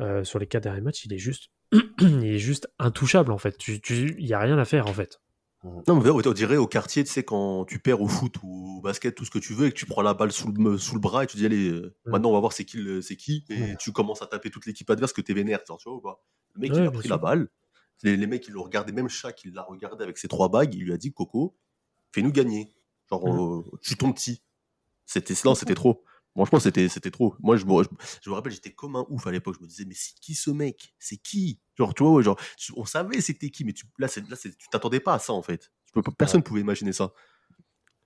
euh, 0.00 0.24
sur 0.24 0.38
les 0.38 0.46
quatre 0.46 0.64
derniers 0.64 0.80
matchs, 0.80 1.04
il 1.04 1.12
est 1.12 1.18
juste, 1.18 1.50
il 2.00 2.24
est 2.24 2.38
juste 2.38 2.68
intouchable 2.78 3.30
en 3.30 3.38
fait. 3.38 3.56
Tu, 3.58 3.80
il 4.18 4.26
y 4.26 4.34
a 4.34 4.38
rien 4.38 4.58
à 4.58 4.64
faire 4.64 4.86
en 4.88 4.92
fait. 4.92 5.20
Non, 5.64 6.00
mais 6.00 6.10
on 6.10 6.32
dirait 6.32 6.56
au 6.56 6.66
quartier, 6.66 7.04
tu 7.04 7.10
sais, 7.12 7.22
quand 7.22 7.64
tu 7.64 7.78
perds 7.78 8.00
au 8.00 8.08
foot 8.08 8.34
ou 8.42 8.78
au 8.78 8.80
basket, 8.80 9.14
tout 9.14 9.24
ce 9.24 9.30
que 9.30 9.38
tu 9.38 9.54
veux, 9.54 9.66
et 9.68 9.70
que 9.70 9.76
tu 9.76 9.86
prends 9.86 10.02
la 10.02 10.12
balle 10.12 10.32
sous 10.32 10.50
le, 10.50 10.76
sous 10.76 10.94
le 10.94 11.00
bras 11.00 11.22
et 11.22 11.26
tu 11.28 11.36
dis, 11.36 11.46
allez, 11.46 11.68
euh, 11.68 11.94
Mm. 12.04 12.10
maintenant 12.10 12.30
on 12.30 12.32
va 12.32 12.40
voir 12.40 12.52
c'est 12.52 12.64
qui, 12.64 12.84
c'est 13.02 13.16
qui, 13.16 13.44
et 13.48 13.74
Mm. 13.74 13.76
tu 13.78 13.92
commences 13.92 14.22
à 14.22 14.26
taper 14.26 14.50
toute 14.50 14.66
l'équipe 14.66 14.90
adverse 14.90 15.12
que 15.12 15.20
t'es 15.20 15.34
vénère, 15.34 15.60
genre, 15.66 15.78
tu 15.78 15.88
vois 15.88 15.98
ou 15.98 16.00
pas? 16.00 16.20
Le 16.54 16.60
mec, 16.62 16.72
Ouais, 16.72 16.78
il 16.80 16.86
a 16.86 16.90
pris 16.90 17.02
sûr. 17.06 17.10
la 17.10 17.18
balle, 17.18 17.48
les, 18.02 18.16
les 18.16 18.26
mecs, 18.26 18.46
ils 18.48 18.52
l'ont 18.54 18.64
regardé, 18.64 18.90
même 18.92 19.08
Shaq, 19.08 19.44
il 19.44 19.52
l'a 19.54 19.62
regardé 19.62 20.02
avec 20.02 20.18
ses 20.18 20.26
trois 20.26 20.48
bagues, 20.48 20.74
il 20.74 20.82
lui 20.84 20.92
a 20.92 20.96
dit, 20.96 21.12
Coco, 21.12 21.56
fais-nous 22.12 22.32
gagner. 22.32 22.72
Genre, 23.08 23.22
Mm. 23.24 23.60
euh, 23.60 23.62
je 23.82 23.86
suis 23.88 23.96
ton 23.96 24.12
petit. 24.12 24.42
C'était, 25.06 25.34
non, 25.44 25.54
c'était 25.54 25.74
trop. 25.74 26.02
Franchement, 26.34 26.60
c'était, 26.60 26.88
c'était 26.88 27.10
trop. 27.10 27.34
Moi, 27.40 27.56
je 27.56 27.66
me, 27.66 27.82
je, 27.82 27.88
je 28.22 28.30
me 28.30 28.34
rappelle, 28.34 28.52
j'étais 28.52 28.72
comme 28.72 28.96
un 28.96 29.04
ouf 29.10 29.26
à 29.26 29.30
l'époque. 29.32 29.56
Je 29.58 29.62
me 29.62 29.68
disais, 29.68 29.84
mais 29.86 29.94
c'est 29.94 30.14
qui 30.20 30.34
ce 30.34 30.50
mec? 30.50 30.94
C'est 30.98 31.18
qui? 31.18 31.60
Genre, 31.76 31.94
tu 31.94 32.04
vois, 32.04 32.22
genre, 32.22 32.38
on 32.76 32.84
savait 32.86 33.20
c'était 33.20 33.50
qui, 33.50 33.64
mais 33.64 33.72
tu, 33.74 33.84
là, 33.98 34.08
c'est, 34.08 34.26
là 34.28 34.36
c'est, 34.36 34.56
tu 34.56 34.68
t'attendais 34.70 35.00
pas 35.00 35.14
à 35.14 35.18
ça, 35.18 35.32
en 35.34 35.42
fait. 35.42 35.70
Peux 35.92 36.02
personne 36.02 36.40
ne 36.40 36.44
pouvait 36.44 36.62
imaginer 36.62 36.92
ça. 36.92 37.12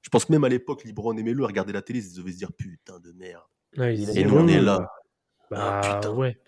Je 0.02 0.08
pense 0.08 0.24
que 0.24 0.32
même 0.32 0.44
à 0.44 0.48
l'époque, 0.48 0.84
Libron 0.84 1.16
et 1.16 1.22
Melo 1.22 1.46
regardaient 1.46 1.72
la 1.72 1.82
télé, 1.82 2.04
ils 2.04 2.16
devaient 2.16 2.32
se 2.32 2.38
dire, 2.38 2.52
putain 2.52 2.98
de 3.00 3.12
merde. 3.12 3.42
Ouais, 3.76 3.94
Et 4.16 4.24
nous, 4.24 4.36
on 4.36 4.48
est 4.48 4.60
oui, 4.60 4.60
là. 4.60 4.88
bah, 5.50 5.58
Ah, 5.58 5.80
putain. 5.82 6.10
ouais. 6.16 6.38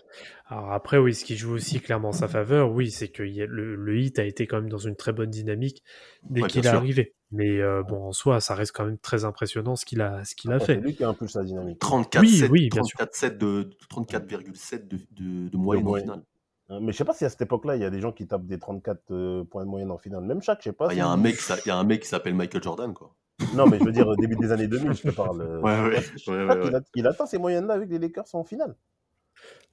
Alors 0.46 0.72
après, 0.72 0.98
oui, 0.98 1.14
ce 1.14 1.24
qui 1.24 1.36
joue 1.36 1.52
aussi 1.54 1.80
clairement 1.80 2.10
en 2.10 2.12
sa 2.12 2.28
faveur, 2.28 2.72
oui, 2.72 2.90
c'est 2.90 3.08
que 3.10 3.22
le, 3.22 3.76
le 3.76 3.98
hit 4.00 4.18
a 4.18 4.24
été 4.24 4.46
quand 4.46 4.60
même 4.60 4.70
dans 4.70 4.78
une 4.78 4.96
très 4.96 5.12
bonne 5.12 5.30
dynamique 5.30 5.84
dès 6.30 6.42
Ouais, 6.42 6.48
qu'il 6.48 6.60
est 6.60 6.68
sûr. 6.68 6.78
arrivé. 6.78 7.14
Mais 7.30 7.60
euh, 7.60 7.82
bon, 7.82 8.04
en 8.08 8.12
soi, 8.12 8.40
ça 8.40 8.54
reste 8.54 8.72
quand 8.72 8.86
même 8.86 8.96
très 8.98 9.24
impressionnant 9.24 9.76
ce 9.76 9.84
qu'il 9.84 10.00
a, 10.00 10.24
ce 10.24 10.34
qu'il 10.34 10.50
a 10.50 10.58
fait. 10.58 10.76
C'est 10.76 10.80
lui 10.80 10.94
qui 10.94 11.04
impulse 11.04 11.34
la 11.34 11.44
dynamique. 11.44 11.78
34,7 11.80 12.48
oui, 12.50 12.68
bien 12.70 12.82
sûr. 12.82 12.98
34,7 12.98 13.36
de, 13.38 13.70
34,7 13.92 14.88
de, 14.88 14.96
de, 15.12 15.48
de 15.50 15.56
moyenne 15.58 15.84
en 15.86 15.88
moyenne. 15.90 16.06
finale. 16.06 16.22
Euh, 16.70 16.80
Mais 16.80 16.92
je 16.92 16.96
sais 16.96 17.04
pas 17.04 17.12
si 17.14 17.24
à 17.26 17.28
cette 17.28 17.42
époque-là, 17.42 17.76
il 17.76 17.82
y 17.82 17.84
a 17.84 17.90
des 17.90 18.00
gens 18.00 18.12
qui 18.12 18.26
tapent 18.26 18.46
des 18.46 18.58
34 18.58 19.00
euh, 19.10 19.44
points 19.44 19.64
de 19.64 19.68
moyenne 19.70 19.90
en 19.90 19.98
finale. 19.98 20.22
Même 20.24 20.40
chaque, 20.42 20.60
je 20.60 20.64
sais 20.64 20.72
pas. 20.72 20.86
Ah, 20.88 20.94
Il 20.94 20.96
y, 20.98 21.00
a 21.00 21.04
si- 21.04 21.10
un 21.10 21.16
mec, 21.18 21.36
ça- 21.36 21.56
il 21.64 21.68
y 21.68 21.70
a 21.70 21.76
un 21.76 21.84
mec 21.84 22.00
qui 22.02 22.08
s'appelle 22.08 22.34
Michael 22.34 22.62
Jordan, 22.62 22.94
quoi. 22.94 23.14
Non, 23.54 23.66
mais 23.66 23.78
je 23.78 23.84
veux 23.84 23.92
dire, 23.92 24.08
au 24.08 24.16
début 24.16 24.36
des 24.36 24.50
années 24.50 24.66
2000, 24.66 24.92
je 24.94 25.02
te 25.02 25.10
parle. 25.10 25.42
euh, 25.42 25.60
Ouais, 25.60 25.80
ouais, 25.96 26.02
je 26.16 26.24
qu'il 26.62 26.74
a- 26.74 26.80
Il 26.94 27.06
atteint 27.06 27.26
ces 27.26 27.38
moyennes-là 27.38 27.74
avec 27.74 27.88
les 27.90 27.98
Lakers 27.98 28.24
en 28.34 28.42
finale. 28.44 28.74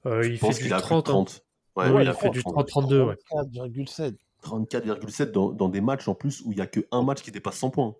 Euh, 0.04 0.22
Je 0.22 0.30
il 0.30 0.38
pense 0.38 0.54
fait 0.56 0.58
qu'il 0.62 0.66
du 0.68 0.74
a 0.74 0.80
30. 0.80 1.04
plus 1.06 1.12
de 1.12 1.16
hein. 1.16 1.24
30. 1.24 1.42
Ouais, 1.76 1.84
Ouais, 1.86 1.90
ouais, 1.96 2.02
il 2.04 2.08
a 2.08 2.14
fait 2.14 2.30
du 2.30 2.42
30-32, 2.42 3.02
ouais. 3.02 3.16
34,7. 3.30 4.14
34,7 4.48 5.30
dans, 5.32 5.50
dans 5.52 5.68
des 5.68 5.80
matchs 5.80 6.08
en 6.08 6.14
plus 6.14 6.40
où 6.44 6.52
il 6.52 6.56
n'y 6.56 6.62
a 6.62 6.66
qu'un 6.66 7.02
match 7.02 7.22
qui 7.22 7.30
dépasse 7.30 7.56
100 7.58 7.70
points. 7.70 7.96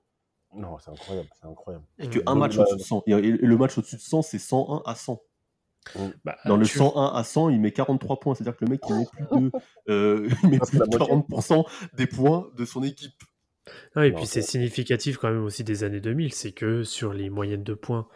Non, 0.54 0.78
c'est 0.78 0.90
incroyable, 0.90 1.28
c'est 1.40 1.46
incroyable. 1.48 1.84
Mm. 1.98 2.08
qu'un 2.08 2.20
Donc, 2.24 2.38
match 2.38 2.56
bah, 2.56 2.62
au-dessus 2.62 2.76
de 2.78 2.82
100. 2.82 3.02
Et, 3.06 3.10
et 3.12 3.18
le 3.32 3.56
match 3.58 3.76
au-dessus 3.78 3.96
de 3.96 4.00
100, 4.00 4.22
c'est 4.22 4.38
101 4.38 4.82
à 4.86 4.94
100. 4.94 5.20
Bah, 6.24 6.36
Dans 6.46 6.56
le 6.56 6.66
tu- 6.66 6.78
101 6.78 7.12
à 7.14 7.22
100, 7.24 7.50
il 7.50 7.60
met 7.60 7.70
43 7.72 8.18
points. 8.20 8.34
C'est-à-dire 8.34 8.56
que 8.56 8.64
le 8.64 8.70
mec, 8.70 8.80
il 8.88 8.94
met 8.96 9.06
plus 9.06 9.24
de, 9.40 9.50
euh, 9.90 10.28
il 10.42 10.48
met 10.50 10.58
Parce 10.58 10.70
plus 10.70 10.78
que 10.80 10.84
de 10.84 10.98
la 10.98 11.06
moitié. 11.06 11.14
40% 11.60 11.64
des 11.96 12.06
points 12.06 12.48
de 12.56 12.64
son 12.64 12.82
équipe. 12.82 13.12
Ah, 13.94 14.06
et 14.06 14.10
Non, 14.10 14.16
puis 14.18 14.26
c'est- 14.26 14.42
significatif 14.42 15.16
quand 15.18 15.30
même 15.30 15.44
aussi 15.44 15.62
des 15.64 15.84
années 15.84 16.00
2000, 16.00 16.32
c'est 16.32 16.52
que 16.52 16.82
sur 16.84 17.12
les 17.12 17.30
moyennes 17.30 17.64
de 17.64 17.74
points 17.74 18.06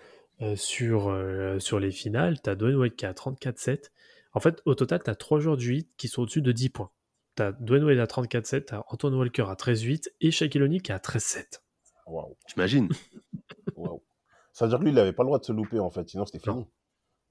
euh, 0.42 0.56
sur, 0.56 1.08
euh, 1.10 1.58
sur 1.58 1.78
les 1.80 1.90
finales, 1.90 2.40
tu 2.42 2.48
as 2.50 2.54
Dwayne 2.54 2.76
Wade 2.76 2.96
qui 2.96 3.04
a 3.06 3.12
34-7. 3.12 3.90
En 4.32 4.40
fait, 4.40 4.62
au 4.64 4.74
total, 4.74 5.02
tu 5.04 5.10
as 5.10 5.14
trois 5.16 5.38
joueurs 5.40 5.56
du 5.56 5.68
8 5.68 5.90
qui 5.96 6.08
sont 6.08 6.22
au-dessus 6.22 6.40
de 6.42 6.52
10 6.52 6.70
points. 6.70 6.90
Tu 7.40 7.44
as 7.46 7.52
Dwayne 7.52 7.84
Wade 7.84 7.98
à 7.98 8.04
34-7, 8.04 8.66
tu 8.66 8.74
as 8.74 8.84
Antoine 8.88 9.14
Walker 9.14 9.46
à 9.48 9.54
13-8 9.54 10.08
et 10.20 10.30
Shaquille 10.30 10.62
O'Neal 10.62 10.82
qui 10.82 10.92
est 10.92 10.94
à 10.94 10.98
13-7. 10.98 11.60
Waouh, 12.06 12.36
T'imagines 12.46 12.90
waouh. 13.76 14.02
Ça 14.52 14.66
veut 14.66 14.68
dire 14.68 14.78
que 14.78 14.84
lui, 14.84 14.90
il 14.90 14.98
avait 14.98 15.14
pas 15.14 15.22
le 15.22 15.28
droit 15.28 15.38
de 15.38 15.44
se 15.44 15.52
louper, 15.52 15.78
en 15.78 15.90
fait, 15.90 16.06
sinon 16.06 16.26
c'était 16.26 16.38
fini. 16.40 16.66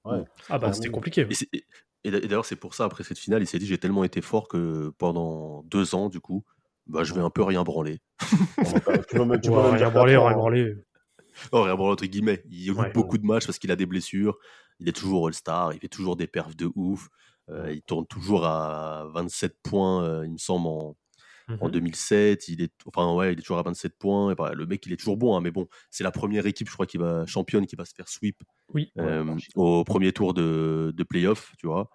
Ouais. 0.04 0.24
Ah 0.48 0.58
bah 0.58 0.66
Ah 0.70 0.72
c'était 0.72 0.88
oui. 0.88 0.94
compliqué. 0.94 1.28
Et, 2.02 2.10
d'ailleurs, 2.10 2.44
c'est 2.44 2.56
pour 2.56 2.74
ça, 2.74 2.86
après 2.86 3.04
cette 3.04 3.18
finale, 3.20 3.40
il 3.42 3.46
s'est 3.46 3.60
dit 3.60 3.66
j'ai 3.66 3.78
tellement 3.78 4.02
été 4.02 4.20
fort 4.20 4.48
que 4.48 4.88
pendant 4.98 5.62
deux 5.64 5.94
ans, 5.94 6.08
du 6.08 6.18
coup, 6.18 6.44
bah, 6.88 7.04
je 7.04 7.14
vais 7.14 7.20
un 7.20 7.30
peu 7.30 7.44
rien 7.44 7.62
branler. 7.62 8.00
Tu 9.08 9.16
peux 9.16 9.24
me, 9.24 9.36
tu 9.40 9.48
peux 9.50 9.56
Ouais, 9.56 9.76
rien 9.76 9.94
ans, 9.94 10.02
rien 10.04 10.32
branlé. 10.32 10.74
Non, 11.52 11.62
rien 11.62 11.76
branler, 11.76 11.92
entre 11.92 12.06
guillemets. 12.06 12.42
Il 12.50 12.66
loupe 12.68 12.78
Ouais. 12.78 12.92
beaucoup 12.92 13.16
de 13.18 13.24
matchs 13.26 13.46
parce 13.46 13.60
qu'il 13.60 13.70
a 13.70 13.76
des 13.76 13.86
blessures. 13.86 14.36
Il 14.80 14.88
est 14.88 14.92
toujours 14.92 15.28
All-Star. 15.28 15.72
Il 15.72 15.78
fait 15.78 15.88
toujours 15.88 16.16
des 16.16 16.26
perfs 16.26 16.56
de 16.56 16.68
ouf. 16.74 17.08
Euh, 17.50 17.72
il 17.72 17.82
tourne 17.82 18.06
toujours 18.06 18.44
à 18.46 19.06
27 19.12 19.56
points, 19.62 20.04
euh, 20.04 20.26
il 20.26 20.32
me 20.32 20.38
semble, 20.38 20.66
en, 20.68 20.96
en 21.60 21.66
Mhm. 21.66 21.70
2007. 21.72 22.48
Il 22.48 22.62
est, 22.62 22.72
enfin, 22.86 23.12
ouais, 23.14 23.32
il 23.32 23.38
est 23.38 23.42
toujours 23.42 23.58
à 23.58 23.62
27 23.62 23.98
points. 23.98 24.32
Et 24.32 24.34
bah, 24.36 24.52
le 24.54 24.66
mec, 24.66 24.84
il 24.86 24.92
est 24.92 24.96
toujours 24.96 25.16
bon, 25.16 25.36
hein, 25.36 25.40
mais 25.40 25.50
bon, 25.50 25.66
c'est 25.90 26.04
la 26.04 26.12
première 26.12 26.46
équipe, 26.46 26.68
je 26.68 26.72
crois, 26.74 26.86
qui 26.86 26.96
va 26.98 27.26
championne, 27.26 27.66
qui 27.66 27.76
va 27.76 27.84
se 27.84 27.94
faire 27.94 28.08
sweep 28.08 28.42
Oui. 28.72 28.92
euh, 28.98 29.36
au 29.56 29.82
premier 29.84 30.12
tour 30.12 30.32
de, 30.34 30.92
de 30.96 31.02
playoff, 31.04 31.52
tu 31.58 31.66
vois. 31.66 31.90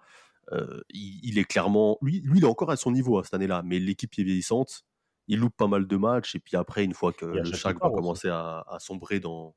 Il, 0.90 1.20
il 1.24 1.38
est 1.38 1.44
clairement, 1.44 1.98
lui, 2.02 2.20
lui, 2.20 2.38
il 2.38 2.44
est 2.44 2.46
encore 2.48 2.70
à 2.70 2.76
son 2.76 2.90
niveau 2.92 3.18
hein, 3.18 3.22
cette 3.24 3.34
année-là, 3.34 3.62
mais 3.64 3.78
l'équipe 3.78 4.12
est 4.18 4.22
vieillissante. 4.22 4.82
il 5.28 5.38
loupe 5.40 5.56
pas 5.56 5.66
mal 5.66 5.86
de 5.86 5.96
matchs. 5.96 6.34
Et 6.36 6.38
puis 6.40 6.56
après, 6.56 6.84
une 6.84 6.94
fois 6.94 7.12
que 7.12 7.24
le 7.26 7.44
Shaq 7.52 7.80
va 7.80 7.90
commencer 7.90 8.28
à, 8.28 8.64
à 8.68 8.78
sombrer 8.78 9.18
dans, 9.20 9.56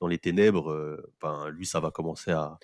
dans 0.00 0.08
les 0.08 0.18
ténèbres, 0.18 0.98
ben, 1.22 1.50
lui, 1.50 1.66
ça 1.66 1.78
va 1.80 1.90
commencer 1.92 2.32
à, 2.32 2.58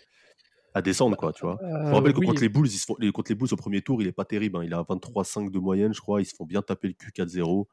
à 0.75 0.83
descendre, 0.83 1.17
quoi, 1.17 1.33
tu 1.33 1.45
vois. 1.45 1.59
Je 1.61 1.67
me 1.67 1.73
Euh, 1.73 1.93
rappelle 1.93 2.13
que 2.13 2.19
oui. 2.21 2.27
contre 2.27 2.43
les 2.43 2.49
Bulls, 2.49 2.67
ils 2.69 2.79
se 2.79 2.85
font- 2.87 2.97
les- 2.99 3.11
contre 3.13 3.31
les 3.31 3.35
Bulls 3.35 3.49
au 3.53 3.57
premier 3.57 3.83
tour, 3.83 4.01
il 4.03 4.09
est 4.09 4.13
pas 4.13 4.25
terrible. 4.25 4.59
hein. 4.59 4.63
Il 4.65 4.73
a 4.75 4.83
23,5 4.83 5.51
de 5.51 5.59
moyenne, 5.59 5.93
je 5.95 6.01
crois. 6.01 6.21
Ils 6.21 6.25
se 6.27 6.35
font 6.35 6.45
bien 6.47 6.63
taper 6.63 6.89
le 6.89 6.95
cul 6.95 7.11
4-0. 7.13 7.69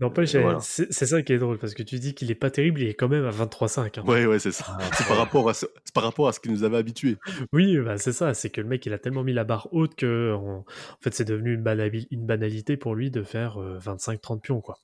N'empêche, 0.00 0.34
Euh, 0.34 0.42
voilà. 0.42 0.58
c'est 0.60 0.92
ça 0.92 1.22
qui 1.22 1.32
est 1.32 1.38
drôle, 1.38 1.58
parce 1.58 1.74
que 1.74 1.82
tu 1.82 1.98
dis 1.98 2.14
qu'il 2.14 2.30
est 2.30 2.34
pas 2.34 2.50
terrible, 2.50 2.82
il 2.82 2.88
est 2.88 2.94
quand 2.94 3.08
même 3.08 3.24
à 3.24 3.30
23,5. 3.30 3.98
hein. 3.98 4.04
Ouais, 4.06 4.26
ouais, 4.26 4.38
c'est 4.38 4.52
ça. 4.52 4.64
Ah, 4.78 4.90
C'est 4.94 5.06
par 5.08 5.16
rapport 5.16 5.48
à 5.48 5.54
ce, 5.54 5.66
c'est 5.84 5.94
par 5.94 6.04
rapport 6.04 6.28
à 6.28 6.32
ce 6.32 6.40
qui 6.40 6.50
nous 6.50 6.62
avait 6.64 6.76
habitués. 6.76 7.16
Oui, 7.52 7.78
bah, 7.78 7.96
c'est 7.98 8.12
ça, 8.12 8.34
c'est 8.34 8.50
que 8.50 8.60
le 8.60 8.68
mec, 8.68 8.84
il 8.86 8.92
a 8.92 8.98
tellement 8.98 9.24
mis 9.24 9.32
la 9.32 9.44
barre 9.44 9.68
haute 9.72 9.94
que, 9.94 10.34
en, 10.34 10.58
en 10.58 10.64
fait, 11.00 11.14
c'est 11.14 11.24
devenu 11.24 11.54
une, 11.54 11.62
banali- 11.62 12.06
une 12.10 12.26
banalité 12.26 12.76
pour 12.76 12.94
lui 12.94 13.10
de 13.10 13.22
faire 13.22 13.58
25-30 13.78 14.40
pions, 14.42 14.60
quoi. 14.60 14.76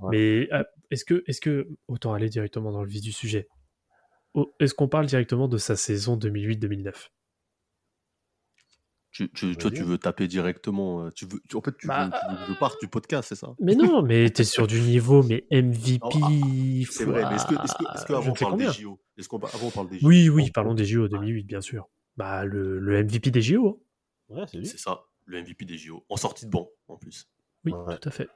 Ouais. 0.00 0.08
Mais 0.12 0.48
euh, 0.54 0.62
est-ce 0.90 1.04
que, 1.04 1.24
est-ce 1.26 1.40
que, 1.40 1.68
autant 1.88 2.12
aller 2.12 2.28
directement 2.28 2.70
dans 2.72 2.82
le 2.82 2.88
vif 2.88 3.02
du 3.02 3.12
sujet, 3.12 3.48
est-ce 4.60 4.74
qu'on 4.74 4.88
parle 4.88 5.06
directement 5.06 5.48
de 5.48 5.56
sa 5.56 5.76
saison 5.76 6.16
2008-2009 6.16 7.10
Tu, 9.16 9.30
tu, 9.30 9.56
toi, 9.56 9.70
tu 9.70 9.82
veux 9.82 9.96
taper 9.96 10.28
directement. 10.28 11.06
euh, 11.06 11.10
Tu 11.14 11.24
veux, 11.26 11.40
tu- 11.48 11.56
en 11.56 11.62
fait, 11.62 11.74
tu, 11.78 11.86
Bah, 11.86 12.04
veux, 12.04 12.10
tu 12.10 12.40
veux 12.50 12.54
je 12.54 12.58
parte 12.58 12.78
du 12.80 12.86
podcast, 12.88 13.28
c'est 13.30 13.34
ça? 13.34 13.54
Mais 13.60 13.74
non, 13.74 14.02
mais 14.02 14.28
t'es 14.28 14.44
sur 14.44 14.66
du 14.66 14.78
niveau, 14.80 15.22
mais 15.22 15.46
MVP. 15.50 16.00
Ah, 16.12 16.18
C'est 16.90 17.04
vrai, 17.06 17.24
mais 17.28 17.36
est-ce 17.36 17.46
que, 17.46 17.54
est-ce 17.54 17.74
que, 17.74 17.84
est-ce 17.94 18.04
fois- 18.04 18.06
qu'avant 18.08 18.22
je 18.22 18.30
on 18.30 18.34
parle 18.34 18.58
des. 18.58 18.72
JO 18.72 19.00
Est-ce 19.16 19.28
qu'on 19.28 19.38
avant 19.38 19.68
on 19.68 19.70
parle 19.70 19.88
des 19.88 19.98
JO 20.00 20.06
Oui, 20.06 20.28
oui, 20.28 20.44
On- 20.48 20.52
parlons 20.52 20.74
des 20.74 20.84
JO 20.84 21.08
2008, 21.08 21.44
bien 21.44 21.62
sûr. 21.62 21.88
Bah, 22.18 22.44
le, 22.44 22.78
le 22.78 23.02
MVP 23.02 23.30
des 23.30 23.40
JO. 23.40 23.80
hein. 24.30 24.34
Ouais, 24.40 24.44
c'est 24.48 24.58
lui. 24.58 24.66
C'est 24.66 24.76
ça, 24.78 25.04
le 25.24 25.38
MVP 25.40 25.64
des 25.64 25.78
JO. 25.78 26.04
En 26.10 26.16
sortie 26.16 26.44
de 26.44 26.50
banc, 26.50 26.68
en 26.88 26.96
plus. 26.98 27.26
Oui, 27.64 27.72
Ouais. 27.72 27.96
tout 27.98 28.08
à 28.08 28.12
fait. 28.12 28.28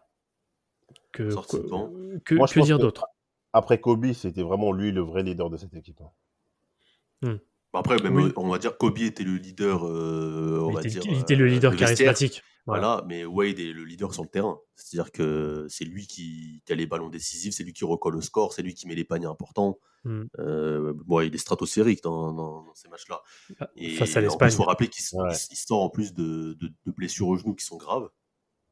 Que, 1.12 1.24
que, 1.24 1.68
banc. 1.68 1.90
que- 2.24 2.34
Moi, 2.36 2.46
je 2.46 2.54
que 2.54 2.60
dire 2.64 2.78
d'autre? 2.78 3.04
Après 3.52 3.78
Kobe, 3.80 4.12
c'était 4.12 4.42
vraiment 4.42 4.72
lui 4.72 4.92
le 4.92 5.02
vrai 5.02 5.22
leader 5.24 5.50
de 5.50 5.56
cette 5.58 5.74
équipe. 5.74 6.00
hein. 6.00 6.10
Bah 7.22 7.38
Après, 7.72 7.96
même, 8.02 8.16
Oui. 8.16 8.24
euh, 8.24 8.32
on 8.36 8.48
va 8.48 8.58
dire 8.58 8.76
Kobe 8.78 8.98
était 8.98 9.22
le 9.24 9.36
leader, 9.36 9.86
euh, 9.86 10.60
on 10.62 10.70
il 10.70 10.74
va 10.74 10.80
était, 10.80 10.88
dire. 10.90 11.02
il 11.06 11.18
était 11.18 11.36
le 11.36 11.44
euh, 11.44 11.48
leader 11.48 11.70
de 11.72 11.76
vestiaire. 11.76 12.12
charismatique. 12.12 12.42
Voilà. 12.66 12.80
Voilà, 12.96 13.04
mais 13.08 13.24
Wade 13.24 13.58
est 13.58 13.72
le 13.72 13.84
leader 13.84 14.12
sur 14.12 14.22
le 14.22 14.28
terrain. 14.28 14.58
C'est-à-dire 14.76 15.10
que 15.12 15.66
c'est 15.68 15.84
lui 15.84 16.06
qui, 16.06 16.62
qui 16.66 16.72
a 16.72 16.74
les 16.76 16.86
ballons 16.86 17.08
décisifs, 17.08 17.54
c'est 17.54 17.64
lui 17.64 17.72
qui 17.72 17.84
recolle 17.84 18.14
le 18.16 18.20
score, 18.20 18.52
c'est 18.52 18.62
lui 18.62 18.74
qui 18.74 18.86
met 18.86 18.94
les 18.94 19.04
paniers 19.04 19.26
importants. 19.26 19.78
Mm. 20.04 20.22
Euh, 20.40 20.92
bon, 21.06 21.20
il 21.20 21.34
est 21.34 21.38
stratosphérique 21.38 22.02
dans, 22.02 22.32
dans- 22.32 22.62
dans 22.64 22.74
ces 22.74 22.88
matchs-là. 22.88 23.22
Et 23.76 23.94
Face 23.94 24.16
à 24.16 24.20
l'Espagne. 24.20 24.50
il 24.52 24.56
faut 24.56 24.62
rappeler 24.64 24.88
qu'il 24.88 25.04
Ouais. 25.18 25.34
sort 25.34 25.82
en 25.82 25.88
plus 25.90 26.12
de, 26.12 26.54
de- 26.54 26.72
de 26.86 26.92
blessures 26.92 27.28
au 27.28 27.36
genou 27.36 27.54
qui 27.54 27.64
sont 27.64 27.76
graves, 27.76 28.08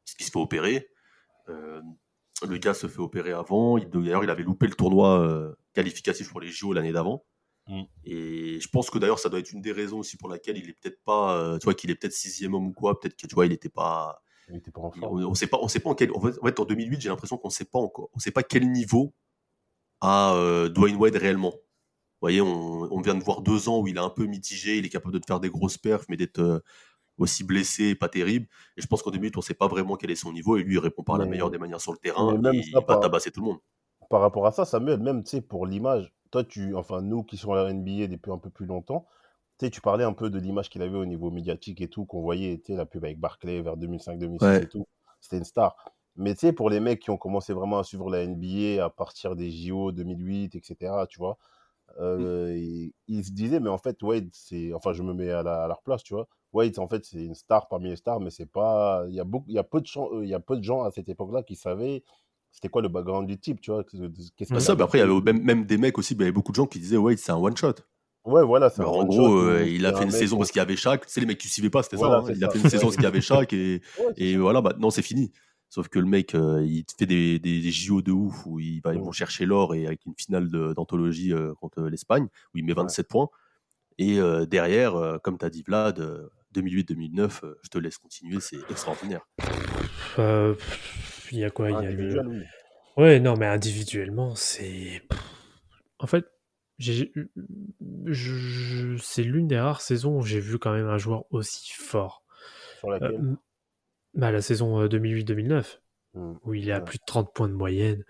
parce 0.04 0.14
qu'il 0.16 0.26
se 0.26 0.30
fait 0.32 0.38
opérer. 0.38 0.88
Euh, 1.48 1.80
le 2.46 2.58
gars 2.58 2.74
se 2.74 2.86
fait 2.88 3.00
opérer 3.00 3.32
avant. 3.32 3.78
Il- 3.78 3.88
D'ailleurs, 3.88 4.22
il 4.22 4.30
avait 4.30 4.42
loupé 4.44 4.66
le 4.66 4.74
tournoi 4.74 5.18
euh, 5.20 5.54
qualificatif 5.74 6.28
pour 6.30 6.40
les 6.40 6.48
JO 6.50 6.72
l'année 6.72 6.92
d'avant. 6.92 7.24
Mm. 7.68 7.82
Et 8.04 8.60
je 8.60 8.68
pense 8.68 8.90
que 8.90 8.98
d'ailleurs, 8.98 9.18
ça 9.18 9.28
doit 9.28 9.38
être 9.40 9.52
une 9.52 9.60
des 9.60 9.72
raisons 9.72 9.98
aussi 9.98 10.16
pour 10.16 10.28
laquelle 10.28 10.56
il 10.56 10.68
est 10.68 10.72
peut-être 10.80 11.02
pas, 11.04 11.36
euh, 11.38 11.58
tu 11.58 11.64
vois, 11.64 11.74
qu'il 11.74 11.90
est 11.90 11.94
peut-être 11.94 12.12
sixième 12.14 12.54
homme 12.54 12.66
ou 12.68 12.72
quoi. 12.72 12.98
Peut-être 12.98 13.16
que 13.16 13.26
tu 13.26 13.34
vois, 13.34 13.46
il 13.46 13.52
était 13.52 13.68
pas. 13.68 14.22
Il 14.48 14.56
était 14.56 14.70
pas 14.70 14.80
en 14.80 14.86
On, 14.88 14.92
forme. 14.92 15.24
on 15.26 15.34
sait 15.34 15.46
pas, 15.46 15.58
on 15.60 15.68
sait 15.68 15.80
pas 15.80 15.90
en 15.90 15.94
quel. 15.94 16.10
En 16.12 16.20
fait, 16.20 16.38
en 16.40 16.46
fait, 16.46 16.58
en 16.60 16.64
2008, 16.64 17.00
j'ai 17.02 17.08
l'impression 17.10 17.36
qu'on 17.36 17.50
sait 17.50 17.66
pas 17.66 17.78
encore. 17.78 18.08
On 18.14 18.18
sait 18.18 18.30
pas 18.30 18.42
quel 18.42 18.70
niveau 18.70 19.12
a 20.00 20.34
euh, 20.34 20.68
Dwayne 20.68 20.96
Wade 20.96 21.16
réellement. 21.16 21.50
Vous 21.50 22.22
voyez, 22.22 22.40
on, 22.40 22.92
on 22.92 23.00
vient 23.00 23.14
de 23.14 23.22
voir 23.22 23.42
deux 23.42 23.68
ans 23.68 23.80
où 23.80 23.86
il 23.86 23.96
est 23.96 24.00
un 24.00 24.10
peu 24.10 24.24
mitigé, 24.24 24.78
il 24.78 24.86
est 24.86 24.88
capable 24.88 25.14
de 25.14 25.18
te 25.18 25.26
faire 25.26 25.38
des 25.40 25.50
grosses 25.50 25.78
perfs, 25.78 26.06
mais 26.08 26.16
d'être 26.16 26.40
euh, 26.40 26.60
aussi 27.18 27.44
blessé 27.44 27.88
et 27.88 27.94
pas 27.94 28.08
terrible. 28.08 28.46
Et 28.76 28.80
je 28.82 28.86
pense 28.86 29.02
qu'en 29.02 29.10
2008, 29.10 29.36
on 29.36 29.40
sait 29.40 29.54
pas 29.54 29.68
vraiment 29.68 29.96
quel 29.96 30.10
est 30.10 30.16
son 30.16 30.32
niveau, 30.32 30.56
et 30.56 30.62
lui, 30.62 30.74
il 30.74 30.78
répond 30.78 31.02
par 31.02 31.18
la 31.18 31.26
meilleure 31.26 31.50
des 31.50 31.58
manières 31.58 31.80
sur 31.80 31.92
le 31.92 31.98
terrain, 31.98 32.36
même 32.38 32.54
et 32.54 32.62
ça, 32.62 32.68
il 32.68 32.74
va 32.74 32.80
par- 32.82 33.00
tabasser 33.00 33.30
tout 33.30 33.40
le 33.40 33.46
monde. 33.46 33.58
Par 34.10 34.20
rapport 34.20 34.46
à 34.46 34.52
ça, 34.52 34.64
Samuel, 34.64 35.00
même 35.00 35.22
tu 35.22 35.30
sais, 35.30 35.40
pour 35.42 35.66
l'image, 35.66 36.12
toi, 36.30 36.44
tu, 36.44 36.74
enfin, 36.74 37.02
nous 37.02 37.22
qui 37.24 37.36
sommes 37.36 37.52
à 37.52 37.64
la 37.64 37.70
NBA 37.70 38.06
depuis 38.08 38.30
un 38.32 38.38
peu 38.38 38.50
plus 38.50 38.66
longtemps, 38.66 39.06
tu 39.58 39.80
parlais 39.80 40.04
un 40.04 40.12
peu 40.12 40.30
de 40.30 40.38
l'image 40.38 40.70
qu'il 40.70 40.82
avait 40.82 40.96
au 40.96 41.04
niveau 41.04 41.30
médiatique 41.30 41.80
et 41.80 41.88
tout, 41.88 42.04
qu'on 42.04 42.20
voyait, 42.22 42.62
la 42.68 42.86
pub 42.86 43.04
avec 43.04 43.18
Barclay 43.18 43.60
vers 43.60 43.76
2005-2006 43.76 44.44
Ouais. 44.44 44.62
et 44.62 44.68
tout. 44.68 44.86
C'était 45.20 45.38
une 45.38 45.44
star. 45.44 45.74
Mais 46.16 46.34
tu 46.34 46.40
sais, 46.40 46.52
pour 46.52 46.70
les 46.70 46.80
mecs 46.80 47.00
qui 47.00 47.10
ont 47.10 47.16
commencé 47.16 47.52
vraiment 47.52 47.78
à 47.78 47.84
suivre 47.84 48.10
la 48.10 48.22
NBA 48.22 48.84
à 48.84 48.90
partir 48.90 49.34
des 49.36 49.50
JO 49.50 49.92
2008, 49.92 50.54
etc., 50.54 51.06
tu 51.08 51.18
vois, 51.18 51.38
euh, 52.00 52.54
ils, 52.56 52.92
ils 53.08 53.24
se 53.24 53.32
disaient, 53.32 53.60
mais 53.60 53.70
en 53.70 53.78
fait, 53.78 54.02
Wade, 54.02 54.28
c'est. 54.32 54.72
Enfin, 54.74 54.92
je 54.92 55.02
me 55.02 55.14
mets 55.14 55.30
à, 55.30 55.42
la- 55.42 55.64
à 55.64 55.68
leur 55.68 55.82
place, 55.82 56.02
tu 56.02 56.14
vois. 56.14 56.28
Wade, 56.52 56.78
en 56.78 56.88
fait, 56.88 57.04
c'est 57.04 57.24
une 57.24 57.34
star 57.34 57.68
parmi 57.68 57.88
les 57.88 57.96
stars, 57.96 58.20
mais 58.20 58.30
c'est 58.30 58.46
pas. 58.50 59.04
Il 59.08 59.14
y 59.14 59.20
a, 59.20 59.24
beaucoup, 59.24 59.46
il 59.48 59.54
y, 59.54 59.58
a 59.58 59.64
peu 59.64 59.80
de 59.80 59.86
gens, 59.86 60.08
euh, 60.12 60.24
il 60.24 60.28
y 60.30 60.34
a 60.34 60.40
peu 60.40 60.56
de 60.56 60.62
gens 60.62 60.82
à 60.84 60.90
cette 60.90 61.08
époque-là 61.08 61.42
qui 61.42 61.56
savaient 61.56 62.02
c'était 62.58 62.68
quoi 62.68 62.82
le 62.82 62.88
background 62.88 63.28
du 63.28 63.38
type, 63.38 63.60
tu 63.60 63.70
vois. 63.70 63.84
qu'est-ce 63.84 64.52
Bah, 64.52 64.58
ça, 64.58 64.74
mais 64.74 64.82
après, 64.82 64.98
il 64.98 65.00
y 65.00 65.04
avait 65.04 65.20
même, 65.20 65.42
même 65.42 65.64
des 65.64 65.78
mecs 65.78 65.96
aussi, 65.96 66.14
bah, 66.16 66.24
il 66.24 66.26
y 66.26 66.28
avait 66.28 66.32
beaucoup 66.32 66.50
de 66.50 66.56
gens 66.56 66.66
qui 66.66 66.80
disaient, 66.80 66.96
ouais, 66.96 67.16
c'est 67.16 67.30
un 67.30 67.36
one-shot. 67.36 67.74
Ouais, 68.24 68.44
voilà, 68.44 68.68
c'est 68.68 68.80
un 68.80 68.82
Alors, 68.82 68.96
en 68.96 69.00
one 69.02 69.06
gros, 69.06 69.28
shot 69.28 69.38
euh, 69.38 69.64
il 69.66 69.86
a 69.86 69.90
c'est 69.90 69.96
fait 69.98 70.02
un 70.02 70.06
une 70.06 70.10
saison 70.12 70.36
parce 70.38 70.50
qu'il 70.50 70.58
y 70.58 70.62
avait 70.62 70.74
Shaq. 70.76 71.06
Tu 71.06 71.12
sais, 71.12 71.20
les 71.20 71.26
mecs 71.26 71.38
qui 71.38 71.48
suivaient 71.48 71.70
pas, 71.70 71.82
c'était 71.84 71.96
Voilà, 71.96 72.16
ça. 72.16 72.20
hein. 72.20 72.24
c'est 72.26 72.34
Il 72.36 72.44
a 72.44 72.50
fait 72.50 72.58
une 72.58 72.68
saison 72.68 72.86
parce 72.86 72.96
qu'il 72.96 73.04
y 73.04 73.06
avait 73.06 73.20
Shaq 73.22 73.52
et, 73.52 73.80
Ouais, 73.98 74.06
c'est 74.16 74.22
et 74.24 74.36
voilà, 74.36 74.60
maintenant 74.60 74.90
c'est 74.90 75.02
fini. 75.02 75.32
Sauf 75.70 75.88
que 75.88 75.98
le 76.00 76.06
mec, 76.06 76.34
euh, 76.34 76.64
il 76.66 76.84
te 76.84 76.94
fait 76.98 77.06
des, 77.06 77.38
des, 77.38 77.60
des 77.60 77.70
JO 77.70 78.02
de 78.02 78.10
ouf 78.10 78.44
où 78.44 78.58
il 78.58 78.80
va, 78.82 78.92
ils 78.94 79.00
Mm. 79.00 79.04
vont 79.04 79.12
chercher 79.12 79.46
l'or 79.46 79.74
et 79.74 79.86
avec 79.86 80.04
une 80.04 80.14
finale 80.18 80.48
d'anthologie 80.74 81.32
euh, 81.32 81.54
contre 81.60 81.82
l'Espagne 81.82 82.26
où 82.54 82.58
il 82.58 82.64
met 82.64 82.72
27 82.74 83.06
points. 83.08 83.28
Et 83.98 84.18
euh, 84.18 84.46
derrière, 84.46 84.96
euh, 84.96 85.18
comme 85.18 85.38
tu 85.38 85.44
as 85.44 85.50
dit 85.50 85.62
Vlad, 85.62 85.98
euh, 86.00 86.28
2008-2009, 86.54 87.44
euh, 87.44 87.54
je 87.62 87.68
te 87.68 87.78
laisse 87.78 87.98
continuer, 87.98 88.40
c'est 88.40 88.58
extraordinaire. 88.70 89.26
Euh, 91.32 91.36
il 91.36 91.38
y 91.40 91.44
a 91.44 91.50
quoi? 91.50 91.70
Il 91.70 91.74
y 91.74 91.86
a 91.86 91.90
le-. 91.90 92.44
Ouais, 92.96 93.20
non, 93.20 93.36
mais 93.36 93.46
individuellement, 93.46 94.34
c'est. 94.34 95.02
En 95.98 96.06
fait, 96.06 96.24
j'ai... 96.78 97.12
je- 98.06 98.96
c'est 98.98 99.22
l'une 99.22 99.46
des 99.48 99.58
rares 99.58 99.80
saisons 99.80 100.18
où 100.18 100.22
j'ai 100.22 100.40
vu 100.40 100.58
quand 100.58 100.72
même 100.72 100.88
un 100.88 100.98
joueur 100.98 101.24
aussi 101.30 101.72
fort. 101.72 102.24
Sur 102.78 102.88
Euh, 102.90 102.98
laquelle 102.98 103.20
bah, 104.14 104.32
la 104.32 104.40
saison 104.42 104.80
euh, 104.80 104.88
2008-2009, 104.88 105.80
Mm. 106.14 106.32
où 106.44 106.54
il 106.54 106.68
est 106.68 106.72
à 106.72 106.78
Ouais. 106.78 106.84
plus 106.84 106.98
de 106.98 107.04
30 107.06 107.32
points 107.34 107.48
de 107.48 107.54
moyenne. 107.54 108.02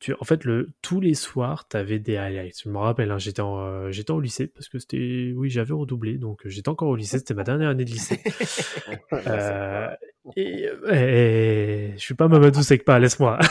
Tu... 0.00 0.14
En 0.20 0.24
fait, 0.24 0.44
le... 0.44 0.70
tous 0.82 1.00
les 1.00 1.14
soirs, 1.14 1.66
tu 1.68 1.76
avais 1.76 1.98
des 1.98 2.16
highlights. 2.16 2.62
Je 2.62 2.68
me 2.68 2.78
rappelle, 2.78 3.10
hein, 3.10 3.18
j'étais, 3.18 3.42
en, 3.42 3.58
euh, 3.60 3.90
j'étais 3.90 4.12
au 4.12 4.20
lycée, 4.20 4.46
parce 4.46 4.68
que 4.68 4.78
c'était. 4.78 5.32
Oui, 5.36 5.50
j'avais 5.50 5.74
redoublé, 5.74 6.18
donc 6.18 6.46
euh, 6.46 6.48
j'étais 6.48 6.68
encore 6.68 6.88
au 6.88 6.96
lycée, 6.96 7.18
c'était 7.18 7.34
ma 7.34 7.44
dernière 7.44 7.68
année 7.70 7.84
de 7.84 7.90
lycée. 7.90 8.20
Euh, 9.26 9.88
et, 10.36 10.66
et- 10.90 11.92
je 11.94 11.98
suis 11.98 12.14
pas 12.14 12.28
Mamadou 12.28 12.62
Sekpa, 12.62 12.98
laisse-moi. 12.98 13.38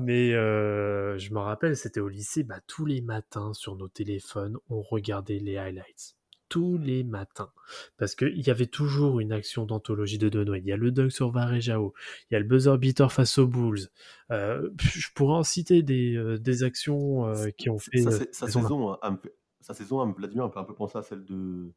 Mais 0.00 0.32
euh, 0.34 1.16
je 1.18 1.32
me 1.32 1.38
rappelle, 1.38 1.76
c'était 1.76 2.00
au 2.00 2.08
lycée, 2.08 2.42
bah, 2.42 2.60
tous 2.66 2.84
les 2.86 3.00
matins 3.00 3.52
sur 3.54 3.76
nos 3.76 3.88
téléphones, 3.88 4.56
on 4.68 4.82
regardait 4.82 5.38
les 5.38 5.56
highlights. 5.56 6.16
Tous 6.50 6.76
les 6.76 7.04
matins. 7.04 7.50
Parce 7.96 8.14
qu'il 8.14 8.46
y 8.46 8.50
avait 8.50 8.66
toujours 8.66 9.20
une 9.20 9.32
action 9.32 9.64
d'anthologie 9.64 10.18
de 10.18 10.28
Donovan. 10.28 10.60
Il 10.62 10.68
y 10.68 10.72
a 10.72 10.76
le 10.76 10.90
dunk 10.90 11.10
sur 11.10 11.30
Varejao, 11.30 11.94
il 12.30 12.34
y 12.34 12.36
a 12.36 12.40
le 12.40 12.44
buzzer 12.44 12.76
beater 12.76 13.10
face 13.12 13.38
aux 13.38 13.46
Bulls. 13.46 13.88
Euh, 14.30 14.68
je 14.80 15.08
pourrais 15.14 15.36
en 15.36 15.42
citer 15.44 15.82
des, 15.82 16.14
euh, 16.16 16.38
des 16.38 16.62
actions 16.64 17.26
euh, 17.26 17.48
qui 17.56 17.70
ont 17.70 17.78
fait. 17.78 18.02
Sa, 18.02 18.10
saison, 18.10 18.98
me 19.10 19.16
fait- 19.16 19.34
sa 19.62 19.74
saison, 19.74 20.04
Vladimir, 20.12 20.52
fait 20.52 20.58
un 20.58 20.64
peu 20.64 20.74
penser 20.74 20.98
à 20.98 21.02
celle 21.02 21.24
de, 21.24 21.72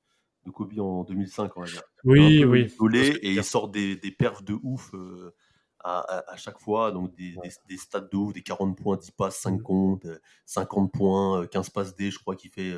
de 0.46 0.52
Kobe 0.52 0.78
en 0.80 1.04
2005, 1.04 1.56
on 1.56 1.62
va 1.62 1.68
dire. 1.68 1.84
Oui, 2.04 2.40
un 2.40 2.42
peu 2.48 2.50
oui. 2.50 2.64
isolé, 2.66 3.08
et 3.22 3.32
il 3.32 3.44
sort 3.44 3.70
des, 3.70 3.96
des 3.96 4.12
perfs 4.12 4.44
de 4.44 4.58
ouf 4.64 4.92
à, 5.86 6.00
à- 6.00 6.32
à 6.34 6.36
chaque 6.38 6.60
fois, 6.60 6.92
donc 6.92 7.14
des, 7.16 7.36
des, 7.44 7.52
des 7.70 7.78
stats 7.78 8.00
de 8.02 8.16
ouf, 8.18 8.34
des 8.34 8.42
40 8.42 8.76
points, 8.78 8.98
10 8.98 9.12
passes, 9.12 9.38
5 9.38 9.60
Mm. 9.60 9.62
comptes, 9.64 10.06
euh, 10.06 10.18
50 10.46 10.92
points, 10.92 11.42
euh, 11.44 11.46
15 11.46 11.70
passes 11.70 11.96
D, 11.96 12.10
je 12.10 12.20
crois 12.20 12.36
qu'il 12.36 12.50
fait 12.52 12.72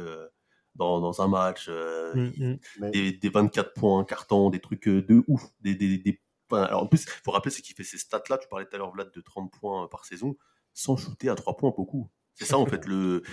dans, 0.75 0.99
dans 1.01 1.21
un 1.21 1.27
match, 1.27 1.67
euh, 1.69 2.13
Mm, 2.15 2.31
il- 2.37 2.47
mm. 2.47 2.59
Mais- 2.79 2.91
des, 2.91 3.11
des 3.13 3.29
24 3.29 3.73
points, 3.73 4.03
carton, 4.03 4.49
des 4.49 4.59
trucs 4.59 4.87
euh, 4.87 5.01
de 5.01 5.23
ouf. 5.27 5.43
Des, 5.61 5.75
des, 5.75 5.97
des- 5.97 6.21
alors 6.51 6.83
en 6.83 6.87
plus, 6.87 7.03
il 7.03 7.09
faut 7.23 7.31
rappeler, 7.31 7.51
c'est 7.51 7.61
qu'il 7.61 7.75
fait 7.75 7.83
ces 7.83 7.97
stats-là, 7.97 8.37
tu 8.37 8.47
parlais 8.47 8.65
tout 8.65 8.75
à 8.75 8.77
l'heure, 8.79 8.91
Vlad, 8.91 9.11
de 9.13 9.21
30 9.21 9.51
points 9.51 9.85
euh, 9.85 9.87
par 9.87 10.05
saison, 10.05 10.35
sans 10.73 10.95
shooter 10.97 11.29
à 11.29 11.35
3 11.35 11.57
points 11.57 11.73
beaucoup. 11.75 12.09
C'est 12.37 12.43
ça 12.45 12.57
en 12.57 12.65
fait 12.65 12.85
le. 12.85 13.23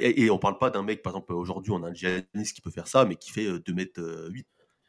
Et, 0.00 0.22
et 0.26 0.30
on 0.30 0.38
parle 0.38 0.58
pas 0.58 0.70
d'un 0.70 0.84
mec, 0.84 1.02
par 1.02 1.12
exemple, 1.14 1.32
aujourd'hui 1.32 1.72
on 1.72 1.82
a 1.82 1.88
un 1.88 1.92
Giannis 1.94 2.52
qui 2.54 2.60
peut 2.60 2.70
faire 2.70 2.86
ça, 2.86 3.04
mais 3.04 3.16
qui 3.16 3.32
fait 3.32 3.46
euh, 3.46 3.58
2m8. 3.58 4.44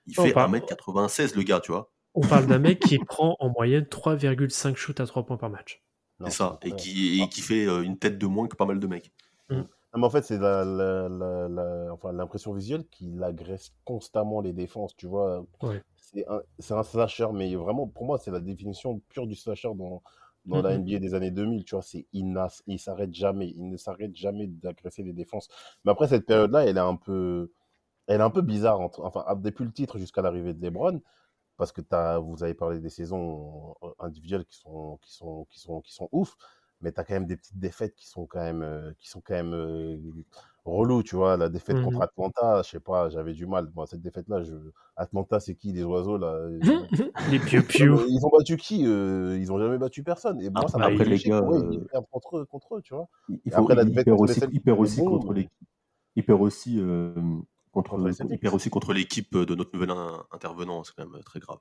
Il 0.07 0.19
On 0.19 0.23
fait 0.23 0.33
parle- 0.33 0.51
1m96 0.55 1.35
le 1.35 1.41
gars, 1.41 1.59
tu 1.59 1.71
vois. 1.71 1.91
On 2.13 2.21
parle 2.21 2.45
d'un 2.45 2.59
mec 2.59 2.79
qui 2.79 2.99
prend 3.05 3.35
en 3.39 3.49
moyenne 3.49 3.85
3,5 3.85 4.75
shoots 4.75 4.99
à 4.99 5.07
3 5.07 5.25
points 5.25 5.37
par 5.37 5.49
match. 5.49 5.83
C'est 6.23 6.29
ça. 6.31 6.59
Et 6.61 6.71
qui, 6.75 7.21
et 7.21 7.27
qui 7.27 7.41
fait 7.41 7.65
une 7.65 7.97
tête 7.97 8.17
de 8.19 8.25
moins 8.27 8.47
que 8.47 8.55
pas 8.55 8.65
mal 8.67 8.79
de 8.79 8.87
mecs. 8.87 9.11
Non, 9.95 10.01
mais 10.01 10.07
en 10.07 10.09
fait, 10.09 10.23
c'est 10.23 10.37
la, 10.37 10.65
la- 10.65 11.07
la- 11.09 11.47
la- 11.49 11.93
enfin, 11.93 12.11
l'impression 12.11 12.53
visuelle 12.53 12.85
qu'il 12.89 13.23
agresse 13.23 13.71
constamment 13.85 14.41
les 14.41 14.51
défenses, 14.53 14.95
tu 14.95 15.07
vois. 15.07 15.45
Ouais. 15.61 15.81
C'est 15.95 16.27
un, 16.27 16.41
c'est 16.59 16.73
un 16.73 16.83
slasher, 16.83 17.27
mais 17.33 17.55
vraiment, 17.55 17.87
pour 17.87 18.05
moi, 18.05 18.17
c'est 18.17 18.31
la 18.31 18.39
définition 18.41 18.99
pure 19.09 19.25
du 19.27 19.35
slasher 19.35 19.69
dans, 19.75 20.03
dans 20.45 20.61
la. 20.61 20.73
NBA 20.75 20.99
des 20.99 21.13
années 21.13 21.31
2000, 21.31 21.63
tu 21.65 21.75
vois. 21.75 21.81
C'est 21.81 22.07
inas, 22.13 22.61
il 22.67 22.79
s'arrête 22.79 23.13
jamais, 23.13 23.49
il 23.55 23.69
ne 23.69 23.77
s'arrête 23.77 24.15
jamais 24.15 24.47
d'agresser 24.47 25.03
les 25.03 25.13
défenses. 25.13 25.47
Mais 25.85 25.91
après, 25.91 26.07
cette 26.09 26.25
période-là, 26.25 26.65
elle 26.65 26.77
est 26.77 26.79
un 26.79 26.95
peu, 26.97 27.51
elle 28.07 28.21
est 28.21 28.23
un 28.23 28.31
peu 28.31 28.41
bizarre, 28.43 28.81
entre, 28.81 29.03
enfin, 29.05 29.25
depuis 29.37 29.65
le 29.65 29.73
titre 29.73 29.99
jusqu'à 29.99 30.21
l'arrivée 30.23 30.53
de 30.53 30.61
LeBron. 30.65 31.01
parce 31.57 31.71
que 31.71 31.81
vous 32.19 32.43
avez 32.43 32.53
parlé 32.53 32.79
des 32.79 32.89
saisons 32.89 33.75
euh, 33.83 33.89
individuelles 33.99 34.45
qui 34.45 34.57
sont, 34.57 34.97
qui 35.01 35.13
sont, 35.13 35.45
qui 35.49 35.59
sont, 35.59 35.81
qui 35.81 35.93
sont 35.93 36.09
ouf, 36.11 36.35
mais 36.85 36.91
tu 36.91 36.99
as 37.01 37.03
quand 37.03 37.15
même 37.15 37.25
des 37.25 37.35
petites 37.35 37.57
défaites 37.57 37.95
qui 37.95 38.07
sont 38.07 38.27
quand 38.27 38.39
même, 38.41 38.61
euh, 38.61 38.93
qui 38.99 39.09
sont 39.09 39.19
quand 39.19 39.33
même 39.33 39.53
euh, 39.55 39.97
relou, 40.65 41.01
tu 41.01 41.15
vois. 41.15 41.35
La 41.35 41.49
défaite 41.49 41.81
contre 41.83 41.97
Mhm. 41.97 42.01
Atlanta, 42.03 42.61
je 42.63 42.69
sais 42.69 42.79
pas, 42.79 43.09
j'avais 43.09 43.33
du 43.33 43.47
mal. 43.47 43.65
Bon, 43.73 43.85
cette 43.87 44.01
défaite-là, 44.01 44.43
je... 44.43 44.53
Atlanta, 44.95 45.39
c'est 45.39 45.55
qui 45.55 45.73
les 45.73 45.83
oiseaux 45.83 46.17
là 46.19 46.39
Les 47.31 47.39
piou 47.39 47.59
Non, 47.61 47.65
piou. 47.67 47.95
mais 47.97 48.05
Ils 48.09 48.23
ont 48.25 48.29
battu 48.29 48.55
qui 48.57 48.85
Euh, 48.85 49.35
Ils 49.39 49.51
ont 49.51 49.57
jamais 49.57 49.79
battu 49.79 50.03
personne. 50.03 50.39
Et 50.41 50.49
moi, 50.51 50.67
ça 50.67 50.77
m'a 50.77 50.85
Après, 50.85 51.05
les 51.05 51.17
gars, 51.17 51.41
pour 51.41 51.55
eux, 51.55 51.63
euh, 51.65 51.69
ils 51.73 51.85
perdent 51.85 52.05
contre 52.11 52.37
eux, 52.37 52.45
contre 52.45 52.75
eux, 52.77 52.81
tu 52.83 52.93
vois. 52.93 53.07
Il 53.29 53.51
faut, 53.51 53.61
après, 53.63 53.75
la 53.75 53.83
défaite 53.85 54.07
aussi, 54.09 54.39
aussi 54.77 55.01
bon, 55.01 55.09
contre 55.17 55.29
mais- 55.33 55.39
l'équipe. 55.39 55.51
Il 56.15 56.23
perd 56.23 56.41
aussi 56.41 56.79
euh, 56.79 57.13
contre, 57.73 57.89
Contre 57.91 58.07
les 58.07 58.13
Celtics. 58.13 58.35
il 58.37 58.39
perd 58.39 58.53
aussi 58.55 58.69
contre 58.69 58.93
l'équipe 58.93 59.35
de 59.35 59.55
notre 59.55 59.71
nouvel 59.73 59.89
in- 59.89 60.23
intervenant. 60.31 60.83
C'est 60.83 60.93
quand 60.95 61.05
même 61.09 61.21
très 61.23 61.39
grave. 61.41 61.57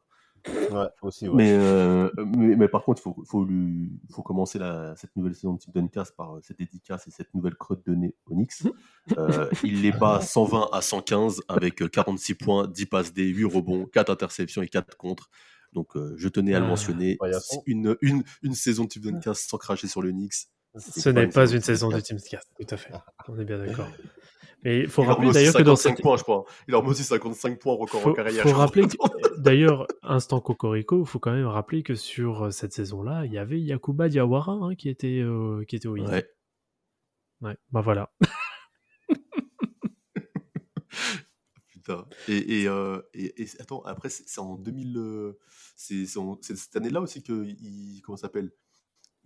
Ouais, 0.46 0.86
aussi, 1.02 1.26
ouais. 1.28 1.34
Mais, 1.34 1.52
euh, 1.52 2.10
mais, 2.36 2.54
mais 2.56 2.68
par 2.68 2.84
contre, 2.84 3.00
il 3.00 3.02
faut, 3.04 3.16
faut, 3.24 3.44
lui- 3.44 3.92
faut 4.10 4.22
commencer 4.22 4.58
la, 4.58 4.94
cette 4.96 5.14
nouvelle 5.16 5.34
saison 5.34 5.54
de 5.54 5.58
Team 5.58 5.72
Duncast 5.74 6.14
par 6.16 6.36
euh, 6.36 6.40
cette 6.42 6.58
dédicace 6.58 7.06
et 7.06 7.10
cette 7.10 7.32
nouvelle 7.34 7.54
crotte 7.54 7.84
de 7.86 7.94
nez 7.94 8.14
Onyx. 8.30 8.64
Euh, 9.18 9.50
il 9.62 9.82
les 9.82 9.92
bat 9.92 10.20
120 10.22 10.70
à 10.72 10.80
115 10.80 11.42
avec 11.48 11.82
euh, 11.82 11.88
46 11.88 12.34
points, 12.36 12.66
10 12.66 12.86
passes 12.86 13.12
D, 13.12 13.22
8 13.26 13.44
rebonds, 13.44 13.84
4 13.84 14.08
interceptions 14.10 14.62
et 14.62 14.68
4 14.68 14.96
contre. 14.96 15.28
Donc 15.74 15.94
euh, 15.96 16.14
je 16.16 16.26
tenais 16.28 16.54
à 16.54 16.58
le 16.60 16.64
Ah, 16.64 16.68
mentionner. 16.68 17.16
paillasson. 17.16 17.62
Une, 17.66 17.96
une, 18.00 18.22
une 18.42 18.54
saison 18.54 18.84
de 18.84 18.88
Team 18.88 19.02
Duncast 19.02 19.50
sans 19.50 19.58
cracher 19.58 19.88
sur 19.88 20.00
le 20.00 20.10
Knicks. 20.10 20.48
Ce 20.78 21.10
n'est 21.10 21.28
pas 21.28 21.50
une 21.52 21.60
saison 21.60 21.88
de 21.90 21.96
de 21.96 22.00
Team 22.00 22.18
Cast, 22.18 22.48
tout 22.58 22.66
à 22.74 22.76
fait. 22.78 22.92
On 23.28 23.38
est 23.38 23.44
bien 23.44 23.58
d'accord. 23.58 23.88
Mais 24.64 24.80
il 24.80 24.88
faut 24.88 25.02
Il 25.02 25.08
rappeler 25.08 25.30
d'ailleurs 25.30 25.54
que 25.54 25.62
dans 25.62 25.76
55 25.76 25.96
cette... 25.96 26.02
points, 26.02 26.16
je 26.16 26.22
crois. 26.22 26.44
Il 26.68 26.74
met 26.74 26.80
aussi 26.80 27.04
55 27.04 27.58
points 27.58 27.74
record 27.74 28.00
en 28.00 28.04
faut, 28.04 28.12
carrière. 28.14 28.42
faut 28.42 28.52
rappeler 28.52 28.82
que, 28.88 29.40
d'ailleurs, 29.40 29.86
instant 30.02 30.40
Cocorico, 30.40 31.00
il 31.02 31.06
faut 31.06 31.18
quand 31.18 31.32
même 31.32 31.46
rappeler 31.46 31.82
que 31.82 31.94
sur 31.94 32.44
euh, 32.46 32.50
cette 32.50 32.72
saison-là, 32.72 33.26
il 33.26 33.32
y 33.32 33.38
avait 33.38 33.60
Yakuba 33.60 34.08
Diawara 34.08 34.52
hein, 34.52 34.74
qui, 34.74 34.88
était, 34.88 35.20
euh, 35.20 35.64
qui 35.68 35.76
était 35.76 35.88
au 35.88 35.96
Heat. 35.96 36.08
Ouais. 36.08 36.26
Ouais, 37.42 37.56
bah 37.72 37.82
voilà. 37.82 38.10
Putain. 41.68 42.06
Et, 42.28 42.62
et, 42.62 42.68
euh, 42.68 43.02
et, 43.12 43.42
et- 43.42 43.48
attends, 43.60 43.82
après, 43.82 44.08
c'est 44.08 44.38
en 44.40 44.56
2000. 44.56 44.96
euh, 44.96 45.38
c'est 45.76 46.16
en- 46.16 46.38
cette 46.40 46.74
année-là 46.76 47.02
aussi 47.02 47.22
que. 47.22 47.44
Il, 47.44 48.00
comment 48.02 48.16
ça 48.16 48.22
s'appelle? 48.22 48.50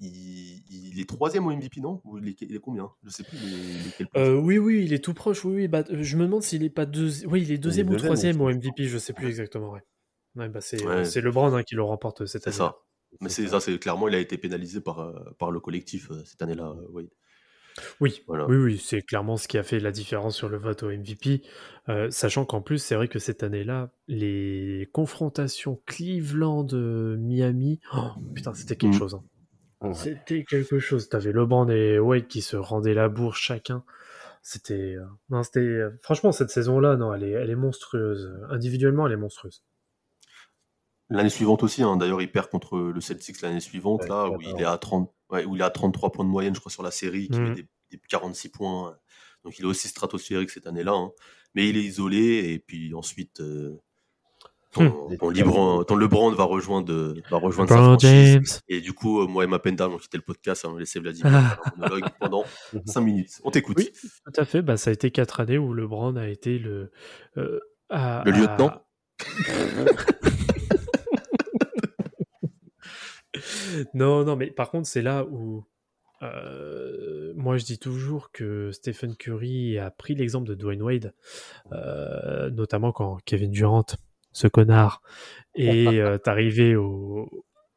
Il, 0.01 0.63
il 0.93 1.01
est 1.01 1.09
troisième 1.09 1.47
au 1.47 1.51
MVP, 1.51 1.81
non? 1.81 2.01
Ou 2.05 2.19
il 2.19 2.29
est, 2.29 2.41
il 2.43 2.55
est 2.55 2.61
combien? 2.61 2.91
Je 3.05 3.11
sais 3.11 3.23
plus. 3.25 3.37
Il 3.43 3.55
est, 3.55 4.07
Euh, 4.17 4.35
oui, 4.35 4.59
oui, 4.59 4.83
il 4.85 4.93
est 4.93 5.03
tout 5.03 5.15
proche. 5.15 5.45
Oui, 5.45 5.55
oui, 5.55 5.69
bah, 5.69 5.83
euh, 5.91 6.03
je 6.03 6.17
me 6.17 6.25
demande 6.25 6.43
s'il 6.43 6.63
est 6.65 6.71
pas 6.71 6.87
deux... 6.87 7.27
Oui, 7.27 7.43
il 7.43 7.51
est 7.53 7.59
deuxième 7.59 7.89
ou 7.89 7.93
deuxième, 7.93 8.09
troisième 8.09 8.41
au. 8.41 8.49
MVP, 8.51 8.85
je 8.85 8.99
sais 8.99 9.13
plus 9.13 9.27
exactement. 9.29 9.71
Ouais. 9.73 9.83
Ouais, 10.37 10.49
bah, 10.49 10.61
c'est 10.61 10.85
Ouais. 10.87 11.05
c'est 11.05 11.21
LeBron 11.21 11.53
hein, 11.55 11.63
qui 11.63 11.75
le 11.75 11.83
remporte 11.83 12.27
cette 12.27 12.43
C'est 12.45 12.49
année. 12.51 12.57
ça. 12.59 12.77
Mais 13.21 13.29
c'est 13.31 13.47
ça, 13.49 13.59
c'est 13.61 13.79
clairement, 13.79 14.07
il 14.09 14.15
a 14.15 14.19
été 14.19 14.37
pénalisé 14.39 14.81
par, 14.81 15.01
euh, 15.01 15.13
par 15.39 15.51
le 15.51 15.61
collectif 15.61 16.11
euh, 16.11 16.23
cette 16.25 16.43
année-là. 16.43 16.69
euh, 16.77 16.87
Wade. 16.91 17.09
Oui, 18.01 18.23
Voilà. 18.27 18.47
oui, 18.49 18.57
oui, 18.57 18.79
c'est 18.85 19.03
clairement 19.03 19.37
ce 19.37 19.47
qui 19.47 19.57
a 19.57 19.63
fait 19.63 19.79
la 19.79 19.93
différence 19.93 20.37
sur 20.37 20.49
le 20.49 20.59
vote 20.59 20.83
au 20.83 20.91
MVP. 20.91 21.43
euh, 21.89 22.11
sachant 22.11 22.45
qu'en 22.45 22.61
plus, 22.61 22.79
c'est 22.79 22.97
vrai 22.97 23.07
que 23.09 23.19
cette 23.21 23.43
année-là, 23.45 23.93
les 24.09 24.89
confrontations 24.93 25.81
Cleveland-Miami, 25.87 27.81
oh, 27.95 28.09
putain, 28.35 28.53
c'était 28.55 28.77
quelque 28.77 28.95
Mm. 28.95 28.99
chose. 28.99 29.15
hein. 29.15 29.23
Ouais. 29.81 29.95
C'était 29.95 30.45
quelque 30.45 30.79
chose. 30.79 31.09
T'avais 31.09 31.33
LeBron 31.33 31.69
et 31.69 31.99
Wade 31.99 32.27
qui 32.27 32.43
se 32.43 32.57
rendaient 32.57 32.95
la 32.95 33.09
bourre 33.09 33.37
chacun. 33.37 33.85
C'était, 34.43 34.95
euh, 34.97 35.05
non, 35.31 35.43
c'était. 35.43 35.61
euh, 35.61 35.91
Franchement, 36.03 36.33
cette 36.33 36.51
saison-là, 36.51 36.97
non, 36.97 37.13
elle 37.15 37.25
est, 37.25 37.31
elle 37.33 37.51
est 37.51 37.55
monstrueuse. 37.57 38.33
Individuellement, 38.51 39.07
elle 39.07 39.13
est 39.13 39.17
monstrueuse. 39.17 39.63
L'année 41.11 41.31
suivante 41.31 41.63
aussi, 41.63 41.83
hein, 41.83 41.97
d'ailleurs, 41.97 42.21
il 42.21 42.31
perd 42.31 42.49
contre 42.51 42.79
le 42.79 43.01
Celtics 43.01 43.41
l'année 43.41 43.61
suivante, 43.61 44.03
Ouais, 44.03 44.09
là, 44.09 44.29
où 44.29 44.41
il, 44.43 44.61
est 44.61 44.65
à 44.65 44.77
30, 44.77 45.11
ouais, 45.31 45.45
où 45.47 45.57
il 45.57 45.61
est 45.63 45.65
à 45.65 45.71
33 45.71 46.13
points 46.13 46.25
de 46.25 46.31
moyenne, 46.31 46.55
je 46.55 46.61
crois, 46.61 46.71
sur 46.73 46.83
la 46.83 46.91
série, 46.91 47.29
qui 47.29 47.41
met 47.41 47.55
des, 47.55 47.67
des 47.91 48.01
46 48.09 48.51
points. 48.51 48.99
Donc 49.45 49.59
il 49.59 49.65
est 49.65 49.69
aussi 49.69 49.89
stratosphérique 49.89 50.51
cette 50.51 50.67
année-là. 50.67 50.93
hein. 50.93 51.13
Mais 51.55 51.69
il 51.69 51.79
est 51.79 51.83
isolé, 51.83 52.53
et 52.53 52.59
puis 52.59 52.93
ensuite, 52.95 53.41
euh, 53.41 53.81
ton, 54.73 55.09
Hum. 55.11 55.17
ton, 55.19 55.31
Libran- 55.31 55.85
ton 55.85 55.97
LeBron 55.97 56.33
va 56.33 56.45
rejoindre, 56.45 57.15
va 57.31 57.37
rejoindre 57.39 57.71
sa 57.71 57.77
LeBron. 57.77 57.99
James. 57.99 58.45
Et 58.69 58.81
du 58.81 58.93
coup, 58.93 59.23
euh, 59.23 59.27
moi 59.27 59.45
et 59.45 59.47
ma 59.47 59.59
Penda, 59.59 59.89
on 59.89 59.97
quitté 59.97 60.19
le 60.19 60.23
podcast, 60.23 60.65
on 60.69 60.77
a 60.77 60.81
laissé 60.81 61.01
Vladimir 61.01 61.33
Ah. 61.35 61.41
faire 61.41 61.61
un 61.75 61.81
monologue 61.81 62.11
pendant 62.21 62.45
5 62.87 63.01
minutes. 63.01 63.41
On 63.45 63.51
t'écoute. 63.51 63.77
Oui, 63.79 63.91
tout 63.93 64.41
à 64.41 64.45
fait. 64.45 64.63
Bah, 64.63 64.77
ça 64.77 64.91
a 64.91 64.93
été 64.93 65.11
quatre 65.11 65.41
années 65.41 65.59
où 65.59 65.73
LeBron 65.73 66.17
a 66.17 66.29
été 66.29 66.59
le. 66.59 66.91
euh, 67.39 67.59
à- 67.89 68.23
Le 68.27 68.33
à- 68.33 68.37
lieutenant 68.39 68.83
Non, 73.95 74.25
non, 74.25 74.37
mais 74.37 74.49
par 74.51 74.71
contre, 74.71 74.89
c'est 74.89 75.03
là 75.03 75.25
où. 75.25 75.65
euh, 76.23 77.33
moi, 77.37 77.59
je 77.59 77.65
dis 77.65 77.79
toujours 77.79 78.33
que 78.33 78.73
Stephen 78.73 79.15
Curry 79.17 79.79
a 79.79 79.91
pris 79.91 80.15
l'exemple 80.17 80.49
de 80.49 80.55
Dwayne 80.55 80.83
Wade, 80.83 81.15
euh, 81.73 82.51
notamment 82.51 82.91
quand 82.93 83.19
Kevin 83.25 83.51
Durant, 83.53 83.85
ce 84.39 84.49
connard, 84.49 85.03
est 85.55 85.99
euh, 86.01 86.19
arrivé 86.27 86.77
au, 86.77 87.29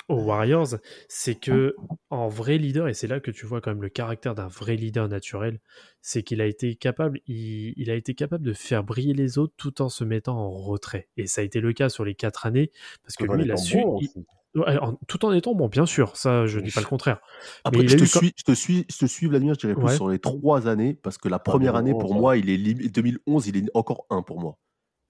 aux 0.10 0.22
Warriors. 0.24 0.76
C'est 1.08 1.36
que, 1.36 1.82
en 2.10 2.28
vrai 2.28 2.58
leader, 2.58 2.88
et 2.90 2.94
c'est 2.94 3.08
là 3.08 3.20
que 3.20 3.32
tu 3.32 3.46
vois 3.46 3.62
quand 3.62 3.72
même 3.72 3.82
le 3.82 3.90
caractère 3.90 4.36
d'un 4.36 4.48
vrai 4.48 4.76
leader 4.76 5.08
naturel, 5.08 5.60
c'est 6.02 6.24
qu'il 6.24 6.42
a 6.42 6.46
été 6.46 6.76
capable, 6.76 7.22
il, 7.28 7.74
il 7.78 7.90
a 7.90 7.96
été 7.96 8.14
capable 8.16 8.44
de 8.46 8.54
faire 8.54 8.84
briller 8.84 9.14
les 9.14 9.38
autres 9.38 9.54
tout 9.58 9.82
en 9.82 9.90
se 9.90 10.04
mettant 10.04 10.38
en 10.38 10.50
retrait. 10.52 11.08
Et 11.18 11.28
ça 11.28 11.42
a 11.42 11.44
été 11.44 11.62
le 11.62 11.74
cas 11.74 11.90
sur 11.90 12.04
les 12.06 12.16
quatre 12.16 12.46
années, 12.46 12.72
parce 13.04 13.16
que 13.16 13.24
Tout 13.26 13.34
lui, 13.34 13.44
il 13.44 13.52
a 13.52 13.58
su. 13.58 13.78
bon 13.78 13.98
il- 13.98 14.10
aussi. 14.10 14.26
Ouais, 14.54 14.78
en- 14.80 14.96
tout 15.08 15.24
en 15.24 15.32
étant 15.32 15.56
bon, 15.56 15.70
bien 15.70 15.86
sûr, 15.86 16.18
ça 16.18 16.46
je 16.46 16.60
dis 16.60 16.72
pas 16.72 16.82
le 16.82 16.86
contraire. 16.88 17.22
Après, 17.64 17.84
Mais 17.84 17.88
il 17.88 17.90
je 17.90 17.96
te, 17.96 18.04
eu 18.04 18.08
suis, 18.08 18.34
je, 18.38 18.44
te 18.44 18.52
suis, 18.54 18.86
je 18.92 18.98
te 18.98 19.06
suis, 19.06 19.28
Vladimir, 19.28 19.54
je 19.56 19.60
dirais 19.62 19.76
plus 19.76 19.88
Ouais. 19.88 19.96
sur 19.96 20.10
les 20.10 20.20
trois 20.20 20.68
années, 20.68 20.94
parce 20.94 21.18
que 21.18 21.30
la 21.30 21.40
première 21.40 21.76
année, 21.76 21.94
pour 21.94 22.14
2011, 22.14 22.22
moi, 22.22 22.38
il 22.38 22.50
est 22.50 22.58
lim- 22.58 22.92
2011, 22.92 23.48
il 23.48 23.58
est 23.58 23.70
encore 23.74 24.06
un 24.10 24.22
pour 24.24 24.40
moi. 24.42 24.58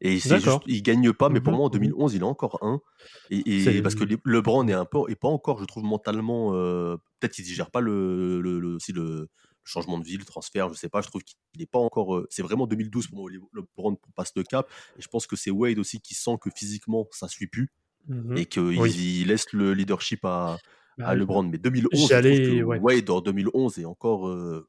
Et 0.01 0.19
c'est 0.19 0.39
juste, 0.39 0.59
il 0.65 0.81
gagne 0.81 1.13
pas, 1.13 1.29
mais 1.29 1.39
pour 1.41 1.53
Mhm, 1.53 1.57
moi, 1.57 1.65
en 1.67 1.69
mhm. 1.69 1.73
2011, 1.73 2.15
il 2.15 2.21
est 2.21 2.25
encore 2.25 2.57
un. 2.61 2.81
Et, 3.29 3.37
et- 3.77 3.81
parce 3.81 3.95
que 3.95 4.03
LeBron 4.25 4.67
est 4.67 4.73
un 4.73 4.85
peu, 4.85 4.99
est 5.09 5.15
pas 5.15 5.27
encore, 5.27 5.59
je 5.59 5.65
trouve, 5.65 5.83
mentalement, 5.83 6.53
euh, 6.55 6.97
peut-être 7.19 7.33
qu'il 7.33 7.45
digère 7.45 7.69
pas 7.71 7.81
le, 7.81 8.41
le, 8.41 8.59
le- 8.59 8.75
aussi 8.75 8.91
le, 8.93 9.29
changement 9.63 9.99
de 9.99 10.03
vie, 10.03 10.17
le 10.17 10.25
transfert, 10.25 10.69
je 10.69 10.73
sais 10.73 10.89
pas, 10.89 11.01
je 11.01 11.07
trouve 11.07 11.21
qu'il 11.23 11.61
est 11.61 11.67
pas 11.69 11.77
encore, 11.77 12.15
euh, 12.15 12.27
c'est 12.31 12.41
vraiment 12.41 12.65
2012 12.65 13.07
pour 13.07 13.19
moi, 13.19 13.29
LeBron 13.53 13.95
passe 14.15 14.31
le 14.35 14.41
cap. 14.43 14.67
Et 14.97 15.01
je 15.03 15.07
pense 15.07 15.27
que 15.27 15.35
c'est 15.35 15.51
Wade 15.51 15.77
aussi 15.77 16.01
qui 16.01 16.15
sent 16.15 16.37
que 16.41 16.49
physiquement, 16.49 17.07
ça 17.11 17.27
suit 17.27 17.45
plus 17.47 17.69
Mhm. 18.07 18.37
et 18.37 18.45
qu'il 18.47 18.63
Oui. 18.79 18.91
il 19.21 19.27
laisse 19.27 19.53
le 19.53 19.73
leadership 19.75 20.25
à, 20.25 20.57
Bah, 20.97 21.09
à 21.09 21.15
LeBron. 21.15 21.43
Mais 21.43 21.59
2011, 21.59 22.09
je 22.09 22.15
que 22.21 22.63
ouais. 22.63 22.79
Wade 22.79 23.09
en 23.11 23.21
2011 23.21 23.77
est 23.77 23.85
encore. 23.85 24.27
euh, 24.27 24.67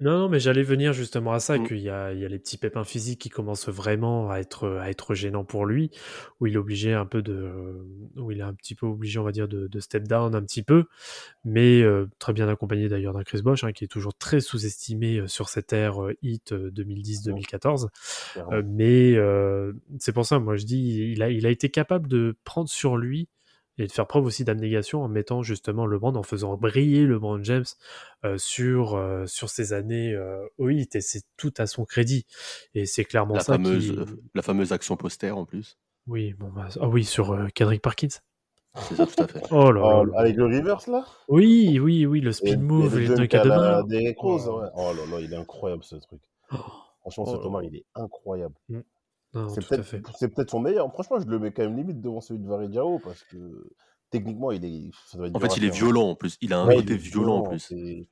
Non, 0.00 0.16
non, 0.16 0.28
mais 0.28 0.38
j'allais 0.38 0.62
venir 0.62 0.92
justement 0.92 1.32
à 1.32 1.40
ça, 1.40 1.58
Mm. 1.58 1.66
qu'il 1.66 1.78
y 1.80 1.88
a, 1.90 2.12
il 2.12 2.20
y 2.20 2.24
a 2.24 2.28
les 2.28 2.38
petits 2.38 2.56
pépins 2.56 2.84
physiques 2.84 3.20
qui 3.20 3.30
commencent 3.30 3.68
vraiment 3.68 4.30
à 4.30 4.38
être, 4.38 4.78
à 4.80 4.90
être 4.90 5.14
gênants 5.14 5.44
pour 5.44 5.66
lui, 5.66 5.90
où 6.38 6.46
il 6.46 6.54
est 6.54 6.56
obligé 6.58 6.92
un 6.94 7.04
peu 7.04 7.20
de, 7.20 7.52
où 8.16 8.30
il 8.30 8.38
est 8.38 8.44
un 8.44 8.54
petit 8.54 8.76
peu 8.76 8.86
obligé, 8.86 9.18
on 9.18 9.24
va 9.24 9.32
dire, 9.32 9.48
de, 9.48 9.66
de 9.66 9.80
step 9.80 10.04
down 10.06 10.36
un 10.36 10.42
petit 10.42 10.62
peu, 10.62 10.84
mais 11.44 11.82
euh, 11.82 12.06
très 12.20 12.32
bien 12.32 12.48
accompagné 12.48 12.88
d'ailleurs 12.88 13.12
d'un 13.12 13.24
Chris 13.24 13.42
Bosh, 13.42 13.64
hein, 13.64 13.72
qui 13.72 13.82
est 13.84 13.88
toujours 13.88 14.14
très 14.14 14.40
sous-estimé 14.40 15.18
euh, 15.18 15.26
sur 15.26 15.48
cette 15.48 15.72
ère 15.72 16.00
euh, 16.04 16.14
hit 16.22 16.52
euh, 16.52 16.70
2010-2014. 16.70 17.88
clairement. 18.32 18.52
Euh, 18.52 18.62
mais 18.64 19.14
euh, 19.16 19.72
c'est 19.98 20.12
pour 20.12 20.26
ça, 20.26 20.38
moi 20.38 20.56
je 20.56 20.64
dis, 20.64 21.10
il 21.12 21.22
a, 21.24 21.30
il 21.30 21.44
a 21.44 21.50
été 21.50 21.70
capable 21.70 22.06
de 22.08 22.36
prendre 22.44 22.68
sur 22.68 22.96
lui 22.96 23.28
et 23.78 23.86
de 23.86 23.92
faire 23.92 24.06
preuve 24.06 24.24
aussi 24.24 24.44
d'abnégation 24.44 25.02
en 25.02 25.08
mettant 25.08 25.42
justement 25.42 25.86
LeBron, 25.86 26.14
en 26.16 26.22
faisant 26.22 26.56
briller 26.56 27.06
LeBron 27.06 27.42
James 27.44 27.64
euh, 28.24 28.36
sur, 28.38 28.94
euh, 28.96 29.24
sur 29.26 29.48
ses 29.50 29.72
années 29.72 30.12
euh, 30.14 30.44
au 30.58 30.68
hit, 30.68 30.94
et 30.96 31.00
c'est 31.00 31.22
tout 31.36 31.54
à 31.58 31.66
son 31.66 31.84
crédit. 31.84 32.26
Et 32.74 32.86
c'est 32.86 33.04
clairement 33.04 33.34
la, 33.34 33.40
ça 33.40 33.54
fameuse, 33.54 33.90
qui... 33.92 33.96
euh, 33.98 34.04
la 34.34 34.42
fameuse 34.42 34.72
action 34.72 34.96
poster 34.96 35.30
en 35.30 35.44
plus. 35.44 35.78
Oui, 36.06 36.34
bon, 36.34 36.48
bah, 36.48 36.68
ah 36.80 36.88
oui, 36.88 37.04
sur 37.04 37.32
euh, 37.32 37.46
Kendrick 37.54 37.82
Parkins. 37.82 38.08
C'est 38.76 38.94
ça, 38.96 39.06
tout 39.06 39.22
à 39.22 39.26
fait. 39.28 39.42
Oh 39.50 39.70
là 39.72 39.80
Oh, 40.00 40.04
là. 40.04 40.18
avec 40.20 40.36
le 40.36 40.44
reverse 40.46 40.86
là? 40.86 41.04
Oui, 41.28 41.78
oui, 41.80 42.06
oui, 42.06 42.20
le 42.20 42.30
Et- 42.30 42.32
spin 42.32 42.52
et 42.52 42.56
move, 42.56 42.96
le 42.98 43.14
les 43.88 44.14
Rose, 44.16 44.48
Oh. 44.48 44.60
ouais. 44.60 44.68
Oh 44.74 44.92
là 44.94 45.16
là, 45.16 45.20
il 45.20 45.32
est 45.32 45.36
incroyable 45.36 45.82
ce 45.84 45.96
truc. 45.96 46.20
Franchement, 47.00 47.24
Oh 47.26 47.36
ce 47.36 47.42
Thomas, 47.42 47.62
il 47.62 47.76
est 47.76 47.84
incroyable. 47.94 48.54
Non, 48.68 48.82
C'est 49.48 49.66
peut-être 49.66 49.84
c'est 50.18 50.28
peut-être 50.34 50.50
son 50.50 50.60
meilleur. 50.60 50.90
Franchement, 50.92 51.18
je 51.20 51.26
le 51.26 51.38
mets 51.38 51.52
quand 51.52 51.62
même 51.62 51.76
limite 51.76 52.00
devant 52.00 52.20
celui 52.20 52.40
de 52.40 52.46
Varejao 52.48 52.98
parce 52.98 53.22
que 53.24 53.68
techniquement, 54.10 54.50
il 54.52 54.64
est. 54.64 54.90
ça 55.06 55.18
doit 55.18 55.28
être 55.28 55.36
En 55.36 55.40
fait, 55.40 55.56
il 55.56 55.64
est 55.64 55.68
hein. 55.68 55.72
violent 55.72 56.10
en 56.10 56.14
plus. 56.14 56.36
Il 56.40 56.52
a 56.52 56.60
un 56.60 56.66
Ouais, 56.68 56.76
côté 56.76 56.96
violent 56.96 57.38
en 57.38 57.42
plus. 57.42 57.60
c'est- 57.60 58.08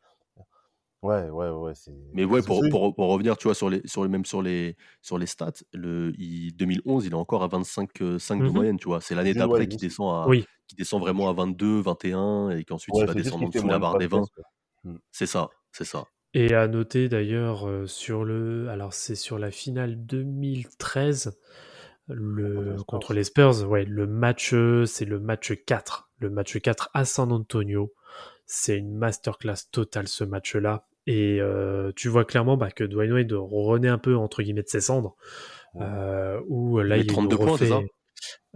Ouais, 1.03 1.29
ouais, 1.31 1.51
ouais. 1.51 1.75
c'est- 1.75 1.93
Mais 2.15 2.25
ouais, 2.25 2.43
pour, 2.43 2.63
pour, 2.71 2.95
pour 2.95 3.09
revenir, 3.09 3.37
tu 3.37 3.45
vois, 3.49 3.55
sur 3.55 3.69
les, 3.69 3.83
sur 3.87 4.03
les, 4.03 4.09
même 4.09 4.25
sur 4.25 4.41
les, 4.43 4.77
sur 5.03 5.19
les 5.19 5.27
stats, 5.27 5.53
le, 5.73 6.13
il- 6.19 6.53
2011, 6.57 7.05
il 7.07 7.13
est 7.13 7.15
encore 7.15 7.43
à 7.43 7.49
25 7.49 8.01
euh, 8.01 8.19
5 8.19 8.39
de 8.39 8.45
Mhm. 8.45 8.53
moyenne, 8.55 8.79
tu 8.79 8.89
vois. 8.89 9.01
C'est 9.01 9.15
l'année 9.15 9.35
d'après 9.35 9.63
ouais, 9.63 9.69
qui 9.69 9.77
descend, 9.79 10.09
à, 10.15 10.27
Oui, 10.29 10.45
qui 10.67 10.75
descend 10.77 11.01
vraiment 11.01 11.29
à 11.29 11.33
22, 11.35 11.81
21, 11.81 12.51
et 12.51 12.65
qu'ensuite 12.65 12.95
Ouais, 12.95 13.03
il 13.03 13.07
va 13.07 13.15
descendre 13.15 13.45
en 13.45 13.49
dessous 13.51 13.67
de 13.67 13.73
la 13.73 13.79
barre 13.79 13.97
des 13.97 14.07
20. 14.07 14.21
passes, 14.21 14.31
quoi. 14.31 14.45
C'est 15.13 15.27
ça, 15.27 15.51
c'est 15.73 15.85
ça. 15.85 16.07
Et 16.39 16.55
à 16.55 16.69
noter 16.69 17.09
d'ailleurs 17.09 17.67
euh, 17.67 17.87
sur 17.87 18.25
le, 18.25 18.69
alors 18.69 18.93
c'est 18.93 19.15
sur 19.15 19.39
la 19.39 19.51
finale 19.51 19.97
2013, 20.05 21.39
Le, 22.09 22.45
Contre 22.45 22.65
les 22.65 22.75
Spurs. 22.77 22.87
contre 22.87 23.15
les 23.15 23.25
Spurs, 23.25 23.69
ouais, 23.71 23.85
le 23.87 24.07
match, 24.07 24.53
euh, 24.53 24.85
c'est 24.85 25.07
le 25.07 25.19
match 25.19 25.53
4. 25.67 26.11
Le 26.19 26.29
match 26.31 26.59
4 26.59 26.91
à 26.95 27.05
San 27.07 27.33
Antonio. 27.33 27.93
C'est 28.45 28.77
une 28.77 28.95
masterclass 28.97 29.57
totale 29.73 30.09
ce 30.09 30.25
match-là. 30.25 30.87
Et 31.07 31.41
euh, 31.41 31.91
tu 31.97 32.09
vois 32.09 32.25
clairement 32.25 32.57
bah, 32.57 32.71
que 32.71 32.85
Dwayne 32.85 33.13
Wade 33.13 33.33
renaît 33.33 33.89
un 33.89 33.99
peu 33.99 34.15
entre 34.17 34.43
guillemets 34.43 34.63
de 34.63 34.69
ses 34.69 34.81
cendres. 34.83 35.17
Euh, 35.81 36.41
où 36.49 36.79
là, 36.81 36.97
il 36.99 37.07
32 37.07 37.37
nous 37.37 37.43
points, 37.45 37.57
c'est 37.57 37.65
refait- 37.65 37.69
ça? 37.71 37.81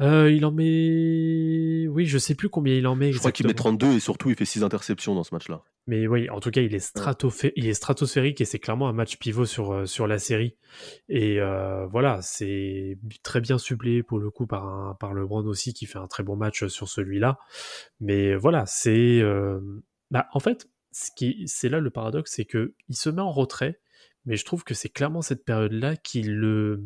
Euh, 0.01 0.31
il 0.31 0.45
en 0.47 0.53
met. 0.53 1.87
Oui, 1.89 2.07
je 2.07 2.17
sais 2.19 2.35
plus 2.35 2.49
combien 2.49 2.75
il 2.75 2.87
en 2.87 2.97
met. 2.97 3.13
Je 3.13 3.19
crois 3.19 3.33
qu'il 3.33 3.47
met 3.47 3.51
exactement. 3.53 3.77
32 3.79 3.97
et 3.97 4.01
surtout 4.01 4.31
il 4.31 4.37
fait 4.37 4.45
6 4.47 4.63
interceptions 4.65 5.15
dans 5.15 5.25
ce 5.25 5.35
match-là. 5.35 5.63
Mais 5.87 6.07
oui, 6.07 6.31
en 6.31 6.41
tout 6.41 6.51
cas, 6.51 6.61
il 6.63 6.75
est, 6.75 6.79
stratophé- 6.79 7.53
il 7.57 7.67
est 7.67 7.75
stratosphérique 7.75 8.41
et 8.41 8.45
c'est 8.45 8.59
clairement 8.59 8.89
un 8.89 8.93
match 8.93 9.19
pivot 9.19 9.45
sur, 9.45 9.73
euh, 9.73 9.87
sur 9.87 10.07
la 10.07 10.19
série. 10.19 10.57
Et 11.09 11.41
euh, 11.41 11.87
voilà, 11.87 12.21
c'est 12.23 12.99
très 13.23 13.41
bien 13.41 13.59
suppléé 13.59 14.03
pour 14.03 14.19
le 14.19 14.31
coup 14.31 14.47
par, 14.47 14.67
un, 14.67 14.95
par 14.95 15.13
LeBron 15.15 15.45
aussi 15.47 15.75
qui 15.75 15.87
fait 15.87 15.99
un 15.99 16.07
très 16.07 16.23
bon 16.23 16.37
match 16.37 16.67
sur 16.67 16.89
celui-là. 16.89 17.39
Mais 18.01 18.35
voilà, 18.37 18.65
c'est. 18.67 19.21
euh, 19.21 19.61
bah, 20.11 20.29
en 20.33 20.41
fait, 20.41 20.69
ce 20.93 21.11
qui, 21.15 21.43
c'est 21.47 21.69
là 21.69 21.81
le 21.81 21.91
paradoxe, 21.91 22.33
c'est 22.35 22.45
que 22.45 22.75
il 22.89 22.97
se 22.97 23.11
met 23.11 23.23
en 23.23 23.33
retrait, 23.33 23.81
mais 24.27 24.37
je 24.37 24.45
trouve 24.45 24.65
que 24.65 24.75
c'est 24.75 24.89
clairement 24.89 25.23
cette 25.23 25.45
période-là 25.45 25.97
qui 25.97 26.23
le. 26.23 26.85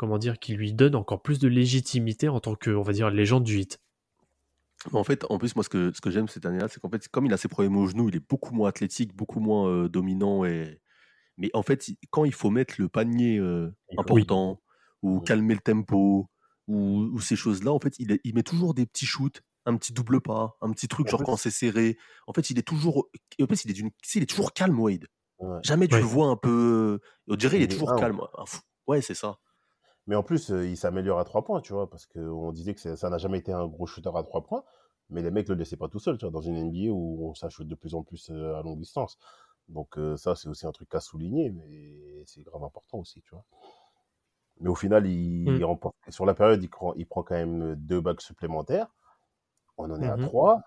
Comment 0.00 0.16
dire, 0.16 0.38
qui 0.38 0.54
lui 0.54 0.72
donne 0.72 0.94
encore 0.94 1.20
plus 1.20 1.38
de 1.38 1.46
légitimité 1.46 2.30
en 2.30 2.40
tant 2.40 2.54
que, 2.54 2.70
on 2.70 2.80
va 2.80 2.94
dire, 2.94 3.10
légende 3.10 3.44
du 3.44 3.58
hit. 3.58 3.82
En 4.94 5.04
fait, 5.04 5.26
en 5.28 5.36
plus, 5.36 5.54
moi, 5.56 5.62
ce 5.62 5.68
que, 5.68 5.92
ce 5.92 6.00
que 6.00 6.10
j'aime 6.10 6.26
cette 6.26 6.46
année-là, 6.46 6.68
c'est 6.68 6.80
qu'en 6.80 6.88
fait, 6.88 7.06
comme 7.08 7.26
il 7.26 7.32
a 7.34 7.36
ses 7.36 7.48
problèmes 7.48 7.76
au 7.76 7.86
genou, 7.86 8.08
il 8.08 8.16
est 8.16 8.26
beaucoup 8.26 8.54
moins 8.54 8.70
athlétique, 8.70 9.14
beaucoup 9.14 9.40
moins 9.40 9.68
euh, 9.68 9.90
dominant. 9.90 10.46
Et... 10.46 10.80
Mais 11.36 11.50
en 11.52 11.62
fait, 11.62 11.86
quand 12.08 12.24
il 12.24 12.32
faut 12.32 12.48
mettre 12.48 12.76
le 12.78 12.88
panier 12.88 13.36
euh, 13.36 13.76
important, 13.98 14.62
ou 15.02 15.18
Oui. 15.18 15.24
calmer 15.26 15.52
le 15.52 15.60
tempo, 15.60 16.30
ou, 16.66 17.10
ou 17.12 17.20
ces 17.20 17.36
choses-là, 17.36 17.70
en 17.70 17.78
fait, 17.78 17.98
il, 17.98 18.18
il 18.24 18.34
met 18.34 18.42
toujours 18.42 18.72
des 18.72 18.86
petits 18.86 19.04
shoots, 19.04 19.42
un 19.66 19.76
petit 19.76 19.92
double 19.92 20.22
pas, 20.22 20.56
un 20.62 20.70
petit 20.72 20.88
truc, 20.88 21.08
En 21.08 21.10
genre 21.10 21.20
fait, 21.20 21.26
quand 21.26 21.36
c'est 21.36 21.50
serré. 21.50 21.98
En 22.26 22.32
fait, 22.32 22.48
il 22.48 22.58
est 22.58 22.66
toujours. 22.66 23.10
En 23.38 23.46
fait, 23.46 23.66
il 23.66 23.70
est, 23.70 23.74
d'une... 23.74 23.90
il 24.14 24.22
est 24.22 24.30
toujours 24.30 24.54
calme, 24.54 24.80
Wade. 24.80 25.08
Ouais. 25.40 25.58
Jamais 25.62 25.88
tu 25.88 25.96
le 25.96 26.00
vois 26.04 26.28
un 26.28 26.36
peu. 26.36 27.00
On 27.28 27.36
dirait 27.36 27.58
il 27.58 27.64
est 27.64 27.68
toujours 27.68 27.94
calme. 27.96 28.18
Ouais, 28.86 29.02
c'est 29.02 29.12
ça. 29.12 29.36
Mais 30.06 30.16
en 30.16 30.22
plus, 30.22 30.50
euh, 30.50 30.66
il 30.66 30.76
s'améliore 30.76 31.18
à 31.18 31.24
trois 31.24 31.44
points, 31.44 31.60
tu 31.60 31.72
vois, 31.72 31.88
parce 31.90 32.06
qu'on 32.06 32.52
disait 32.52 32.74
que 32.74 32.96
ça 32.96 33.10
n'a 33.10 33.18
jamais 33.18 33.38
été 33.38 33.52
un 33.52 33.66
gros 33.66 33.86
shooter 33.86 34.10
à 34.14 34.22
trois 34.22 34.42
points, 34.42 34.64
mais 35.10 35.22
les 35.22 35.30
mecs 35.30 35.48
le 35.48 35.54
laissaient 35.54 35.76
pas 35.76 35.88
tout 35.88 35.98
seul, 36.00 36.18
tu 36.18 36.24
vois, 36.24 36.32
dans 36.32 36.40
une 36.40 36.56
NBA 36.56 36.90
où 36.92 37.32
ça 37.36 37.48
shoot 37.48 37.66
de 37.68 37.74
plus 37.74 37.94
en 37.94 38.02
plus 38.02 38.30
euh, 38.30 38.54
à 38.56 38.62
longue 38.62 38.78
distance. 38.78 39.18
Donc 39.68 39.98
euh, 39.98 40.16
ça, 40.16 40.34
c'est 40.36 40.48
aussi 40.48 40.66
un 40.66 40.72
truc 40.72 40.94
à 40.94 41.00
souligner, 41.00 41.50
mais 41.50 42.24
c'est 42.26 42.42
grave 42.42 42.64
important 42.64 42.98
aussi, 42.98 43.22
tu 43.22 43.30
vois. 43.34 43.44
Mais 44.60 44.68
au 44.68 44.74
final, 44.76 45.06
il, 45.06 45.12
Mm. 45.46 45.58
il 45.58 45.64
remporte, 45.64 45.96
sur 46.08 46.24
la 46.26 46.34
période, 46.34 46.62
il 46.62 46.68
prend, 46.68 46.94
il 46.94 47.06
prend 47.06 47.22
quand 47.24 47.34
même 47.34 47.74
deux 47.74 48.00
bagues 48.00 48.20
supplémentaires. 48.20 48.94
On 49.78 49.90
en 49.90 50.02
est 50.02 50.08
à 50.08 50.16
Mhm. 50.16 50.18
trois. 50.18 50.62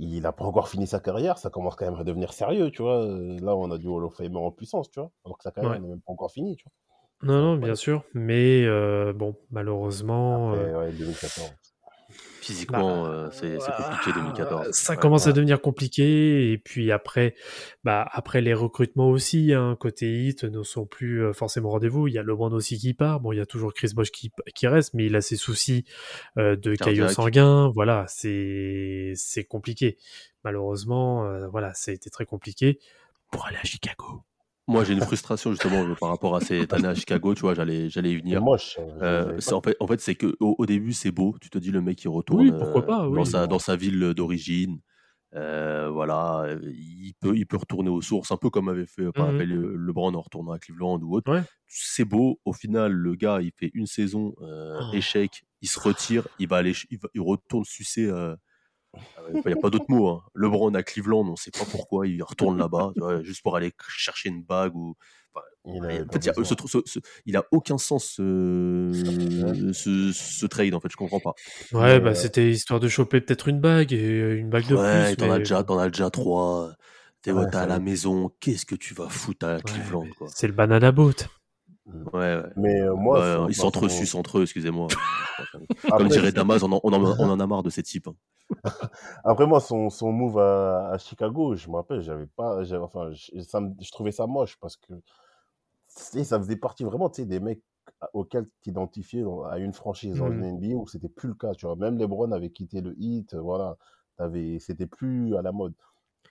Il 0.00 0.22
n'a 0.22 0.32
pas 0.32 0.44
encore 0.44 0.68
fini 0.68 0.86
sa 0.86 0.98
carrière, 1.00 1.38
ça 1.38 1.50
commence 1.50 1.76
quand 1.76 1.84
même 1.84 2.00
à 2.00 2.04
devenir 2.04 2.32
sérieux, 2.32 2.70
tu 2.70 2.82
vois. 2.82 3.04
Là, 3.06 3.54
on 3.56 3.70
a 3.70 3.78
du 3.78 3.86
Hall 3.88 4.04
of 4.04 4.14
Famer 4.14 4.36
en 4.38 4.50
puissance, 4.52 4.90
tu 4.90 4.98
vois, 5.00 5.10
alors 5.24 5.36
que 5.38 5.42
sa 5.44 5.50
carrière 5.52 5.70
Ouais. 5.70 5.78
n'est 5.78 5.88
même 5.88 6.00
pas 6.00 6.12
encore 6.12 6.30
finie, 6.32 6.56
tu 6.56 6.64
vois. 6.64 6.72
Non, 7.22 7.40
non, 7.42 7.54
Ouais. 7.54 7.64
bien 7.64 7.74
sûr. 7.74 8.04
Mais 8.14 8.64
euh, 8.64 9.12
bon, 9.12 9.36
malheureusement. 9.50 10.52
Après, 10.52 10.64
euh, 10.70 10.78
ouais, 10.86 10.92
2014. 10.92 11.52
Physiquement, 12.40 13.02
Bah, 13.04 13.10
euh, 13.10 13.28
c'est 13.30 13.58
compliqué 13.58 14.12
2014. 14.14 14.70
Ça 14.70 14.94
Ouais. 14.94 14.98
commence 14.98 15.26
à 15.26 15.32
devenir 15.32 15.60
compliqué 15.60 16.50
et 16.50 16.56
puis 16.56 16.90
après, 16.92 17.34
bah 17.84 18.08
après 18.10 18.40
les 18.40 18.54
recrutements 18.54 19.10
aussi, 19.10 19.52
hein, 19.52 19.76
côté 19.78 20.06
hit 20.24 20.44
ne 20.44 20.62
sont 20.62 20.86
plus 20.86 21.34
forcément 21.34 21.68
au 21.68 21.72
rendez-vous. 21.72 22.08
Il 22.08 22.14
y 22.14 22.18
a 22.18 22.22
LeBron 22.22 22.50
aussi 22.52 22.78
qui 22.78 22.94
part. 22.94 23.20
Bon, 23.20 23.32
il 23.32 23.36
y 23.36 23.40
a 23.40 23.44
toujours 23.46 23.74
Chris 23.74 23.90
Bosh 23.94 24.10
qui, 24.12 24.30
qui 24.54 24.66
reste, 24.66 24.94
mais 24.94 25.04
il 25.06 25.16
a 25.16 25.20
ses 25.20 25.36
soucis 25.36 25.84
euh, 26.38 26.56
de 26.56 26.74
caillot 26.74 27.04
Cardiaque. 27.06 27.10
sanguin. 27.10 27.70
Voilà, 27.74 28.06
c'est 28.08 29.12
c'est 29.14 29.44
compliqué. 29.44 29.98
Malheureusement, 30.44 31.26
euh, 31.26 31.48
voilà, 31.48 31.74
ça 31.74 31.90
a 31.90 31.94
été 31.94 32.08
très 32.08 32.24
compliqué 32.24 32.78
pour 33.30 33.44
aller 33.46 33.58
à 33.58 33.64
Chicago. 33.64 34.22
Moi, 34.68 34.84
j'ai 34.84 34.92
une 34.92 35.00
frustration 35.00 35.50
justement 35.50 35.82
euh, 35.84 35.94
par 35.98 36.10
rapport 36.10 36.36
à 36.36 36.40
cette 36.40 36.72
année 36.72 36.86
à 36.88 36.94
Chicago. 36.94 37.34
Tu 37.34 37.40
vois, 37.40 37.54
j'allais 37.54 37.88
j'allais 37.90 38.12
y 38.12 38.16
venir. 38.18 38.42
moche. 38.42 38.78
hein, 38.78 38.86
Euh, 39.02 39.40
c'est- 39.40 39.54
en 39.54 39.60
fait, 39.62 39.76
en 39.80 39.86
fait 39.86 40.00
c'est 40.00 40.14
que 40.14 40.36
au, 40.40 40.54
au 40.58 40.66
début, 40.66 40.92
c'est 40.92 41.10
beau. 41.10 41.34
Tu 41.40 41.50
te 41.50 41.58
dis 41.58 41.70
le 41.70 41.80
mec 41.80 42.02
il 42.04 42.08
retourne 42.08 42.42
Oui, 42.42 42.52
pourquoi 42.52 43.06
euh, 43.08 43.14
dans 43.14 43.24
sa 43.24 43.46
dans 43.46 43.58
sa 43.58 43.74
ville 43.76 44.12
d'origine. 44.14 44.78
Euh, 45.34 45.90
voilà, 45.90 46.46
il 46.64 47.12
peut 47.20 47.36
il 47.36 47.46
peut 47.46 47.58
retourner 47.58 47.90
aux 47.90 48.00
sources, 48.00 48.30
un 48.32 48.38
peu 48.38 48.48
comme 48.48 48.68
avait 48.70 48.86
fait 48.86 49.12
par 49.12 49.26
exemple, 49.26 49.44
le 49.44 49.76
LeBron 49.76 50.14
en 50.14 50.20
retournant 50.22 50.52
à 50.52 50.58
Cleveland 50.58 50.98
ou 51.02 51.14
autre. 51.16 51.30
Ouais. 51.32 51.42
C'est 51.66 52.06
beau. 52.06 52.40
Au 52.46 52.54
final, 52.54 52.92
le 52.92 53.14
gars, 53.14 53.40
il 53.42 53.52
fait 53.54 53.70
une 53.74 53.86
saison 53.86 54.34
euh, 54.40 54.78
Oh. 54.80 54.94
échec, 54.94 55.42
il 55.60 55.68
se 55.68 55.78
retire, 55.80 56.26
il 56.38 56.48
va 56.48 56.56
aller, 56.56 56.72
il, 56.90 56.98
va- 56.98 57.10
il 57.14 57.20
retourne 57.20 57.64
sucer. 57.64 58.06
euh, 58.06 58.34
il 59.34 59.42
n'y 59.46 59.52
a 59.52 59.56
pas 59.56 59.70
d'autre 59.70 59.84
mot. 59.88 60.08
Hein. 60.08 60.22
LeBron 60.34 60.72
à 60.74 60.82
Cleveland, 60.82 61.26
on 61.26 61.32
ne 61.32 61.36
sait 61.36 61.50
pas 61.50 61.64
pourquoi, 61.70 62.06
il 62.06 62.22
retourne 62.22 62.58
là-bas, 62.58 62.92
juste 63.22 63.42
pour 63.42 63.56
aller 63.56 63.72
chercher 63.88 64.28
une 64.30 64.42
bague 64.42 64.74
ou. 64.76 64.94
enfin, 65.34 65.44
Il 65.66 65.84
en 65.84 65.88
fait, 66.12 66.28
a- 66.28 66.32
besoin. 66.32 66.56
ce- 66.58 66.68
ce- 66.68 66.82
ce- 66.86 66.98
il 67.26 67.36
a 67.36 67.44
aucun 67.52 67.76
sens 67.78 68.04
ce, 68.16 70.12
ce, 70.14 70.46
trade 70.46 70.74
en 70.74 70.80
fait, 70.80 70.88
je 70.90 70.96
comprends 70.96 71.20
pas. 71.20 71.34
Ouais, 71.72 71.98
Mais, 71.98 72.00
bah 72.00 72.10
euh, 72.10 72.14
c'était 72.14 72.50
histoire 72.50 72.80
de 72.80 72.88
choper 72.88 73.20
peut-être 73.20 73.48
une 73.48 73.60
bague 73.60 73.92
et 73.92 74.02
euh, 74.20 74.38
une 74.38 74.48
bague 74.50 74.66
de 74.68 74.74
ouais, 74.76 75.08
plus. 75.08 75.16
t'en 75.16 75.30
as 75.30 75.38
mais 75.38 75.44
t'en 75.64 75.78
as 75.78 75.88
déjà 75.90 76.10
trois. 76.10 76.72
T'es 77.20 77.32
Ouais, 77.32 77.54
à 77.54 77.66
la 77.66 77.80
maison, 77.80 78.30
qu'est-ce 78.40 78.64
que 78.64 78.76
tu 78.76 78.94
vas 78.94 79.08
foutre 79.08 79.44
à 79.46 79.56
Ouais, 79.56 79.62
Cleveland. 79.62 80.06
C'est 80.34 80.46
le 80.46 80.52
banana 80.52 80.92
boat. 80.92 81.12
Ouais, 81.88 82.36
ouais. 82.36 82.42
Mais 82.56 82.80
euh, 82.82 82.94
moi, 82.94 83.18
Ouais, 83.40 83.46
ils 83.50 83.54
s'entresucent 83.54 84.14
entre 84.14 84.38
eux, 84.38 84.42
excusez-moi. 84.42 84.88
Comme 85.96 86.08
dirait 86.08 86.32
Damas, 86.32 86.62
on 86.62 86.72
en, 86.72 86.80
on, 86.82 86.92
en, 86.92 87.02
on 87.18 87.30
en 87.30 87.40
a 87.40 87.46
marre 87.46 87.62
de 87.62 87.70
ces 87.70 87.82
types. 87.82 88.08
hein. 88.08 88.14
après 89.24 89.46
moi, 89.46 89.60
son, 89.60 89.90
son 89.90 90.12
move 90.12 90.38
à, 90.38 90.90
à 90.90 90.98
Chicago, 90.98 91.54
je 91.56 91.68
me 91.68 91.76
rappelle, 91.76 92.00
j'avais 92.02 92.26
pas, 92.26 92.60
enfin, 92.80 93.10
je, 93.12 93.40
ça 93.42 93.60
me- 93.60 93.74
je 93.80 93.90
trouvais 93.90 94.12
ça 94.12 94.26
moche 94.26 94.56
parce 94.60 94.76
que 94.76 94.94
ça 95.88 96.38
faisait 96.38 96.56
partie 96.56 96.84
vraiment, 96.84 97.08
tu 97.10 97.22
sais, 97.22 97.26
des 97.26 97.40
mecs 97.40 97.62
auxquels 98.12 98.48
t'identifiais 98.62 99.24
à 99.50 99.58
une 99.58 99.72
franchise 99.72 100.18
dans 100.18 100.30
Mhm. 100.30 100.44
une 100.44 100.44
NBA 100.44 100.76
où 100.76 100.86
c'était 100.86 101.08
plus 101.08 101.28
le 101.28 101.34
cas, 101.34 101.54
tu 101.54 101.66
vois. 101.66 101.76
Même 101.76 101.98
LeBron 101.98 102.30
avait 102.32 102.50
quitté 102.50 102.80
le 102.80 102.94
Heat, 102.98 103.34
euh, 103.34 103.40
voilà, 103.40 103.76
c'était 104.60 104.86
plus 104.86 105.36
à 105.36 105.42
la 105.42 105.52
mode. 105.52 105.74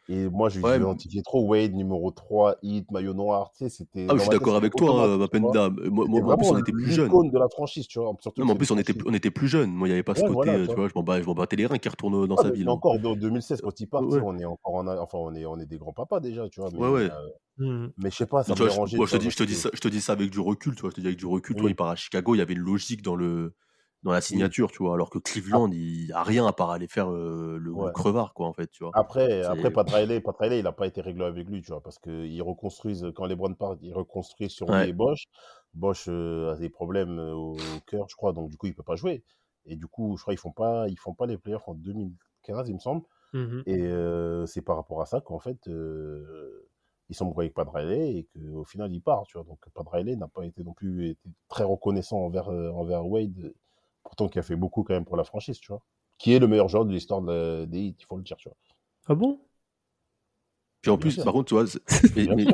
Et 0.10 0.30
moi, 0.30 0.49
je 0.49 0.62
Ouais, 0.62 0.78
l'identifiais 0.78 1.22
trop 1.22 1.45
Wade, 1.47 1.74
numéro 1.74 2.12
3, 2.12 2.55
Heat, 2.64 2.89
maillot 2.91 3.14
noir, 3.14 3.51
tu 3.51 3.66
sais, 3.66 3.70
c'était. 3.70 4.08
Ah, 4.10 4.14
je 4.16 4.20
suis 4.22 4.30
d'accord 4.30 4.55
avec 4.55 4.74
toi, 4.74 4.89
automatique, 4.89 5.14
euh. 5.16 5.18
Mapenda. 5.18 5.70
Moi, 5.89 6.05
moi, 6.08 6.34
en 6.34 6.38
plus, 6.38 6.47
on 6.51 6.58
était 6.58 6.72
plus 6.72 6.91
jeunes. 6.91 7.05
l'icône 7.08 7.30
de 7.30 7.38
la 7.38 7.49
franchise, 7.49 7.88
tu 7.88 7.99
vois. 7.99 8.14
Surtout 8.22 8.41
Non, 8.41 8.45
mais 8.47 8.53
en 8.53 8.55
plus, 8.55 8.72
on 8.72 8.78
était, 8.78 8.93
on 9.05 9.14
était 9.14 9.32
plus 9.32 9.47
jeunes. 9.49 9.72
Moi, 9.72 9.88
il 9.88 9.91
n'y 9.91 9.93
avait 9.95 10.03
pas 10.03 10.16
ce 10.16 10.24
côté, 10.24 10.34
voilà, 10.34 10.60
tu 10.68 10.76
vois. 10.76 10.76
vois, 10.76 10.88
je 10.88 10.93
m'en 10.95 11.03
bats, 11.03 11.22
je 11.22 11.26
m'en 11.26 11.34
battais 11.34 11.58
les 11.58 11.66
reins 11.66 11.78
qui 11.78 11.89
retourne 11.89 12.26
dans 12.26 12.38
Ah, 12.38 12.43
sa 12.43 12.49
mais 12.49 12.55
ville. 12.55 12.70
hein. 12.70 12.72
encore 12.72 12.93
en 12.93 13.16
2016 13.16 13.62
quand 13.62 13.78
il 13.80 13.88
part, 13.88 14.03
Ouais. 14.03 14.20
on 14.24 14.38
est 14.39 14.45
encore 14.45 14.76
en 14.76 14.88
a- 14.88 14.97
enfin 14.99 15.18
on 15.18 15.34
est 15.36 15.45
on 15.45 15.58
est 15.60 15.66
des 15.66 15.78
grands 15.78 15.93
papas 15.93 16.20
déjà, 16.22 16.47
tu 16.49 16.62
vois. 16.62 16.70
Mais, 16.72 16.80
Ouais, 16.80 16.89
ouais. 16.89 17.10
euh, 17.10 17.30
Mhm. 17.58 17.91
mais 17.97 18.12
je 18.12 18.16
sais 18.18 18.28
pas, 18.28 18.43
ça 18.43 18.55
me 18.55 18.60
je, 18.60 18.64
dérangeait. 18.64 18.97
moi, 18.97 19.08
tu 19.08 19.12
je 19.12 19.18
te 19.18 19.18
dis, 19.18 19.30
je 19.32 19.36
te 19.36 19.43
parce 19.43 19.43
dis 19.43 19.55
que 19.55 20.03
ça, 20.03 20.14
avec 20.14 20.30
du 20.30 20.39
recul, 20.39 20.76
tu 20.76 20.82
vois. 20.82 20.89
Je 20.91 20.95
te 20.95 21.01
dis 21.01 21.08
avec 21.08 21.20
du 21.20 21.26
recul, 21.26 21.55
tu 21.55 21.62
vois, 21.62 21.70
il 21.72 21.76
part 21.76 21.89
à 21.89 21.95
Chicago, 21.95 22.36
il 22.36 22.38
y 22.39 22.41
avait 22.41 22.53
une 22.53 22.60
logique 22.60 23.01
dans 23.01 23.16
le 23.16 23.53
dans 24.04 24.12
la 24.12 24.22
signature, 24.22 24.72
tu 24.72 24.84
vois. 24.84 24.93
Alors 24.93 25.10
que 25.10 25.18
Ap- 25.18 25.24
Cleveland, 25.24 25.70
il 25.72 26.12
a 26.14 26.24
rien 26.24 26.45
à 26.45 26.54
part 26.54 26.72
aller 26.72 26.88
faire 26.88 27.12
euh, 27.12 27.58
le, 27.60 27.74
crevard, 27.91 28.34
quoi, 28.34 28.48
en 28.48 28.54
fait, 28.54 28.68
tu 28.68 28.84
vois. 28.84 28.91
Après, 28.93 29.43
après 29.43 29.72
Pat 29.72 29.89
Riley, 29.89 30.22
Pat 30.22 30.36
Riley, 30.38 30.60
il 30.60 30.64
n'a 30.64 30.72
pas 30.72 30.88
été 30.88 31.02
réglé 31.02 31.26
avec 31.26 31.48
lui, 31.48 31.62
tu 31.62 31.72
vois, 31.72 31.82
parce 31.82 32.00
qu'ils 32.00 32.41
reconstruisent 32.41 33.08
quand 33.16 33.26
les 33.26 33.36
Browns 33.36 33.56
partent, 33.56 33.80
ils 33.82 33.93
reconstruisent 33.93 34.52
sur 34.52 34.70
ouais. 34.70 34.89
et 34.89 34.93
Bosch. 34.93 35.26
Bosch 35.74 36.06
euh, 36.08 36.54
a 36.54 36.56
des 36.58 36.70
problèmes 36.70 37.20
euh, 37.20 37.34
au 37.34 37.58
cœur, 37.86 38.08
je 38.10 38.16
crois, 38.16 38.34
donc 38.34 38.50
du 38.50 38.58
coup 38.58 38.68
il 38.68 38.76
peut 38.76 38.84
pas 38.84 38.95
jouer. 38.95 39.24
Et 39.66 39.76
du 39.76 39.88
coup, 39.88 40.16
je 40.18 40.22
crois 40.22 40.34
qu'ils 40.34 40.39
font 40.39 40.52
pas, 40.52 40.88
ils 40.88 40.98
font 40.98 41.14
pas 41.14 41.26
les 41.26 41.38
playoffs 41.38 41.68
en 41.68 41.74
2015, 41.74 42.70
il 42.70 42.76
me 42.76 42.80
semble. 42.80 43.04
Mhm. 43.34 43.64
Et 43.66 43.82
euh, 43.82 44.45
c'est 44.45 44.62
par 44.62 44.78
rapport 44.78 45.02
à 45.02 45.06
ça 45.06 45.20
qu'en 45.20 45.39
fait, 45.39 45.70
ils 47.10 47.16
sont 47.16 47.32
avec 47.38 47.54
Pat 47.54 47.68
Riley 47.68 48.18
et 48.20 48.28
qu'au 48.34 48.64
final, 48.64 48.93
il 48.93 49.02
part. 49.02 49.24
Tu 49.28 49.38
vois. 49.38 49.45
Donc, 49.45 49.60
Pat 49.74 49.86
Riley 49.88 50.16
n'a 50.16 50.30
pas 50.30 50.45
été 50.45 50.64
non 50.64 50.74
plus 50.74 51.10
été 51.10 51.30
très 51.50 51.66
reconnaissant 51.66 52.20
envers, 52.20 52.48
envers 52.48 53.06
Wade, 53.06 53.54
pourtant 54.08 54.30
qui 54.30 54.39
a 54.39 54.43
fait 54.43 54.55
beaucoup 54.55 54.84
quand 54.84 54.93
même 54.93 55.05
pour 55.05 55.18
la 55.18 55.24
franchise, 55.26 55.60
tu 55.60 55.68
vois. 55.72 55.82
Qui 56.18 56.34
est 56.34 56.39
le 56.39 56.47
meilleur 56.47 56.70
joueur 56.70 56.86
de 56.86 56.91
l'histoire 56.93 57.22
de 57.22 57.32
la- 57.32 57.66
des 57.66 57.80
Heat, 57.80 57.97
il 58.01 58.05
faut 58.05 58.18
le 58.18 58.24
dire, 58.24 58.38
tu 58.38 58.49
vois. 58.49 58.58
Ah 59.08 59.16
bon? 59.16 59.39
Puis 60.82 60.91
en 60.91 60.97
plus, 60.97 61.18
par 61.18 61.34
contre, 61.34 61.49
tu 61.49 61.53
vois, 61.55 61.68
c'est- 61.68 61.82
mais, 62.16 62.28
mais, 62.36 62.45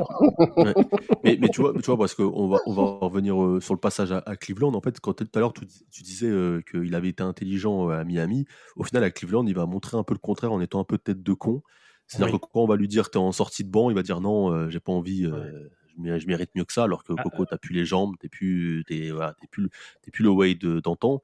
ouais. 0.56 0.74
mais, 1.22 1.38
mais 1.40 1.48
tu 1.50 1.60
vois, 1.60 1.72
tu 1.74 1.82
vois, 1.86 1.98
parce 1.98 2.14
qu'on 2.14 2.48
va, 2.48 2.58
on 2.66 2.72
va 2.72 2.82
revenir 3.06 3.40
euh, 3.40 3.60
sur 3.60 3.74
le 3.74 3.80
passage 3.80 4.12
à, 4.12 4.22
à 4.26 4.34
Cleveland. 4.34 4.74
En 4.74 4.80
fait, 4.80 4.98
quand 4.98 5.12
tout 5.12 5.28
à 5.34 5.38
l'heure, 5.38 5.52
tu, 5.52 5.64
dis- 5.66 5.86
tu 5.90 6.02
disais 6.02 6.28
euh, 6.28 6.60
qu'il 6.62 6.94
avait 6.94 7.10
été 7.10 7.22
intelligent 7.22 7.90
euh, 7.90 8.00
à 8.00 8.04
Miami, 8.04 8.46
au 8.76 8.82
final, 8.82 9.04
à 9.04 9.10
Cleveland, 9.10 9.46
il 9.46 9.54
va 9.54 9.66
montrer 9.66 9.96
un 9.96 10.02
peu 10.02 10.14
le 10.14 10.18
contraire 10.18 10.52
en 10.52 10.60
étant 10.60 10.80
un 10.80 10.84
peu 10.84 10.98
tête 10.98 11.22
de 11.22 11.32
con. 11.32 11.62
C'est-à-dire 12.06 12.34
Oui. 12.34 12.40
que 12.40 12.46
quand 12.52 12.60
on 12.60 12.66
va 12.66 12.76
lui 12.76 12.88
dire 12.88 13.08
t'es 13.10 13.18
en 13.18 13.32
sortie 13.32 13.64
de 13.64 13.70
banc, 13.70 13.88
il 13.90 13.94
va 13.94 14.02
dire 14.02 14.20
non, 14.20 14.50
euh, 14.52 14.68
j'ai 14.68 14.80
pas 14.80 14.92
envie, 14.92 15.24
euh, 15.26 15.30
Ouais. 15.30 15.68
je, 15.96 16.02
mé- 16.02 16.18
je 16.18 16.26
mérite 16.26 16.50
mieux 16.54 16.64
que 16.64 16.72
ça. 16.72 16.84
Alors 16.84 17.04
que 17.04 17.12
Ah, 17.16 17.22
Coco, 17.22 17.46
t'as 17.46 17.58
plus 17.58 17.74
les 17.74 17.84
jambes, 17.84 18.14
t'es 18.18 18.28
plus, 18.28 18.84
t'es, 18.86 19.10
voilà, 19.10 19.34
t'es 19.40 19.46
plus, 19.46 19.68
t'es 20.02 20.10
plus 20.10 20.24
le 20.24 20.54
de- 20.54 20.80
d'antan. 20.80 21.22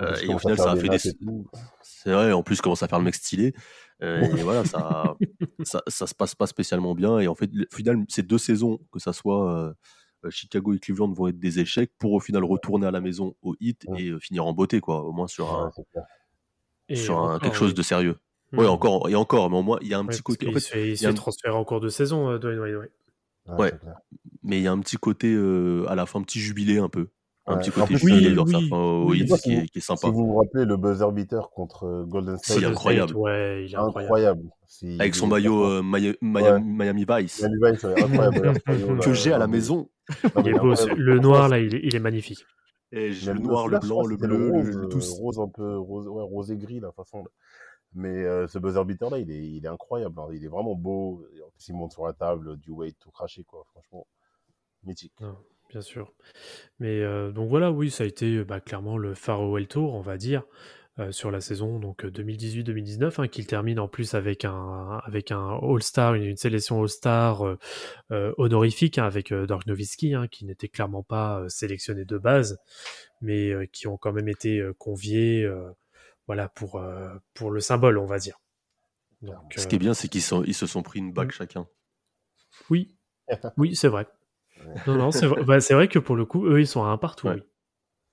Euh, 0.00 0.14
et 0.22 0.28
au 0.32 0.38
final, 0.38 0.56
ça 0.58 0.72
a 0.72 0.76
fait 0.76 0.88
des. 0.88 0.98
C'est 1.82 2.12
vrai, 2.12 2.32
en 2.32 2.42
plus, 2.42 2.60
commence 2.60 2.82
à 2.82 2.88
faire 2.88 2.98
le 2.98 3.04
mec 3.04 3.14
stylé. 3.14 3.54
Euh, 4.02 4.22
et 4.36 4.42
voilà, 4.42 4.64
ça, 4.64 5.14
ça, 5.64 5.82
ça 5.86 6.06
se 6.06 6.14
passe 6.14 6.34
pas 6.34 6.46
spécialement 6.46 6.94
bien. 6.94 7.18
Et 7.20 7.28
en 7.28 7.34
fait, 7.34 7.50
au 7.50 7.76
final, 7.76 8.04
ces 8.08 8.22
deux 8.22 8.38
saisons, 8.38 8.80
que 8.90 8.98
ça 8.98 9.12
soit 9.12 9.52
euh, 10.24 10.30
Chicago 10.30 10.72
et 10.74 10.78
Cleveland 10.78 11.12
vont 11.12 11.28
être 11.28 11.38
des 11.38 11.60
échecs 11.60 11.92
pour 11.98 12.12
au 12.12 12.20
final 12.20 12.42
retourner 12.44 12.86
à 12.86 12.90
la 12.90 13.00
maison 13.00 13.34
au 13.42 13.54
hit 13.60 13.84
Ouais. 13.88 14.02
et 14.02 14.20
finir 14.20 14.44
en 14.46 14.52
beauté, 14.52 14.80
quoi. 14.80 15.04
Au 15.04 15.12
moins 15.12 15.28
sur, 15.28 15.52
un, 15.54 15.64
un- 15.66 15.66
encore, 16.88 17.40
quelque 17.40 17.56
chose 17.56 17.70
oui. 17.70 17.74
de 17.74 17.82
sérieux. 17.82 18.16
Mhm. 18.52 18.58
Ouais, 18.58 18.66
encore, 18.66 19.08
et 19.08 19.14
encore, 19.14 19.50
mais 19.50 19.56
au 19.58 19.62
moins, 19.62 19.78
il 19.82 19.88
y 19.88 19.94
a 19.94 19.98
un 19.98 20.02
Ouais, 20.02 20.08
petit 20.12 20.22
côté. 20.22 20.48
En 20.48 20.52
fait, 20.52 20.70
il 20.74 20.86
il 20.90 20.98
se 20.98 21.02
y 21.04 21.06
a 21.06 21.10
fait 21.10 21.12
un- 21.12 21.14
transférer 21.14 21.54
en 21.54 21.64
cours 21.64 21.80
de 21.80 21.88
saison, 21.88 22.28
euh, 22.30 22.38
Dwayne 22.38 22.58
Wade. 22.58 22.90
ouais. 23.58 23.72
Mais 24.42 24.58
il 24.58 24.62
y 24.62 24.66
a 24.66 24.72
un 24.72 24.80
petit 24.80 24.96
côté 24.96 25.32
euh, 25.32 25.84
à 25.88 25.94
la 25.94 26.06
fin, 26.06 26.18
un 26.18 26.22
petit 26.22 26.40
jubilé 26.40 26.78
un 26.78 26.88
peu. 26.88 27.08
Un 27.46 27.54
Ouais. 27.56 27.60
petit 27.60 27.70
côté 27.72 27.94
plus, 27.94 28.04
oui, 28.04 28.34
dans 28.36 28.46
sa 28.46 28.58
oui, 28.58 28.68
fin 28.68 28.76
au 28.76 29.10
oui. 29.10 29.24
qui, 29.26 29.36
si 29.38 29.52
est, 29.52 29.56
est 29.64 29.68
Si 29.74 29.80
sympa. 29.80 30.08
vous 30.08 30.26
vous 30.26 30.36
rappelez 30.36 30.64
le 30.64 30.76
buzzer 30.76 31.10
beater 31.10 31.50
contre 31.50 31.84
euh, 31.86 32.04
Golden 32.04 32.38
State, 32.38 32.54
Golden 32.58 32.70
incroyable. 32.70 33.08
State, 33.10 33.20
Ouais, 33.20 33.64
il 33.66 33.72
est 33.72 33.76
incroyable. 33.76 34.42
Si- 34.68 34.96
Avec 35.00 35.14
son 35.16 35.26
maillot 35.26 35.64
euh, 35.64 35.82
Miami, 35.82 36.16
Miami 36.22 37.04
Vice 37.08 37.42
Miami 37.42 37.72
Vice, 37.72 37.82
ouais, 37.82 38.00
incroyable. 38.02 38.60
que 38.62 39.08
là, 39.08 39.12
j'ai 39.14 39.32
à 39.32 39.38
la 39.38 39.48
maison. 39.48 39.88
Il 40.38 40.48
est 40.48 40.52
beau. 40.58 40.72
Le 40.96 41.18
noir, 41.18 41.48
là, 41.48 41.58
il 41.58 41.74
est, 41.74 41.80
il 41.82 41.96
est 41.96 42.00
magnifique. 42.00 42.44
Et 42.92 43.10
j'ai 43.12 43.32
Mais 43.32 43.38
le 43.38 43.42
le- 43.42 43.48
noir, 43.48 43.66
le 43.68 43.78
blanc, 43.80 44.06
le 44.06 44.16
bleu, 44.16 44.50
rose, 44.52 44.66
le, 44.68 44.84
euh, 44.84 44.86
tous. 44.88 45.10
rose 45.18 45.40
un 45.40 45.48
peu 45.48 45.78
rose, 45.78 46.06
ouais, 46.06 46.22
rose 46.22 46.50
et 46.52 46.56
gris 46.56 46.78
la 46.78 46.92
façon. 46.92 47.18
là. 47.24 47.30
Mais 47.94 48.22
euh, 48.24 48.46
ce 48.46 48.58
buzzer 48.60 48.84
beater 48.84 49.10
là, 49.10 49.18
il 49.18 49.30
est, 49.32 49.44
il 49.48 49.64
est 49.64 49.68
incroyable. 49.68 50.14
hein. 50.20 50.28
Il 50.32 50.44
est 50.44 50.48
vraiment 50.48 50.74
beau. 50.76 51.24
En 51.44 51.50
plus, 51.50 51.68
il 51.68 51.74
monte 51.74 51.92
sur 51.92 52.06
la 52.06 52.12
table, 52.12 52.56
du 52.58 52.70
weight 52.70 52.96
tout 53.00 53.10
craché 53.10 53.42
quoi. 53.44 53.64
Franchement, 53.72 54.06
mythique. 54.84 55.12
Bien 55.72 55.80
sûr. 55.80 56.12
Mais 56.80 57.00
euh, 57.00 57.32
donc 57.32 57.48
voilà, 57.48 57.72
oui, 57.72 57.90
ça 57.90 58.04
a 58.04 58.06
été 58.06 58.36
euh, 58.36 58.44
bah, 58.44 58.60
clairement 58.60 58.98
le 58.98 59.14
farewell 59.14 59.66
tour, 59.66 59.94
on 59.94 60.02
va 60.02 60.18
dire, 60.18 60.44
euh, 60.98 61.12
sur 61.12 61.30
la 61.30 61.40
saison 61.40 61.78
donc 61.78 62.04
euh, 62.04 62.10
2018-2019, 62.10 63.18
hein, 63.18 63.28
qu'il 63.28 63.46
termine 63.46 63.80
en 63.80 63.88
plus 63.88 64.14
avec 64.14 64.44
un 64.44 65.00
avec 65.04 65.32
un 65.32 65.58
All-Star, 65.62 66.14
une, 66.14 66.24
une 66.24 66.36
sélection 66.36 66.82
All-Star 66.82 67.46
euh, 67.46 67.58
euh, 68.10 68.34
honorifique 68.38 68.98
hein, 68.98 69.06
avec 69.06 69.32
euh, 69.32 69.46
Dirk 69.46 69.66
Nowitzki, 69.66 70.14
hein, 70.14 70.28
qui 70.28 70.44
n'était 70.44 70.68
clairement 70.68 71.02
pas 71.02 71.40
euh, 71.40 71.48
sélectionné 71.48 72.04
de 72.04 72.18
base, 72.18 72.58
mais 73.22 73.50
euh, 73.50 73.66
qui 73.66 73.86
ont 73.86 73.96
quand 73.96 74.12
même 74.12 74.28
été 74.28 74.58
euh, 74.58 74.74
conviés, 74.74 75.42
euh, 75.44 75.70
voilà 76.26 76.48
pour 76.50 76.76
euh, 76.76 77.14
pour 77.34 77.50
le 77.50 77.60
symbole, 77.60 77.96
on 77.98 78.06
va 78.06 78.18
dire. 78.18 78.38
Donc, 79.22 79.54
Ce 79.56 79.64
euh, 79.64 79.68
qui 79.68 79.76
est 79.76 79.78
bien, 79.78 79.94
c'est 79.94 80.08
qu'ils 80.08 80.22
sont- 80.22 80.44
ils 80.44 80.54
se 80.54 80.66
sont 80.66 80.82
pris 80.82 80.98
une 80.98 81.12
bague 81.12 81.30
chacun. 81.30 81.66
oui, 82.68 82.96
oui, 83.56 83.74
c'est 83.74 83.88
vrai. 83.88 84.06
Non, 84.86 84.96
non, 84.96 85.10
c'est 85.10 85.26
vrai. 85.26 85.44
Bah, 85.44 85.58
vrai 85.58 85.88
que 85.88 85.98
pour 85.98 86.16
le 86.16 86.24
coup, 86.24 86.46
eux, 86.46 86.60
ils 86.60 86.66
sont 86.66 86.84
à 86.84 86.88
un 86.88 86.98
partout. 86.98 87.28
Ouais. 87.28 87.34
oui. 87.34 87.42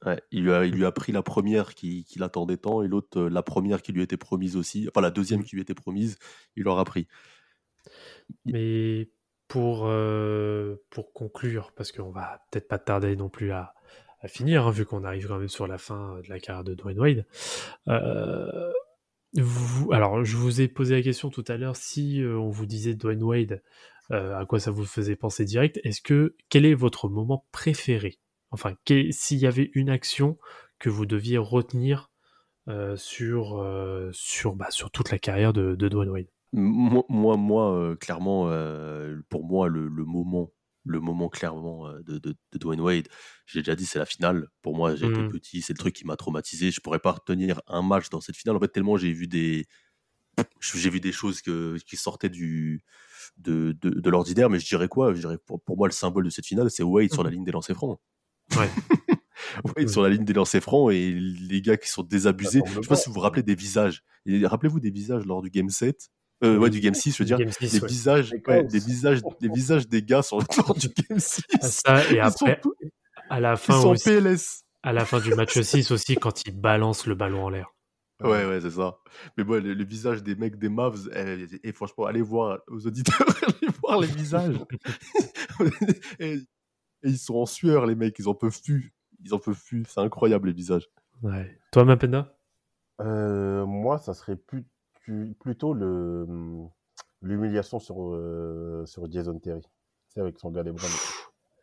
Ouais, 0.06 0.22
il, 0.32 0.44
lui 0.44 0.54
a, 0.54 0.66
il 0.66 0.74
lui 0.76 0.86
a 0.86 0.94
pris 0.94 1.12
la 1.12 1.22
première 1.22 1.76
qui, 1.76 2.06
qui 2.06 2.20
l'attendait 2.20 2.56
tant 2.56 2.82
et 2.82 2.88
l'autre, 2.88 3.20
euh, 3.20 3.30
la 3.30 3.44
première 3.44 3.82
qui 3.82 3.92
lui 3.92 4.02
était 4.02 4.16
promise 4.16 4.56
aussi. 4.56 4.88
Enfin, 4.88 5.02
la 5.02 5.12
deuxième 5.12 5.44
qui 5.44 5.58
lui 5.58 5.62
était 5.62 5.74
promise, 5.74 6.18
il 6.56 6.64
leur 6.64 6.80
a 6.80 6.86
pris. 6.86 7.08
Mais 8.46 9.10
pour, 9.50 9.88
euh, 9.88 10.78
pour 10.90 11.12
conclure, 11.12 11.74
parce 11.76 11.92
qu'on 11.92 12.12
va 12.12 12.42
peut-être 12.50 12.68
pas 12.68 12.80
tarder 12.80 13.18
non 13.18 13.28
plus 13.28 13.52
à, 13.52 13.74
à 14.22 14.28
finir, 14.28 14.68
hein, 14.68 14.72
vu 14.72 14.86
qu'on 14.86 15.04
arrive 15.04 15.28
quand 15.28 15.38
même 15.40 15.50
sur 15.50 15.68
la 15.68 15.78
fin 15.78 16.20
de 16.24 16.30
la 16.30 16.40
carrière 16.40 16.64
de 16.64 16.76
Dwayne 16.76 17.00
Wade. 17.00 17.26
euh, 17.90 18.72
alors, 19.38 20.24
je 20.24 20.38
vous 20.38 20.62
ai 20.62 20.68
posé 20.68 20.96
la 20.96 21.02
question 21.02 21.30
tout 21.30 21.46
à 21.48 21.58
l'heure, 21.58 21.76
si 21.76 22.22
euh, 22.22 22.38
on 22.38 22.50
vous 22.50 22.66
disait 22.66 22.96
Dwayne 22.96 23.24
Wade, 23.24 23.62
euh, 24.12 24.38
à 24.38 24.46
quoi 24.46 24.60
ça 24.60 24.72
vous 24.72 24.86
faisait 24.86 25.16
penser 25.16 25.46
direct 25.46 25.80
Est-ce 25.84 26.02
que 26.02 26.36
quel 26.50 26.66
est 26.66 26.74
votre 26.74 27.10
moment 27.10 27.46
préféré? 27.52 28.20
Enfin, 28.52 28.76
s'il 29.12 29.38
y 29.38 29.46
avait 29.46 29.70
une 29.74 29.90
action 29.90 30.38
que 30.80 30.90
vous 30.90 31.06
deviez 31.06 31.38
retenir 31.38 32.10
euh, 32.68 32.96
bah, 34.56 34.72
sur 34.72 34.92
toute 34.92 35.12
la 35.12 35.20
carrière 35.20 35.54
de, 35.54 35.76
Dwayne 35.76 36.10
Wade? 36.10 36.30
Moi, 36.52 37.04
moi, 37.38 37.96
clairement, 37.98 38.46
pour 39.30 39.46
moi, 39.46 39.68
le 39.70 39.90
moment, 40.06 40.52
le 40.90 41.00
moment 41.00 41.30
clairement 41.30 41.88
euh, 41.88 42.02
de, 42.04 42.18
de, 42.18 42.36
de 42.52 42.58
Dwayne 42.58 42.82
Wade, 42.82 43.08
j'ai 43.46 43.60
déjà 43.62 43.76
dit, 43.76 43.86
c'est 43.86 44.00
la 44.00 44.06
finale. 44.06 44.48
Pour 44.64 44.76
moi, 44.76 44.96
j'ai 44.96 45.06
été 45.06 45.22
Mhm. 45.22 45.30
petit, 45.30 45.62
c'est 45.62 45.74
le 45.74 45.78
truc 45.78 45.96
qui 45.96 46.06
m'a 46.06 46.16
traumatisé. 46.18 46.72
Je 46.72 46.82
pourrais 46.82 47.00
pas 47.00 47.12
retenir 47.14 47.62
un 47.68 47.82
match 47.84 48.10
dans 48.10 48.22
cette 48.22 48.36
finale. 48.36 48.58
En 48.58 48.60
fait, 48.60 48.70
tellement 48.70 48.98
j'ai 48.98 49.12
vu 49.14 49.28
des, 49.28 49.68
j'ai 50.62 50.90
vu 50.90 51.00
des 51.00 51.12
choses 51.12 51.42
que, 51.42 51.78
qui 51.86 51.96
sortaient 51.98 52.30
du, 52.30 52.84
de, 53.38 53.76
de, 53.82 53.90
de 53.90 54.10
l'ordinaire. 54.10 54.50
Mais 54.50 54.60
je 54.60 54.68
dirais 54.68 54.88
quoi? 54.88 55.14
Je 55.14 55.20
dirais 55.20 55.38
pour, 55.38 55.62
pour 55.62 55.78
moi, 55.78 55.88
le 55.88 55.94
symbole 55.94 56.26
de 56.26 56.30
cette 56.30 56.46
finale, 56.46 56.72
c'est 56.72 56.84
Wade 56.84 57.12
sur 57.14 57.24
la 57.24 57.30
ligne 57.30 57.44
des 57.44 57.52
lancers 57.52 57.76
francs. 57.76 58.00
Ouais. 58.58 58.70
Wade 59.78 59.90
sur 59.90 60.02
la 60.02 60.10
ligne 60.10 60.26
des 60.26 60.34
lancers 60.34 60.62
francs 60.62 60.92
et 60.92 61.12
les 61.12 61.62
gars 61.62 61.78
qui 61.78 61.90
sont 61.90 62.04
désabusés. 62.04 62.62
Je 62.68 62.82
sais 62.82 62.88
pas 62.88 62.96
si 62.96 63.10
vous 63.10 63.14
vous 63.16 63.22
rappelez 63.22 63.44
des 63.44 63.56
visages. 63.56 64.04
Rappelez-vous 64.28 64.80
des 64.80 64.92
visages 64.92 65.26
lors 65.26 65.42
du 65.42 65.50
Game 65.50 65.70
7. 65.70 66.10
Euh, 66.44 66.58
ouais, 66.58 66.70
du 66.70 66.80
Game 66.80 66.94
6, 66.94 67.18
je 67.18 67.24
veux 67.24 67.26
dire. 67.26 67.38
Game 67.38 67.52
six, 67.52 67.74
les 67.74 67.82
ouais. 67.82 67.88
visages, 67.88 68.34
ouais, 68.48 68.64
des 68.64 68.80
visages, 68.80 69.22
des 69.42 69.50
visages 69.50 69.88
des 69.88 70.02
gars 70.04 70.22
sur 70.22 70.38
le 70.40 70.46
tour 70.46 70.74
du 70.74 70.88
Game 70.88 71.20
6. 71.20 71.42
Ah, 71.54 71.68
ça, 71.68 72.04
et 72.12 72.16
Ils 72.16 72.32
sont 72.32 72.46
après, 72.46 72.62
à 73.30 73.40
la 73.42 73.52
ils 73.54 73.58
fin 73.58 73.82
sont 73.82 73.88
en 73.90 73.92
aussi, 73.92 74.10
PLS. 74.10 74.64
à 74.84 74.94
la 74.94 75.06
fin 75.06 75.20
du 75.20 75.34
match 75.36 75.60
6 75.62 75.92
aussi, 75.92 76.16
quand 76.16 76.46
il 76.46 76.54
balance 76.60 77.06
le 77.08 77.16
ballon 77.16 77.44
en 77.46 77.50
l'air. 77.50 77.74
Ouais, 78.22 78.46
ouais, 78.46 78.60
c'est 78.62 78.72
ça. 78.72 79.00
Mais 79.38 79.44
bon, 79.44 79.64
le, 79.64 79.74
le 79.74 79.84
visage 79.86 80.24
des 80.24 80.36
mecs 80.36 80.58
des 80.58 80.68
Mavs, 80.70 81.10
eh, 81.16 81.46
et, 81.64 81.72
franchement, 81.72 82.06
allez 82.06 82.22
voir 82.22 82.60
aux 82.68 82.86
auditeurs, 82.88 83.26
allez 83.48 83.72
voir 83.82 84.00
les 84.00 84.08
visages. 84.08 84.56
et, 86.20 86.34
et 86.36 86.40
ils 87.04 87.18
sont 87.18 87.36
en 87.36 87.46
sueur, 87.46 87.86
les 87.86 87.96
mecs, 87.96 88.18
ils 88.20 88.28
en 88.28 88.34
peuvent 88.34 88.62
plus. 88.62 88.94
Ils 89.24 89.34
en 89.34 89.40
peuvent 89.40 89.62
plus. 89.68 89.84
C'est 89.88 90.02
incroyable, 90.02 90.48
les 90.50 90.54
visages. 90.54 90.90
Ouais. 91.22 91.60
Toi, 91.72 91.86
Mapenda? 91.86 92.36
Euh, 93.02 93.66
moi, 93.66 93.98
ça 93.98 94.14
serait 94.14 94.36
plus, 94.36 94.66
plus- 95.10 95.34
plutôt 95.40 95.74
le 95.74 96.28
l'humiliation 97.22 97.80
sur 97.80 98.14
euh, 98.14 98.86
sur 98.86 99.12
Jason 99.12 99.38
Terry, 99.40 99.62
c'est 100.10 100.22
avec 100.22 100.38
son 100.40 100.52
gars 100.52 100.64
LeBron. 100.64 100.88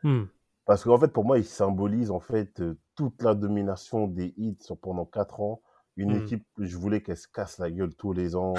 Hmm. 0.03 0.25
Parce 0.67 0.83
qu'en 0.85 0.99
fait, 0.99 1.09
pour 1.13 1.25
moi, 1.25 1.39
il 1.39 1.45
symbolise 1.45 2.11
en 2.11 2.19
fait 2.21 2.61
euh, 2.61 2.77
toute 2.97 3.23
la 3.23 3.35
domination 3.35 4.09
des 4.09 4.35
hits 4.37 4.59
sur, 4.61 4.77
pendant 4.77 5.05
quatre 5.07 5.41
ans. 5.41 5.63
Une 5.99 6.13
Mm. 6.13 6.23
équipe 6.25 6.45
que 6.57 6.65
je 6.67 6.77
voulais 6.77 7.01
qu'elle 7.03 7.17
se 7.17 7.27
casse 7.29 7.57
la 7.59 7.71
gueule 7.71 7.95
tous 7.95 8.13
les 8.13 8.37
ans. 8.37 8.53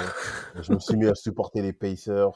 je 0.60 0.72
me 0.72 0.78
suis 0.80 0.96
mis 0.96 1.06
à 1.06 1.14
supporter 1.14 1.62
les 1.62 1.72
Pacers. 1.72 2.32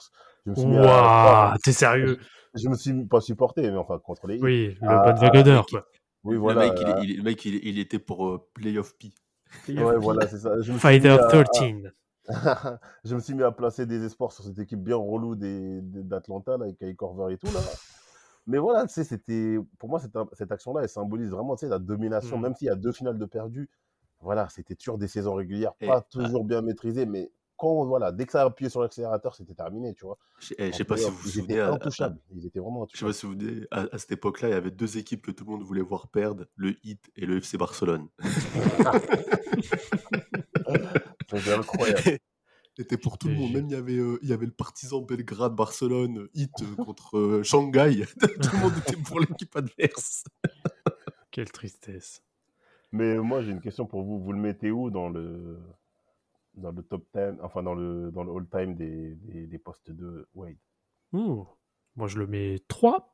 Je 0.46 0.50
me 0.50 0.54
suis 0.54 0.66
mis 0.66 0.76
à- 0.76 1.48
Waouh, 1.50 1.58
t'es 1.64 1.72
sérieux? 1.72 2.18
Je 2.54 2.68
me 2.68 2.74
suis 2.76 2.92
mis- 2.92 3.06
pas 3.06 3.20
supporté, 3.20 3.62
mais 3.62 3.76
enfin 3.78 3.98
contre 3.98 4.28
les 4.28 4.36
hits. 4.36 4.42
Oui, 4.42 4.66
le 4.80 4.80
bon 4.80 4.86
ah, 4.88 5.12
Wagoner, 5.14 5.56
mec, 5.56 5.64
quoi. 5.70 5.86
Oui, 6.22 6.36
voilà. 6.36 6.66
le 6.66 6.70
mec, 6.70 6.78
il, 6.80 6.88
est- 6.88 7.02
il 7.04 7.10
est- 7.10 7.16
le 7.16 7.22
mec 7.24 7.44
il, 7.46 7.54
est- 7.56 7.60
il 7.64 7.78
était 7.80 7.98
pour 7.98 8.28
euh, 8.28 8.46
Playoff 8.54 8.94
P. 8.96 9.10
ouais, 9.72 9.96
voilà, 9.98 10.28
c'est 10.28 10.38
ça. 10.38 10.52
Je 10.60 10.70
me 10.70 10.76
suis 10.76 10.78
Fighter 10.78 11.08
mis 11.08 11.14
à- 11.18 11.24
13. 11.24 11.92
je 13.04 13.14
me 13.14 13.20
suis 13.20 13.34
mis 13.34 13.42
à 13.42 13.52
placer 13.52 13.86
des 13.86 14.02
espoirs 14.04 14.32
sur 14.32 14.44
cette 14.44 14.58
équipe 14.58 14.82
bien 14.82 14.96
relou 14.96 15.34
d'Atlanta, 15.36 16.54
avec 16.54 16.78
Kyle 16.78 16.96
Korver 16.96 17.34
et 17.34 17.38
tout, 17.38 17.52
là. 17.52 17.60
Mais 18.46 18.58
voilà, 18.58 18.86
tu 18.86 18.94
sais, 18.94 19.04
c'était, 19.04 19.58
pour 19.78 19.88
moi, 19.88 20.00
cette, 20.00 20.12
cette 20.32 20.50
action-là, 20.50 20.82
elle 20.82 20.88
symbolise 20.88 21.30
vraiment, 21.30 21.56
la 21.62 21.78
domination, 21.78 22.38
Mm. 22.38 22.42
même 22.42 22.54
s'il 22.54 22.66
y 22.66 22.70
a 22.70 22.74
deux 22.76 22.92
finales 22.92 23.18
de 23.18 23.26
perdu. 23.26 23.68
Voilà, 24.20 24.48
c'était 24.50 24.76
sûr 24.78 24.98
des 24.98 25.08
saisons 25.08 25.34
régulières, 25.34 25.72
Et- 25.80 25.86
pas 25.88 26.00
toujours 26.00 26.44
bien 26.44 26.62
maîtrisées, 26.62 27.06
mais 27.06 27.30
quand, 27.56 27.84
voilà, 27.84 28.10
dès 28.10 28.26
que 28.26 28.32
ça 28.32 28.42
a 28.42 28.46
appuyé 28.46 28.68
sur 28.68 28.82
l'accélérateur, 28.82 29.36
c'était 29.36 29.54
terminé, 29.54 29.94
tu 29.94 30.04
vois. 30.04 30.18
Je 30.40 30.48
sais- 30.48 30.54
eh, 30.58 30.84
pas 30.84 30.96
si 30.96 31.08
vous 31.08 31.16
vous 31.16 31.28
souvenez. 31.28 31.54
étaient 31.54 31.60
à- 31.60 31.68
à- 31.68 31.72
intouchables. 31.74 32.18
Ils 32.34 32.44
étaient 32.46 32.58
vraiment 32.58 32.86
Je 32.92 32.98
sais 32.98 33.04
pas 33.04 33.12
si 33.12 33.26
vous 33.26 33.32
vous 33.34 33.38
souvenez, 33.40 33.66
à, 33.70 33.86
à 33.92 33.98
cette 33.98 34.10
époque-là, 34.12 34.48
il 34.48 34.52
y 34.52 34.54
avait 34.54 34.70
deux 34.72 34.98
équipes 34.98 35.24
que 35.26 35.30
tout 35.30 35.44
le 35.44 35.50
monde 35.52 35.62
voulait 35.62 35.82
voir 35.82 36.08
perdre, 36.08 36.46
le 36.56 36.74
Heat 36.84 37.10
et 37.16 37.26
le 37.26 37.36
FC 37.40 37.58
Barcelone. 37.58 38.08
C'était 41.32 41.52
incroyable. 41.52 42.00
C'était 42.76 42.96
pour 42.96 43.18
tout 43.18 43.28
le 43.28 43.34
monde. 43.34 43.52
Même 43.52 43.66
il 43.66 43.72
y 43.72 43.74
avait, 43.74 43.98
euh, 43.98 44.18
il 44.22 44.28
y 44.30 44.32
avait 44.32 44.46
le 44.46 44.52
partisan 44.52 45.02
Belgrade, 45.02 45.54
Barcelone, 45.54 46.28
euh, 46.34 46.84
contre 46.84 47.18
euh, 47.18 47.42
Shanghai. 47.42 48.04
tout 48.20 48.50
le 48.56 48.60
monde 48.60 48.72
était 48.78 48.96
pour 48.96 49.20
l'équipe 49.20 49.54
adverse. 49.54 50.24
Quelle 51.30 51.50
tristesse. 51.50 52.22
Mais 52.90 53.16
moi, 53.16 53.42
j'ai 53.42 53.50
une 53.50 53.60
question 53.60 53.86
pour 53.86 54.02
vous. 54.04 54.18
Vous 54.18 54.32
le 54.32 54.38
mettez 54.38 54.70
où 54.70 54.90
dans 54.90 55.10
le, 55.10 55.60
dans 56.54 56.72
le 56.72 56.82
top 56.82 57.06
10, 57.14 57.40
enfin, 57.42 57.62
dans 57.62 57.74
le, 57.74 58.10
dans 58.10 58.24
le 58.24 58.32
all-time 58.32 58.74
des, 58.74 59.16
des, 59.16 59.46
des 59.46 59.58
postes 59.58 59.90
de 59.90 60.26
Wade? 60.34 60.56
Ouh. 61.12 61.46
Moi, 61.96 62.08
je 62.08 62.18
le 62.18 62.26
mets 62.26 62.58
3. 62.68 63.11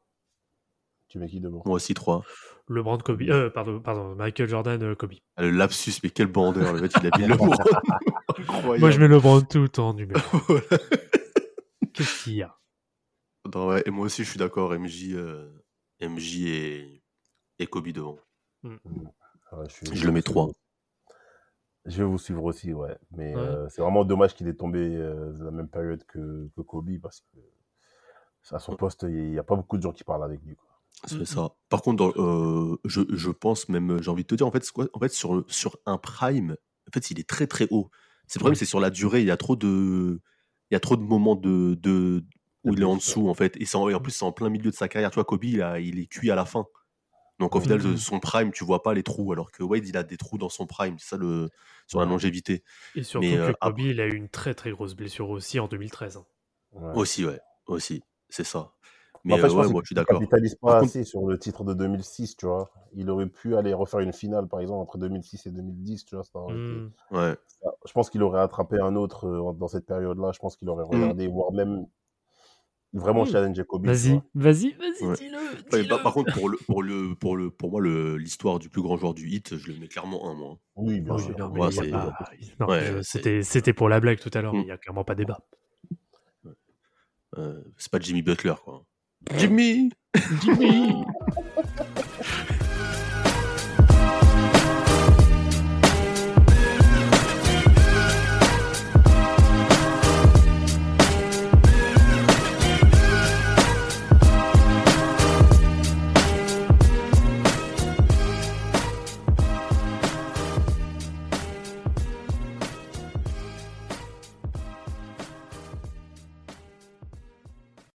Tu 1.08 1.18
mets 1.18 1.28
qui 1.28 1.40
devant? 1.40 1.62
Moi 1.64 1.76
aussi, 1.76 1.94
3. 1.94 2.22
LeBron 2.68 2.98
Kobe. 2.98 3.22
Euh, 3.22 3.48
pardon, 3.48 3.80
pardon, 3.80 4.14
Michael 4.14 4.48
Jordan 4.48 4.82
euh, 4.82 4.94
Kobe. 4.94 5.14
Le 5.38 5.50
lapsus, 5.50 5.92
mais 6.02 6.10
quel 6.10 6.26
bandeur. 6.26 6.72
Le 6.74 6.82
mec, 6.82 6.92
il 7.02 7.06
a 7.06 7.16
mis 7.18 7.24
le 7.24 7.28
LeBron. 7.32 7.52
Incroyable. 8.38 8.80
Moi, 8.80 8.90
je 8.90 9.00
mets 9.00 9.08
LeBron 9.08 9.40
tout 9.42 9.80
en 9.80 9.94
numéro. 9.94 10.20
Qu'est-ce 11.94 12.24
qu'il 12.24 12.34
y 12.34 12.42
a? 12.42 12.54
Non, 13.54 13.68
ouais, 13.68 13.82
et 13.86 13.90
moi 13.90 14.06
aussi, 14.06 14.22
je 14.24 14.28
suis 14.30 14.38
d'accord. 14.38 14.72
MJ, 14.78 15.12
euh, 15.14 15.48
MJ 16.02 16.42
et, 16.44 17.02
et 17.58 17.66
Kobe 17.66 17.88
devant. 17.88 18.18
Ouais, 18.64 18.70
suis- 19.68 19.86
Je 19.96 20.04
le 20.04 20.12
mets 20.12 20.20
vais 20.20 20.26
vous 20.26 20.32
3. 20.32 20.44
suivre. 20.44 20.58
Je 21.86 21.96
vais 22.02 22.04
vous 22.08 22.18
suivre 22.18 22.44
aussi, 22.44 22.74
ouais. 22.74 22.98
Mais 23.12 23.34
Ouais. 23.34 23.40
euh, 23.40 23.68
c'est 23.70 23.80
vraiment 23.80 24.04
dommage 24.04 24.34
qu'il 24.34 24.46
ait 24.48 24.52
tombé 24.54 24.78
euh, 24.94 25.32
dans 25.32 25.44
la 25.46 25.50
même 25.50 25.68
période 25.68 26.04
que, 26.04 26.50
que 26.54 26.60
Kobe 26.60 26.98
parce 27.00 27.20
que 27.22 27.38
à 28.54 28.58
son 28.58 28.76
poste, 28.76 29.04
il 29.08 29.30
n'y 29.30 29.38
a 29.38 29.42
pas 29.42 29.56
beaucoup 29.56 29.76
de 29.78 29.82
gens 29.82 29.92
qui 29.92 30.04
parlent 30.04 30.24
avec 30.24 30.40
lui. 30.42 30.54
Quoi. 30.56 30.67
C'est 31.06 31.24
ça. 31.26 31.50
Par 31.68 31.82
contre, 31.82 31.96
dans- 32.12 32.22
euh, 32.22 32.76
je, 32.84 33.02
je 33.10 33.30
pense 33.30 33.68
même, 33.68 34.02
j'ai 34.02 34.10
envie 34.10 34.22
de 34.24 34.26
te 34.28 34.34
dire, 34.34 34.46
en 34.46 34.50
fait, 34.50 34.68
quoi 34.70 34.88
en 34.92 34.98
fait 35.00 35.10
sur, 35.10 35.44
sur 35.48 35.76
un 35.86 35.96
prime, 35.98 36.56
en 36.88 36.90
fait, 36.92 37.10
il 37.10 37.20
est 37.20 37.28
très 37.28 37.46
très 37.46 37.68
haut. 37.70 37.90
C'est 38.26 38.38
le 38.38 38.42
problème, 38.42 38.56
c'est 38.56 38.64
sur 38.66 38.80
la 38.80 38.90
durée. 38.90 39.20
Il 39.20 39.26
y 39.26 39.30
a 39.30 39.36
trop 39.36 39.56
de, 39.56 40.20
il 40.70 40.74
y 40.74 40.76
a 40.76 40.80
trop 40.80 40.96
de 40.96 41.02
moments 41.02 41.36
de, 41.36 41.74
de, 41.80 42.24
où 42.64 42.74
il 42.74 42.80
est 42.80 42.84
en 42.84 42.96
dessous 42.96 43.28
en 43.28 43.34
fait. 43.34 43.56
Et, 43.60 43.66
en, 43.76 43.88
et 43.88 43.94
en 43.94 44.00
plus, 44.00 44.10
c'est 44.12 44.24
en 44.24 44.32
plein 44.32 44.48
milieu 44.50 44.70
de 44.70 44.76
sa 44.76 44.88
carrière. 44.88 45.10
Tu 45.10 45.14
vois, 45.14 45.24
Kobe, 45.24 45.44
il, 45.44 45.62
a- 45.62 45.78
il 45.80 45.98
est 46.00 46.06
cuit 46.06 46.30
à 46.30 46.34
la 46.34 46.44
fin. 46.44 46.66
Donc 47.38 47.54
au 47.54 47.60
final, 47.60 47.80
de 47.80 47.96
son 47.96 48.18
prime, 48.18 48.50
tu 48.50 48.64
vois 48.64 48.82
pas 48.82 48.94
les 48.94 49.04
trous, 49.04 49.32
alors 49.32 49.52
que 49.52 49.62
Wade, 49.62 49.86
il 49.86 49.96
a 49.96 50.02
des 50.02 50.16
trous 50.16 50.38
dans 50.38 50.48
son 50.48 50.66
prime. 50.66 50.96
C'est 50.98 51.10
ça 51.10 51.16
le 51.16 51.48
sur 51.86 52.00
la 52.00 52.06
longévité. 52.06 52.64
Et 52.96 53.04
surtout 53.04 53.28
Mais, 53.28 53.36
que 53.36 53.42
euh, 53.42 53.52
Kobe, 53.60 53.78
il 53.78 54.00
a 54.00 54.06
eu 54.06 54.14
une 54.14 54.28
très 54.28 54.54
très 54.54 54.72
grosse 54.72 54.94
blessure 54.94 55.30
aussi 55.30 55.60
en 55.60 55.68
2013. 55.68 56.16
hein. 56.16 56.26
Ouais. 56.72 56.92
Aussi, 56.96 57.24
ouais, 57.24 57.38
aussi, 57.66 58.02
c'est 58.28 58.44
ça. 58.44 58.72
Mais 59.24 59.34
en 59.34 59.36
fait, 59.38 59.44
euh, 59.44 59.48
je 59.48 59.56
ouais, 59.56 59.68
moi, 59.68 59.80
je 59.82 59.86
suis 59.86 59.94
d'accord. 59.94 60.18
capitalise 60.18 60.54
pas 60.54 60.72
contre- 60.80 60.84
assez 60.84 61.04
sur 61.04 61.26
le 61.26 61.38
titre 61.38 61.64
de 61.64 61.74
2006, 61.74 62.36
tu 62.36 62.46
vois. 62.46 62.70
Il 62.94 63.10
aurait 63.10 63.26
pu 63.26 63.56
aller 63.56 63.74
refaire 63.74 64.00
une 64.00 64.12
finale, 64.12 64.46
par 64.48 64.60
exemple, 64.60 64.80
entre 64.80 64.98
2006 64.98 65.44
et 65.46 65.50
2010, 65.50 66.04
tu 66.04 66.14
vois. 66.14 66.24
ça 66.24 66.38
aurait 66.38 66.54
été-. 66.54 67.16
Ouais. 67.16 67.36
ça- 67.46 67.70
Je 67.86 67.92
pense 67.92 68.10
qu'il 68.10 68.22
aurait 68.22 68.40
attrapé 68.40 68.78
un 68.80 68.94
autre 68.96 69.26
euh, 69.26 69.52
dans 69.52 69.68
cette 69.68 69.86
période-là. 69.86 70.30
Je 70.32 70.38
pense 70.38 70.56
qu'il 70.56 70.68
aurait 70.68 70.84
regardé, 70.84 71.26
voire 71.28 71.52
même 71.52 71.86
vraiment 72.94 73.24
Mm. 73.24 73.26
challenger 73.26 73.64
Kobe. 73.64 73.84
Vas-y, 73.86 74.22
vas-y, 74.34 74.72
vas-y, 74.72 75.04
Ouais. 75.06 75.14
dis-le. 75.16 76.02
Par, 76.02 76.14
contre, 76.14 76.32
pour 76.32 76.48
le, 76.48 76.56
pour 76.66 76.82
le, 76.82 77.14
pour 77.16 77.36
le, 77.36 77.50
pour 77.50 77.70
moi, 77.70 77.80
le- 77.82 78.16
l'histoire 78.16 78.58
du 78.58 78.70
plus 78.70 78.80
grand 78.82 78.96
joueur 78.96 79.12
du 79.14 79.28
hit, 79.28 79.56
je 79.58 79.70
le 79.72 79.78
mets 79.78 79.88
clairement 79.88 80.30
un 80.30 80.34
moi. 80.34 80.58
Oui, 80.76 81.00
bien 81.00 81.14
Oui, 81.16 81.22
sûr. 81.22 81.34
je- 81.36 83.02
c'était 83.02 83.42
c'était 83.42 83.72
pour 83.74 83.88
la 83.88 84.00
blague 84.00 84.18
tout 84.20 84.30
à 84.32 84.40
l'heure, 84.40 84.52
mais 84.54 84.60
Mm. 84.60 84.62
il 84.62 84.66
n'y 84.66 84.70
a 84.72 84.78
clairement 84.78 85.04
pas 85.04 85.14
débat. 85.14 85.40
Euh, 87.36 87.62
c'est 87.76 87.90
pas 87.92 87.98
Jimmy 88.00 88.22
Butler, 88.22 88.54
quoi. 88.64 88.84
Jimmy, 89.36 89.90
Jimmy 90.42 91.04